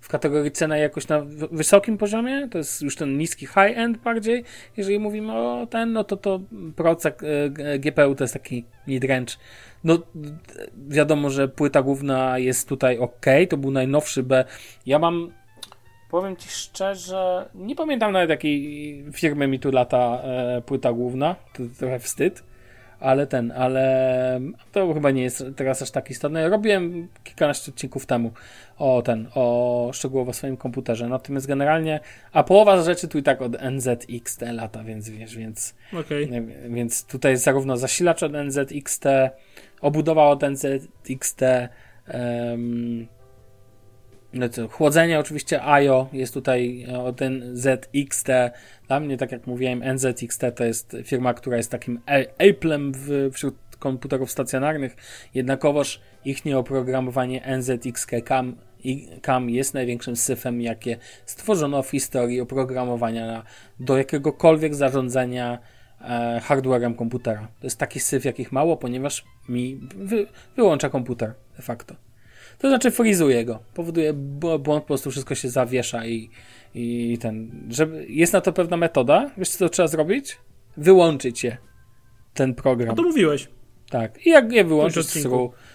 w 0.00 0.08
kategorii 0.08 0.50
cena 0.50 0.76
jakoś 0.76 1.08
na 1.08 1.20
wysokim 1.52 1.98
poziomie, 1.98 2.48
to 2.48 2.58
jest 2.58 2.82
już 2.82 2.96
ten 2.96 3.18
niski 3.18 3.46
high-end 3.46 3.98
bardziej, 3.98 4.44
jeżeli 4.76 4.98
mówimy 4.98 5.32
o 5.32 5.66
ten, 5.70 5.92
no 5.92 6.04
to 6.04 6.16
to 6.16 6.40
procek 6.76 7.22
e, 7.58 7.78
GPU 7.78 8.14
to 8.14 8.24
jest 8.24 8.34
taki 8.34 8.64
midrange. 8.86 9.32
No 9.84 9.98
wiadomo, 10.88 11.30
że 11.30 11.48
płyta 11.48 11.82
główna 11.82 12.38
jest 12.38 12.68
tutaj 12.68 12.98
ok, 12.98 13.26
to 13.48 13.56
był 13.56 13.70
najnowszy 13.70 14.22
B. 14.22 14.44
Ja 14.86 14.98
mam 14.98 15.32
Powiem 16.10 16.36
Ci 16.36 16.48
szczerze, 16.48 17.48
nie 17.54 17.76
pamiętam 17.76 18.12
nawet 18.12 18.30
jakiej 18.30 19.04
firmy 19.12 19.46
mi 19.46 19.60
tu 19.60 19.70
lata 19.70 20.20
e, 20.22 20.62
płyta 20.66 20.92
główna, 20.92 21.36
to 21.52 21.62
trochę 21.78 21.98
wstyd, 21.98 22.42
ale 23.00 23.26
ten, 23.26 23.52
ale 23.52 24.40
to 24.72 24.94
chyba 24.94 25.10
nie 25.10 25.22
jest 25.22 25.44
teraz 25.56 25.82
aż 25.82 25.90
tak 25.90 26.10
istotne. 26.10 26.48
Robiłem 26.48 27.08
kilkanaście 27.24 27.72
odcinków 27.72 28.06
temu 28.06 28.32
o 28.78 29.02
ten, 29.02 29.28
o 29.34 29.90
szczegółowo 29.92 30.32
swoim 30.32 30.56
komputerze, 30.56 31.08
natomiast 31.08 31.46
generalnie, 31.46 32.00
a 32.32 32.42
połowa 32.42 32.82
rzeczy 32.82 33.08
tu 33.08 33.18
i 33.18 33.22
tak 33.22 33.42
od 33.42 33.52
NZXT 33.62 34.42
lata, 34.52 34.84
więc 34.84 35.08
wiesz, 35.08 35.36
więc, 35.36 35.74
okay. 36.00 36.28
więc 36.68 37.04
tutaj 37.06 37.36
zarówno 37.36 37.76
zasilacz 37.76 38.22
od 38.22 38.32
NZXT, 38.32 39.04
obudowa 39.80 40.28
od 40.28 40.42
NZXT, 40.42 41.42
um, 42.14 43.06
no 44.32 44.68
chłodzenie 44.70 45.18
oczywiście 45.18 45.62
IO 45.62 46.08
jest 46.12 46.34
tutaj 46.34 46.86
e, 46.88 47.00
od 47.00 47.20
NZXT. 47.20 48.28
Dla 48.86 49.00
mnie, 49.00 49.16
tak 49.16 49.32
jak 49.32 49.46
mówiłem, 49.46 49.82
NZXT 49.94 50.42
to 50.56 50.64
jest 50.64 50.96
firma, 51.04 51.34
która 51.34 51.56
jest 51.56 51.70
takim 51.70 52.00
Apple'em 52.38 52.92
wśród 53.32 53.54
komputerów 53.78 54.30
stacjonarnych, 54.30 54.96
jednakowoż 55.34 56.00
ich 56.24 56.44
nieoprogramowanie 56.44 57.56
NZXK 57.58 58.10
CAM, 58.24 58.56
CAM 59.22 59.50
jest 59.50 59.74
największym 59.74 60.16
syfem, 60.16 60.60
jakie 60.60 60.96
stworzono 61.26 61.82
w 61.82 61.90
historii 61.90 62.40
oprogramowania 62.40 63.26
na, 63.26 63.42
do 63.80 63.98
jakiegokolwiek 63.98 64.74
zarządzania 64.74 65.58
e, 66.00 66.40
hardwarem 66.44 66.94
komputera. 66.94 67.48
To 67.60 67.66
jest 67.66 67.78
taki 67.78 68.00
syf, 68.00 68.24
jakich 68.24 68.52
mało, 68.52 68.76
ponieważ 68.76 69.24
mi 69.48 69.80
wy, 69.96 70.26
wyłącza 70.56 70.88
komputer 70.90 71.34
de 71.56 71.62
facto. 71.62 72.09
To 72.60 72.68
znaczy 72.68 72.90
frizuje 72.90 73.44
go. 73.44 73.58
Powoduje 73.74 74.12
błąd, 74.12 74.64
po 74.64 74.80
prostu 74.80 75.10
wszystko 75.10 75.34
się 75.34 75.48
zawiesza 75.48 76.06
i, 76.06 76.30
i 76.74 77.18
ten. 77.20 77.50
Żeby, 77.70 78.06
jest 78.08 78.32
na 78.32 78.40
to 78.40 78.52
pewna 78.52 78.76
metoda. 78.76 79.30
Wiesz, 79.38 79.48
co 79.48 79.68
trzeba 79.68 79.88
zrobić? 79.88 80.38
Wyłączyć 80.76 81.44
je. 81.44 81.56
Ten 82.34 82.54
program. 82.54 82.90
A 82.90 82.94
to 82.94 83.02
mówiłeś. 83.02 83.48
Tak. 83.90 84.26
I 84.26 84.30
jak 84.30 84.52
je 84.52 84.64
wyłączyć 84.64 85.06
z 85.06 85.28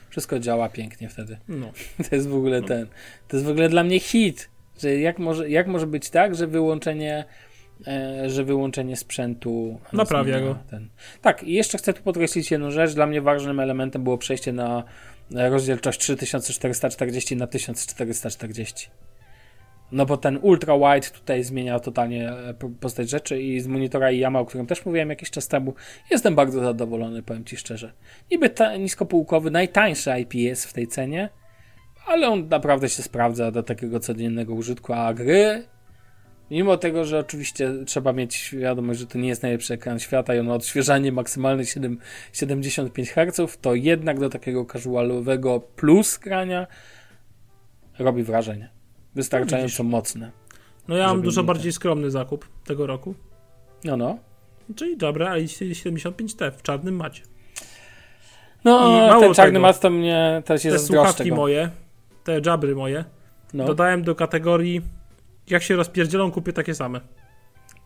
wszystko 0.09 0.39
działa 0.39 0.69
pięknie 0.69 1.09
wtedy. 1.09 1.37
No. 1.47 1.71
To 2.09 2.15
jest 2.15 2.27
w 2.27 2.35
ogóle 2.35 2.61
no. 2.61 2.67
ten. 2.67 2.87
To 3.27 3.37
jest 3.37 3.45
w 3.45 3.49
ogóle 3.49 3.69
dla 3.69 3.83
mnie 3.83 3.99
hit. 3.99 4.49
Że 4.79 4.95
jak 4.95 5.19
może, 5.19 5.49
jak 5.49 5.67
może 5.67 5.87
być 5.87 6.09
tak, 6.09 6.35
że 6.35 6.47
wyłączenie 6.47 7.25
e, 7.87 8.29
że 8.29 8.43
wyłączenie 8.43 8.95
sprzętu 8.95 9.79
naprawia 9.93 10.39
go. 10.39 10.57
Ten. 10.69 10.89
Tak, 11.21 11.43
i 11.43 11.53
jeszcze 11.53 11.77
chcę 11.77 11.93
tu 11.93 12.03
podkreślić 12.03 12.51
jedną 12.51 12.71
rzecz. 12.71 12.93
Dla 12.93 13.07
mnie 13.07 13.21
ważnym 13.21 13.59
elementem 13.59 14.03
było 14.03 14.17
przejście 14.17 14.53
na 14.53 14.83
rozdzielczość 15.31 15.99
3440 15.99 17.35
na 17.35 17.47
1440. 17.47 18.89
No 19.91 20.05
bo 20.05 20.17
ten 20.17 20.39
ultra 20.41 20.77
wide 20.77 21.07
tutaj 21.09 21.43
zmienia 21.43 21.79
totalnie 21.79 22.29
e, 22.29 22.53
postać 22.79 23.09
rzeczy 23.09 23.41
i 23.41 23.59
z 23.59 23.67
monitora 23.67 24.11
Yama, 24.11 24.39
o 24.39 24.45
którym 24.45 24.67
też 24.67 24.85
mówiłem 24.85 25.09
jakiś 25.09 25.31
czas 25.31 25.47
temu, 25.47 25.73
jestem 26.11 26.35
bardzo 26.35 26.59
zadowolony, 26.59 27.23
powiem 27.23 27.45
Ci 27.45 27.57
szczerze. 27.57 27.93
Niby 28.31 28.49
ta, 28.49 28.77
niskopółkowy, 28.77 29.51
najtańszy 29.51 30.11
IPS 30.19 30.65
w 30.65 30.73
tej 30.73 30.87
cenie, 30.87 31.29
ale 32.05 32.27
on 32.27 32.47
naprawdę 32.47 32.89
się 32.89 33.03
sprawdza 33.03 33.51
do 33.51 33.63
takiego 33.63 33.99
codziennego 33.99 34.53
użytku, 34.53 34.93
a 34.93 35.13
gry 35.13 35.63
Mimo 36.51 36.77
tego, 36.77 37.05
że 37.05 37.19
oczywiście 37.19 37.73
trzeba 37.85 38.13
mieć 38.13 38.35
świadomość, 38.35 38.99
że 38.99 39.07
to 39.07 39.17
nie 39.17 39.27
jest 39.27 39.43
najlepszy 39.43 39.73
ekran 39.73 39.99
świata 39.99 40.35
i 40.35 40.39
on 40.39 40.47
ma 40.47 40.53
odświeżanie 40.53 41.11
maksymalne 41.11 41.65
7, 41.65 41.97
75 42.33 43.11
Hz, 43.11 43.57
to 43.61 43.75
jednak 43.75 44.19
do 44.19 44.29
takiego 44.29 44.65
casualowego 44.65 45.59
plus 45.59 46.17
grania 46.17 46.67
robi 47.99 48.23
wrażenie. 48.23 48.69
Wystarczająco 49.15 49.83
no, 49.83 49.89
mocne. 49.89 50.31
No 50.87 50.97
ja 50.97 51.07
mam 51.07 51.21
dużo 51.21 51.43
bardziej 51.43 51.71
skromny 51.71 52.11
zakup 52.11 52.47
tego 52.65 52.87
roku. 52.87 53.15
No, 53.83 53.97
no. 53.97 54.17
Czyli 54.75 54.97
dobra, 54.97 55.29
ale 55.29 55.41
75T 55.41 56.51
w 56.51 56.61
czarnym 56.61 56.95
macie. 56.95 57.21
No, 58.63 59.19
ten 59.19 59.33
czarny 59.33 59.59
mat 59.59 59.79
to 59.79 59.89
mnie 59.89 60.41
też 60.45 60.65
jest 60.65 60.77
Te 60.77 60.83
słuchawki 60.83 61.31
moje, 61.31 61.69
te 62.23 62.41
jabry 62.45 62.75
moje, 62.75 63.05
no. 63.53 63.65
dodałem 63.65 64.03
do 64.03 64.15
kategorii 64.15 64.81
jak 65.49 65.63
się 65.63 65.75
rozpierdzielą, 65.75 66.31
kupię 66.31 66.53
takie 66.53 66.75
same. 66.75 67.01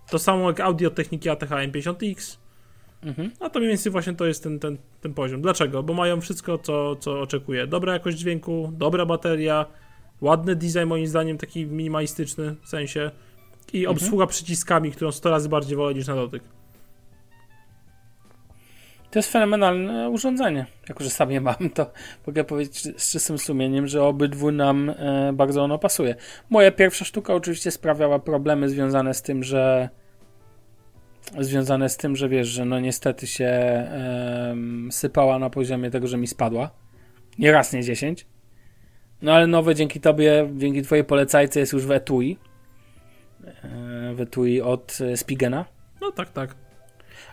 To 0.09 0.19
samo 0.19 0.47
jak 0.47 0.59
audio 0.59 0.89
techniki 0.89 1.29
ATH 1.29 1.49
M50X. 1.49 2.37
Mhm. 3.03 3.31
A 3.39 3.49
to 3.49 3.59
mniej 3.59 3.69
więcej 3.69 3.91
właśnie 3.91 4.13
to 4.13 4.25
jest 4.25 4.43
ten, 4.43 4.59
ten, 4.59 4.77
ten 5.01 5.13
poziom. 5.13 5.41
Dlaczego? 5.41 5.83
Bo 5.83 5.93
mają 5.93 6.21
wszystko, 6.21 6.57
co, 6.57 6.95
co 6.95 7.21
oczekuję. 7.21 7.67
Dobra 7.67 7.93
jakość 7.93 8.17
dźwięku, 8.17 8.71
dobra 8.73 9.05
bateria, 9.05 9.65
ładny 10.21 10.55
design 10.55 10.85
moim 10.85 11.07
zdaniem, 11.07 11.37
taki 11.37 11.65
minimalistyczny 11.65 12.55
w 12.61 12.69
sensie 12.69 13.11
i 13.73 13.79
mhm. 13.79 13.97
obsługa 13.97 14.27
przyciskami, 14.27 14.91
którą 14.91 15.11
100 15.11 15.29
razy 15.29 15.49
bardziej 15.49 15.77
wolę 15.77 15.93
niż 15.93 16.07
na 16.07 16.15
dotyk. 16.15 16.43
To 19.11 19.19
jest 19.19 19.31
fenomenalne 19.31 20.09
urządzenie. 20.09 20.65
Jako, 20.89 21.03
że 21.03 21.09
sam 21.09 21.31
je 21.31 21.41
mam, 21.41 21.69
to 21.73 21.91
mogę 22.27 22.43
powiedzieć 22.43 23.01
z 23.01 23.11
czystym 23.11 23.37
sumieniem, 23.37 23.87
że 23.87 24.03
obydwu 24.03 24.51
nam 24.51 24.89
e, 24.89 25.33
bardzo 25.33 25.63
ono 25.63 25.79
pasuje. 25.79 26.15
Moja 26.49 26.71
pierwsza 26.71 27.05
sztuka 27.05 27.33
oczywiście 27.33 27.71
sprawiała 27.71 28.19
problemy 28.19 28.69
związane 28.69 29.13
z 29.13 29.21
tym, 29.21 29.43
że 29.43 29.89
związane 31.39 31.89
z 31.89 31.97
tym, 31.97 32.15
że 32.15 32.29
wiesz, 32.29 32.47
że 32.47 32.65
no 32.65 32.79
niestety 32.79 33.27
się 33.27 33.45
e, 33.45 34.55
sypała 34.91 35.39
na 35.39 35.49
poziomie 35.49 35.91
tego, 35.91 36.07
że 36.07 36.17
mi 36.17 36.27
spadła. 36.27 36.71
Nie 37.39 37.51
raz, 37.51 37.73
nie 37.73 37.83
dziesięć. 37.83 38.27
No 39.21 39.33
ale 39.33 39.47
nowe 39.47 39.75
dzięki 39.75 39.99
tobie, 39.99 40.49
dzięki 40.57 40.81
twojej 40.81 41.03
polecajce 41.03 41.59
jest 41.59 41.73
już 41.73 41.85
w 41.85 41.91
etui. 41.91 42.37
E, 43.45 44.13
w 44.13 44.21
etui 44.21 44.61
od 44.61 44.97
Spigena. 45.15 45.65
No 46.01 46.11
tak, 46.11 46.29
tak. 46.29 46.68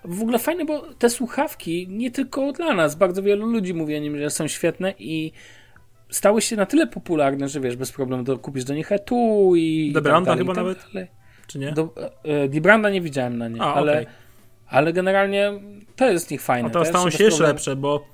W 0.07 0.23
ogóle 0.23 0.39
fajne, 0.39 0.65
bo 0.65 0.95
te 0.95 1.11
słuchawki 1.11 1.89
nie 1.89 2.11
tylko 2.11 2.53
dla 2.53 2.75
nas, 2.75 2.95
bardzo 2.95 3.23
wielu 3.23 3.47
ludzi 3.47 3.75
mówi 3.75 3.97
o 3.97 3.99
nim, 3.99 4.19
że 4.19 4.31
są 4.31 4.49
świetne 4.49 4.95
i 4.99 5.33
stały 6.11 6.43
się 6.43 6.57
na 6.57 6.67
tyle 6.67 6.87
popularne, 6.87 7.49
że 7.49 7.61
wiesz, 7.61 7.77
bez 7.77 7.93
problemu 7.93 8.23
do, 8.23 8.39
kupisz 8.39 8.65
do 8.65 8.75
nich 8.75 8.93
etu 8.93 9.53
i. 9.57 9.93
Debranda 9.95 10.31
tak 10.31 10.39
chyba 10.39 10.55
tak 10.55 10.65
nawet? 10.65 10.79
Dalej. 10.93 11.09
Czy 11.47 11.59
nie? 11.59 11.73
Do, 11.73 11.95
e, 12.25 12.49
Debranda 12.49 12.91
nie 12.91 13.01
widziałem 13.01 13.39
na 13.39 13.49
nie, 13.49 13.63
A, 13.63 13.75
ale, 13.75 13.93
okay. 13.93 14.07
ale 14.69 14.93
generalnie 14.93 15.53
to 15.97 16.09
jest 16.11 16.27
z 16.27 16.31
nich 16.31 16.43
fajne. 16.43 16.69
A 16.69 16.73
teraz 16.73 16.89
stało 16.89 17.11
się 17.11 17.25
jeszcze 17.25 17.43
lepsze, 17.43 17.77
bo 17.77 18.07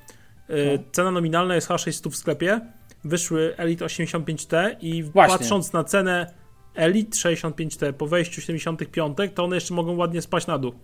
y, 0.50 0.78
no. 0.78 0.84
cena 0.92 1.10
nominalna 1.10 1.54
jest 1.54 1.68
H600 1.68 2.10
w 2.10 2.16
sklepie, 2.16 2.60
wyszły 3.04 3.54
Elite 3.56 3.84
85T 3.84 4.76
i 4.80 5.02
Właśnie. 5.02 5.38
patrząc 5.38 5.72
na 5.72 5.84
cenę 5.84 6.34
Elite 6.74 7.16
65T 7.16 7.92
po 7.92 8.06
wejściu 8.06 8.40
75, 8.40 9.18
to 9.34 9.44
one 9.44 9.56
jeszcze 9.56 9.74
mogą 9.74 9.96
ładnie 9.96 10.22
spaść 10.22 10.46
na 10.46 10.58
dół. 10.58 10.74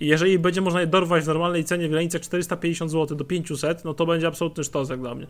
Jeżeli 0.00 0.38
będzie 0.38 0.60
można 0.60 0.80
je 0.80 0.86
dorwać 0.86 1.24
w 1.24 1.26
normalnej 1.26 1.64
cenie 1.64 1.88
w 1.88 1.90
granicach 1.90 2.22
450 2.22 2.90
zł 2.90 3.16
do 3.16 3.24
500, 3.24 3.84
no 3.84 3.94
to 3.94 4.06
będzie 4.06 4.26
absolutny 4.26 4.64
sztosek 4.64 5.00
dla 5.00 5.14
mnie. 5.14 5.26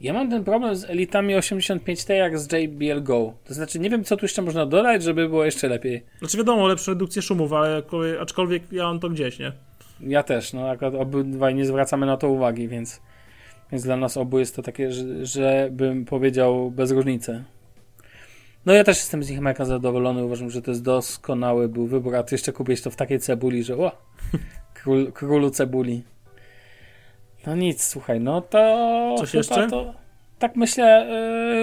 Ja 0.00 0.12
mam 0.12 0.30
ten 0.30 0.44
problem 0.44 0.76
z 0.76 0.84
elitami 0.84 1.34
85T 1.34 2.12
jak 2.12 2.38
z 2.38 2.52
JBL 2.52 3.02
Go. 3.02 3.34
To 3.44 3.54
znaczy, 3.54 3.78
nie 3.78 3.90
wiem, 3.90 4.04
co 4.04 4.16
tu 4.16 4.24
jeszcze 4.24 4.42
można 4.42 4.66
dodać, 4.66 5.02
żeby 5.02 5.28
było 5.28 5.44
jeszcze 5.44 5.68
lepiej. 5.68 6.04
Znaczy, 6.18 6.36
wiadomo, 6.36 6.66
lepsze 6.66 6.90
redukcje 6.90 7.22
szumów, 7.22 7.52
ale 7.52 7.82
aczkolwiek 8.20 8.72
ja 8.72 8.84
mam 8.84 9.00
to 9.00 9.08
gdzieś, 9.08 9.38
nie? 9.38 9.52
Ja 10.00 10.22
też, 10.22 10.52
no 10.52 10.70
akurat 10.70 10.94
obydwaj 10.94 11.54
nie 11.54 11.66
zwracamy 11.66 12.06
na 12.06 12.16
to 12.16 12.28
uwagi, 12.28 12.68
więc, 12.68 13.00
więc 13.72 13.84
dla 13.84 13.96
nas 13.96 14.16
obu 14.16 14.38
jest 14.38 14.56
to 14.56 14.62
takie, 14.62 14.92
że, 14.92 15.26
że 15.26 15.68
bym 15.72 16.04
powiedział 16.04 16.70
bez 16.70 16.90
różnicy. 16.90 17.44
No 18.66 18.72
ja 18.72 18.84
też 18.84 18.96
jestem 18.96 19.22
z 19.22 19.30
nich 19.30 19.40
mega 19.40 19.64
zadowolony. 19.64 20.24
Uważam, 20.24 20.50
że 20.50 20.62
to 20.62 20.70
jest 20.70 20.82
doskonały 20.82 21.68
był 21.68 21.86
wybór, 21.86 22.16
a 22.16 22.22
ty 22.22 22.34
jeszcze 22.34 22.52
kupiłeś 22.52 22.82
to 22.82 22.90
w 22.90 22.96
takiej 22.96 23.20
cebuli, 23.20 23.64
że 23.64 23.76
o, 23.76 23.92
król, 24.82 25.12
królu 25.12 25.50
cebuli. 25.50 26.02
No 27.46 27.56
nic, 27.56 27.84
słuchaj, 27.84 28.20
no 28.20 28.40
to... 28.40 29.14
Coś 29.18 29.34
jeszcze? 29.34 29.68
To, 29.68 29.94
tak 30.38 30.56
myślę, 30.56 31.06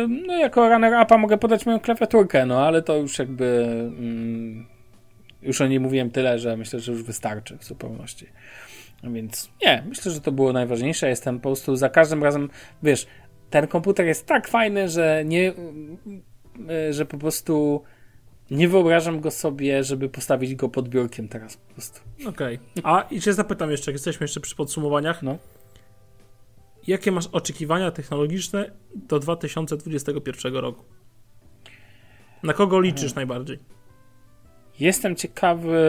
yy, 0.09 0.23
no 0.27 0.37
jako 0.37 0.69
runner-upa 0.69 1.17
mogę 1.17 1.37
podać 1.37 1.65
moją 1.65 1.79
klawiaturkę, 1.79 2.45
no 2.45 2.65
ale 2.65 2.81
to 2.81 2.95
już 2.97 3.19
jakby... 3.19 3.67
Yy, 3.99 4.75
już 5.41 5.61
o 5.61 5.67
niej 5.67 5.79
mówiłem 5.79 6.11
tyle, 6.11 6.39
że 6.39 6.57
myślę, 6.57 6.79
że 6.79 6.91
już 6.91 7.03
wystarczy 7.03 7.57
w 7.57 7.63
zupełności. 7.63 8.27
No 9.03 9.11
więc 9.11 9.51
nie, 9.61 9.83
myślę, 9.89 10.11
że 10.11 10.21
to 10.21 10.31
było 10.31 10.53
najważniejsze. 10.53 11.09
Jestem 11.09 11.39
po 11.39 11.49
prostu 11.49 11.75
za 11.75 11.89
każdym 11.89 12.23
razem, 12.23 12.49
wiesz, 12.83 13.07
ten 13.49 13.67
komputer 13.67 14.05
jest 14.05 14.25
tak 14.25 14.47
fajny, 14.47 14.89
że 14.89 15.23
nie 15.25 15.53
że 16.91 17.05
po 17.05 17.17
prostu 17.17 17.83
nie 18.51 18.67
wyobrażam 18.67 19.19
go 19.19 19.31
sobie, 19.31 19.83
żeby 19.83 20.09
postawić 20.09 20.55
go 20.55 20.69
pod 20.69 20.89
biurkiem 20.89 21.27
teraz 21.27 21.57
po 21.57 21.73
prostu. 21.73 21.99
Okej. 22.27 22.59
Okay. 22.75 22.91
A 22.93 23.01
i 23.01 23.21
cię 23.21 23.33
zapytam 23.33 23.71
jeszcze, 23.71 23.91
jak 23.91 23.95
jesteśmy 23.95 24.23
jeszcze 24.23 24.39
przy 24.39 24.55
podsumowaniach. 24.55 25.23
No. 25.23 25.37
Jakie 26.87 27.11
masz 27.11 27.27
oczekiwania 27.27 27.91
technologiczne 27.91 28.71
do 28.95 29.19
2021 29.19 30.55
roku? 30.55 30.83
Na 32.43 32.53
kogo 32.53 32.79
liczysz 32.79 33.13
hmm. 33.13 33.15
najbardziej? 33.15 33.59
Jestem 34.79 35.15
ciekawy, 35.15 35.79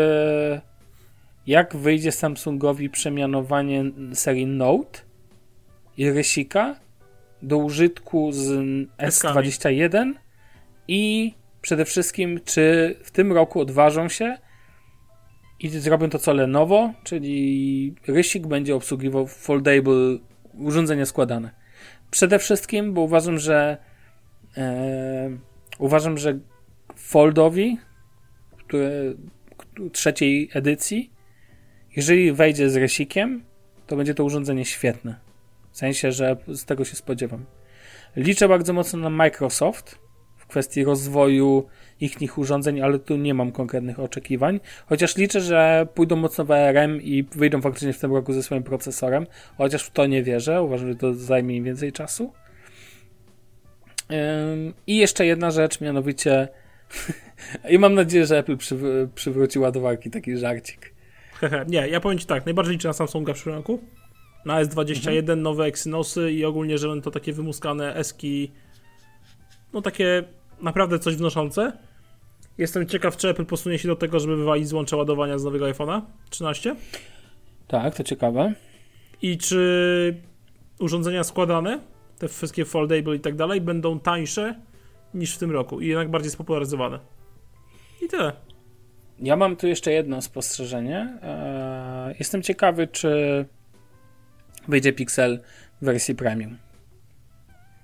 jak 1.47 1.77
wyjdzie 1.77 2.13
Samsungowi 2.13 2.91
przemianowanie 2.91 3.85
serii 4.15 4.47
Note 4.47 5.01
i 5.97 6.11
Rysika 6.11 6.77
do 7.43 7.57
użytku 7.57 8.33
z 8.33 8.49
S21 8.99 10.13
i 10.89 11.35
przede 11.63 11.85
wszystkim, 11.85 12.41
czy 12.45 12.97
w 13.03 13.11
tym 13.11 13.33
roku 13.33 13.61
odważą 13.61 14.09
się 14.09 14.39
i 15.61 15.69
zrobią 15.69 16.11
to 16.11 16.19
co 16.19 16.33
Lenovo, 16.33 16.93
czyli 17.05 17.95
rysik 18.07 18.47
będzie 18.47 18.75
obsługiwał 18.75 19.27
foldable 19.27 20.19
urządzenia 20.55 21.07
składane. 21.07 21.51
Przede 22.11 22.39
wszystkim, 22.39 22.95
bo 22.95 23.01
uważam, 23.01 23.39
że 23.39 23.77
e, 24.57 25.31
uważam, 25.79 26.19
że 26.19 26.39
foldowi 26.97 27.79
trzeciej 29.93 30.51
edycji, 30.55 31.11
jeżeli 31.97 32.33
wejdzie 32.33 32.71
z 32.71 32.77
rysikiem, 32.77 33.45
to 33.87 33.97
będzie 33.97 34.15
to 34.15 34.25
urządzenie 34.25 34.65
świetne. 34.65 35.21
W 35.73 35.79
sensie, 35.79 36.13
że 36.13 36.37
z 36.49 36.65
tego 36.65 36.85
się 36.85 36.97
spodziewam. 36.97 37.45
Liczę 38.17 38.49
bardzo 38.49 38.73
mocno 38.73 38.99
na 38.99 39.11
Microsoft 39.11 40.06
w 40.47 40.49
kwestii 40.49 40.85
rozwoju 40.85 41.67
ich 42.01 42.39
urządzeń, 42.39 42.81
ale 42.81 42.99
tu 42.99 43.17
nie 43.17 43.35
mam 43.35 43.53
konkretnych 43.53 44.01
oczekiwań. 44.01 44.61
Chociaż 44.87 45.17
liczę, 45.17 45.41
że 45.41 45.87
pójdą 45.95 46.17
mocno 46.17 46.45
w 46.45 46.51
ARM 46.51 47.03
i 47.03 47.25
wyjdą 47.33 47.61
faktycznie 47.61 47.93
w 47.93 47.99
tym 47.99 48.13
roku 48.13 48.33
ze 48.33 48.43
swoim 48.43 48.63
procesorem. 48.63 49.27
Chociaż 49.59 49.85
w 49.85 49.91
to 49.91 50.07
nie 50.07 50.23
wierzę. 50.23 50.63
Uważam, 50.63 50.89
że 50.89 50.95
to 50.95 51.15
zajmie 51.15 51.57
im 51.57 51.65
więcej 51.65 51.93
czasu. 51.93 52.33
I 54.87 54.97
jeszcze 54.97 55.27
jedna 55.27 55.51
rzecz, 55.51 55.81
mianowicie 55.81 56.49
i 57.71 57.79
mam 57.79 57.95
nadzieję, 57.95 58.27
że 58.27 58.39
Apple 58.39 58.57
przyw 58.57 58.81
przywróci 59.15 59.59
ładowarki, 59.59 60.11
taki 60.11 60.37
żarcik. 60.37 60.95
nie, 61.69 61.89
ja 61.89 62.01
powiem 62.01 62.19
Ci 62.19 62.27
tak, 62.27 62.45
najbardziej 62.45 62.73
liczę 62.73 62.89
na 62.89 62.95
Samsunga 62.95 63.33
w 63.33 63.37
przyszłym 63.37 63.55
roku. 63.55 63.81
Na 64.45 64.65
S21 64.65 65.19
mhm. 65.19 65.43
nowe 65.43 65.65
Exynosy 65.65 66.33
i 66.33 66.45
ogólnie, 66.45 66.79
że 66.79 66.89
będą 66.89 67.03
to 67.03 67.11
takie 67.11 67.33
wymuskane 67.33 67.95
eski, 67.95 68.53
no 69.77 69.83
takie 69.83 70.25
naprawdę 70.61 70.99
coś 70.99 71.17
wnoszące. 71.17 71.73
Jestem 72.59 72.87
ciekaw, 72.87 73.17
czy 73.17 73.29
Apple 73.29 73.47
posunie 73.47 73.79
się 73.79 73.89
do 73.89 73.97
tego, 73.97 74.21
żeby 74.21 74.37
wywalić 74.37 74.69
złącze 74.69 74.97
ładowania 74.97 75.39
z 75.39 75.45
nowego 75.45 75.65
iPhone'a 75.65 76.03
13. 76.31 76.77
Tak, 77.69 77.95
to 77.95 78.05
ciekawe. 78.05 78.55
I 79.23 79.39
czy 79.39 80.21
urządzenia 80.81 81.25
składane, 81.25 81.81
te 82.19 82.29
wszystkie 82.29 82.65
foldable 82.65 83.17
i 83.17 83.21
tak 83.21 83.37
dalej, 83.37 83.61
będą 83.61 84.01
tańsze 84.01 84.55
niż 85.15 85.35
w 85.35 85.39
tym 85.39 85.51
roku 85.51 85.81
i 85.81 85.87
jednak 85.87 86.11
bardziej 86.11 86.31
spopularyzowane. 86.31 86.99
I 88.03 88.09
tyle. 88.09 88.33
Ja 89.19 89.37
mam 89.37 89.57
tu 89.57 89.67
jeszcze 89.67 89.93
jedno 89.93 90.23
spostrzeżenie. 90.23 91.19
Eee, 91.23 92.15
jestem 92.19 92.43
ciekawy, 92.43 92.87
czy 92.87 93.45
wyjdzie 94.69 94.93
Pixel 94.93 95.41
w 95.83 95.85
wersji 95.85 96.15
premium. 96.15 96.59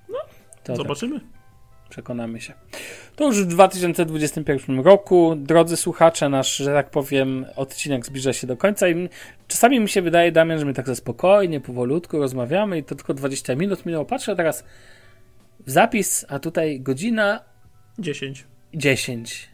No, 0.09 0.19
to 0.65 0.77
zobaczymy. 0.77 1.21
Tak. 1.21 1.42
Przekonamy 1.93 2.41
się. 2.41 2.53
To 3.17 3.25
już 3.25 3.43
w 3.43 3.47
2021 3.47 4.81
roku. 4.81 5.35
Drodzy 5.37 5.77
słuchacze, 5.77 6.29
nasz, 6.29 6.57
że 6.57 6.73
tak 6.73 6.91
powiem, 6.91 7.47
odcinek 7.57 8.07
zbliża 8.07 8.33
się 8.33 8.47
do 8.47 8.57
końca 8.57 8.89
i 8.89 9.09
czasami 9.49 9.81
mi 9.81 9.89
się 9.89 10.03
wydaje, 10.03 10.33
Damian, 10.33 10.59
że 10.59 10.65
my 10.65 10.75
tak 10.75 10.87
za 10.87 10.95
spokojnie, 10.95 11.61
powolutku 11.61 12.19
rozmawiamy 12.19 12.79
i 12.79 12.85
to 12.85 12.95
tylko 12.95 13.15
20 13.15 13.55
minut 13.55 13.87
minęło. 13.87 14.05
Patrzę 14.05 14.37
teraz 14.37 14.65
w 15.67 15.71
zapis, 15.71 16.25
a 16.29 16.39
tutaj 16.39 16.81
godzina 16.81 17.41
10. 17.99 18.45
10. 18.75 19.49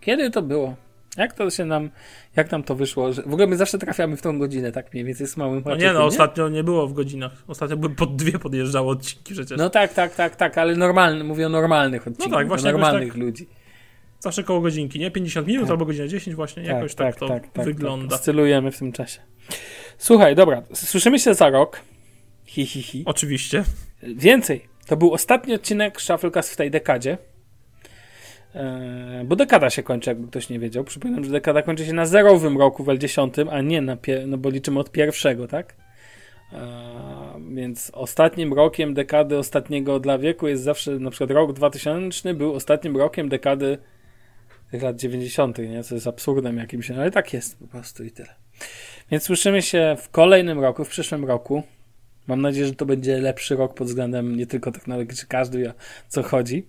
Kiedy 0.00 0.30
to 0.30 0.42
było? 0.42 0.76
Jak 1.16 1.32
to 1.32 1.50
się 1.50 1.64
nam, 1.64 1.90
jak 2.36 2.50
nam 2.50 2.62
to 2.62 2.74
wyszło? 2.74 3.12
W 3.12 3.32
ogóle 3.32 3.46
my 3.46 3.56
zawsze 3.56 3.78
trafiamy 3.78 4.16
w 4.16 4.22
tą 4.22 4.38
godzinę, 4.38 4.72
tak 4.72 4.92
mniej 4.92 5.04
więcej 5.04 5.26
z 5.26 5.36
małym 5.36 5.62
No 5.66 5.76
nie, 5.76 5.92
no 5.92 6.00
nie? 6.00 6.04
ostatnio 6.04 6.48
nie 6.48 6.64
było 6.64 6.86
w 6.86 6.92
godzinach. 6.92 7.32
Ostatnio 7.48 7.76
by 7.76 7.90
pod 7.90 8.16
dwie 8.16 8.38
podjeżdżały 8.38 8.90
odcinki 8.90 9.34
przecież. 9.34 9.58
No 9.58 9.70
tak, 9.70 9.94
tak, 9.94 10.14
tak, 10.14 10.36
tak, 10.36 10.58
ale 10.58 10.76
normalny, 10.76 11.24
mówię 11.24 11.46
o 11.46 11.48
normalnych 11.48 12.06
odcinkach, 12.06 12.30
no 12.30 12.38
tak, 12.38 12.48
właśnie 12.48 12.72
normalnych 12.72 13.08
tak, 13.08 13.16
ludzi. 13.16 13.46
Zawsze 14.18 14.44
koło 14.44 14.60
godzinki, 14.60 14.98
nie? 14.98 15.10
50 15.10 15.46
minut 15.46 15.62
tak. 15.62 15.70
albo 15.70 15.86
godzina 15.86 16.08
10 16.08 16.36
właśnie, 16.36 16.62
tak, 16.62 16.74
jakoś 16.74 16.94
tak, 16.94 17.06
tak 17.06 17.20
to 17.20 17.28
tak, 17.28 17.52
tak, 17.52 17.64
wygląda. 17.64 18.16
Oscylujemy 18.16 18.70
w 18.70 18.78
tym 18.78 18.92
czasie. 18.92 19.20
Słuchaj, 19.98 20.34
dobra, 20.34 20.62
słyszymy 20.72 21.18
się 21.18 21.34
za 21.34 21.50
rok. 21.50 21.80
Hi, 22.44 22.66
hi, 22.66 22.82
hi. 22.82 23.02
Oczywiście. 23.06 23.64
Więcej. 24.02 24.68
To 24.86 24.96
był 24.96 25.12
ostatni 25.12 25.54
odcinek 25.54 26.00
Shufflecast 26.00 26.52
w 26.52 26.56
tej 26.56 26.70
dekadzie. 26.70 27.18
Eee, 28.54 29.24
bo 29.24 29.36
dekada 29.36 29.70
się 29.70 29.82
kończy, 29.82 30.10
jakby 30.10 30.28
ktoś 30.28 30.48
nie 30.48 30.58
wiedział. 30.58 30.84
Przypominam, 30.84 31.24
że 31.24 31.30
dekada 31.30 31.62
kończy 31.62 31.86
się 31.86 31.92
na 31.92 32.06
zerowym 32.06 32.58
roku 32.58 32.84
w 32.84 32.86
L10, 32.86 33.48
a 33.50 33.60
nie 33.60 33.80
na 33.80 33.96
no 34.26 34.38
bo 34.38 34.50
liczymy 34.50 34.80
od 34.80 34.90
pierwszego, 34.90 35.48
tak? 35.48 35.74
Eee, 36.52 36.58
więc 37.54 37.90
ostatnim 37.94 38.52
rokiem 38.52 38.94
dekady 38.94 39.38
ostatniego 39.38 40.00
dla 40.00 40.18
wieku 40.18 40.48
jest 40.48 40.62
zawsze, 40.62 40.90
na 40.90 41.10
przykład 41.10 41.30
rok 41.30 41.52
2000 41.52 42.34
był 42.34 42.54
ostatnim 42.54 42.96
rokiem 42.96 43.28
dekady 43.28 43.78
tych 44.70 44.82
lat 44.82 44.96
90., 44.96 45.58
nie? 45.58 45.82
Co 45.82 45.94
jest 45.94 46.06
absurdem 46.06 46.56
jakimś, 46.56 46.88
no 46.88 46.96
ale 46.96 47.10
tak 47.10 47.32
jest 47.32 47.58
po 47.58 47.66
prostu 47.66 48.04
i 48.04 48.10
tyle. 48.10 48.34
Więc 49.10 49.22
słyszymy 49.22 49.62
się 49.62 49.96
w 49.98 50.08
kolejnym 50.08 50.60
roku, 50.60 50.84
w 50.84 50.88
przyszłym 50.88 51.24
roku. 51.24 51.62
Mam 52.26 52.40
nadzieję, 52.40 52.66
że 52.66 52.74
to 52.74 52.86
będzie 52.86 53.18
lepszy 53.18 53.56
rok 53.56 53.74
pod 53.74 53.86
względem 53.86 54.36
nie 54.36 54.46
tylko 54.46 54.72
technologii, 54.72 55.16
czy 55.16 55.26
każdy 55.26 55.58
wie, 55.58 55.72
co 56.08 56.22
chodzi. 56.22 56.66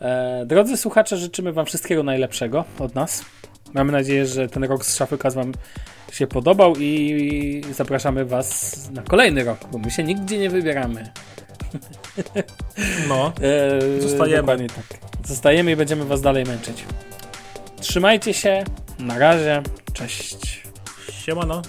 E, 0.00 0.44
drodzy 0.46 0.76
słuchacze, 0.76 1.16
życzymy 1.16 1.52
Wam 1.52 1.66
wszystkiego 1.66 2.02
najlepszego 2.02 2.64
od 2.78 2.94
nas. 2.94 3.24
Mamy 3.74 3.92
nadzieję, 3.92 4.26
że 4.26 4.48
ten 4.48 4.64
rok 4.64 4.84
z 4.84 4.92
Shufflecast 4.94 5.36
Wam 5.36 5.52
się 6.12 6.26
podobał 6.26 6.74
i 6.76 7.62
zapraszamy 7.72 8.24
Was 8.24 8.76
na 8.90 9.02
kolejny 9.02 9.44
rok, 9.44 9.58
bo 9.72 9.78
my 9.78 9.90
się 9.90 10.02
nigdzie 10.02 10.38
nie 10.38 10.50
wybieramy. 10.50 11.12
No, 13.08 13.32
e, 13.42 14.00
zostajemy. 14.00 14.42
Dokładnie 14.42 14.66
tak. 14.68 14.98
Zostajemy 15.24 15.72
i 15.72 15.76
będziemy 15.76 16.04
Was 16.04 16.20
dalej 16.20 16.44
męczyć. 16.44 16.84
Trzymajcie 17.80 18.34
się, 18.34 18.64
na 18.98 19.18
razie, 19.18 19.62
cześć. 19.92 20.62
Siemano. 21.12 21.62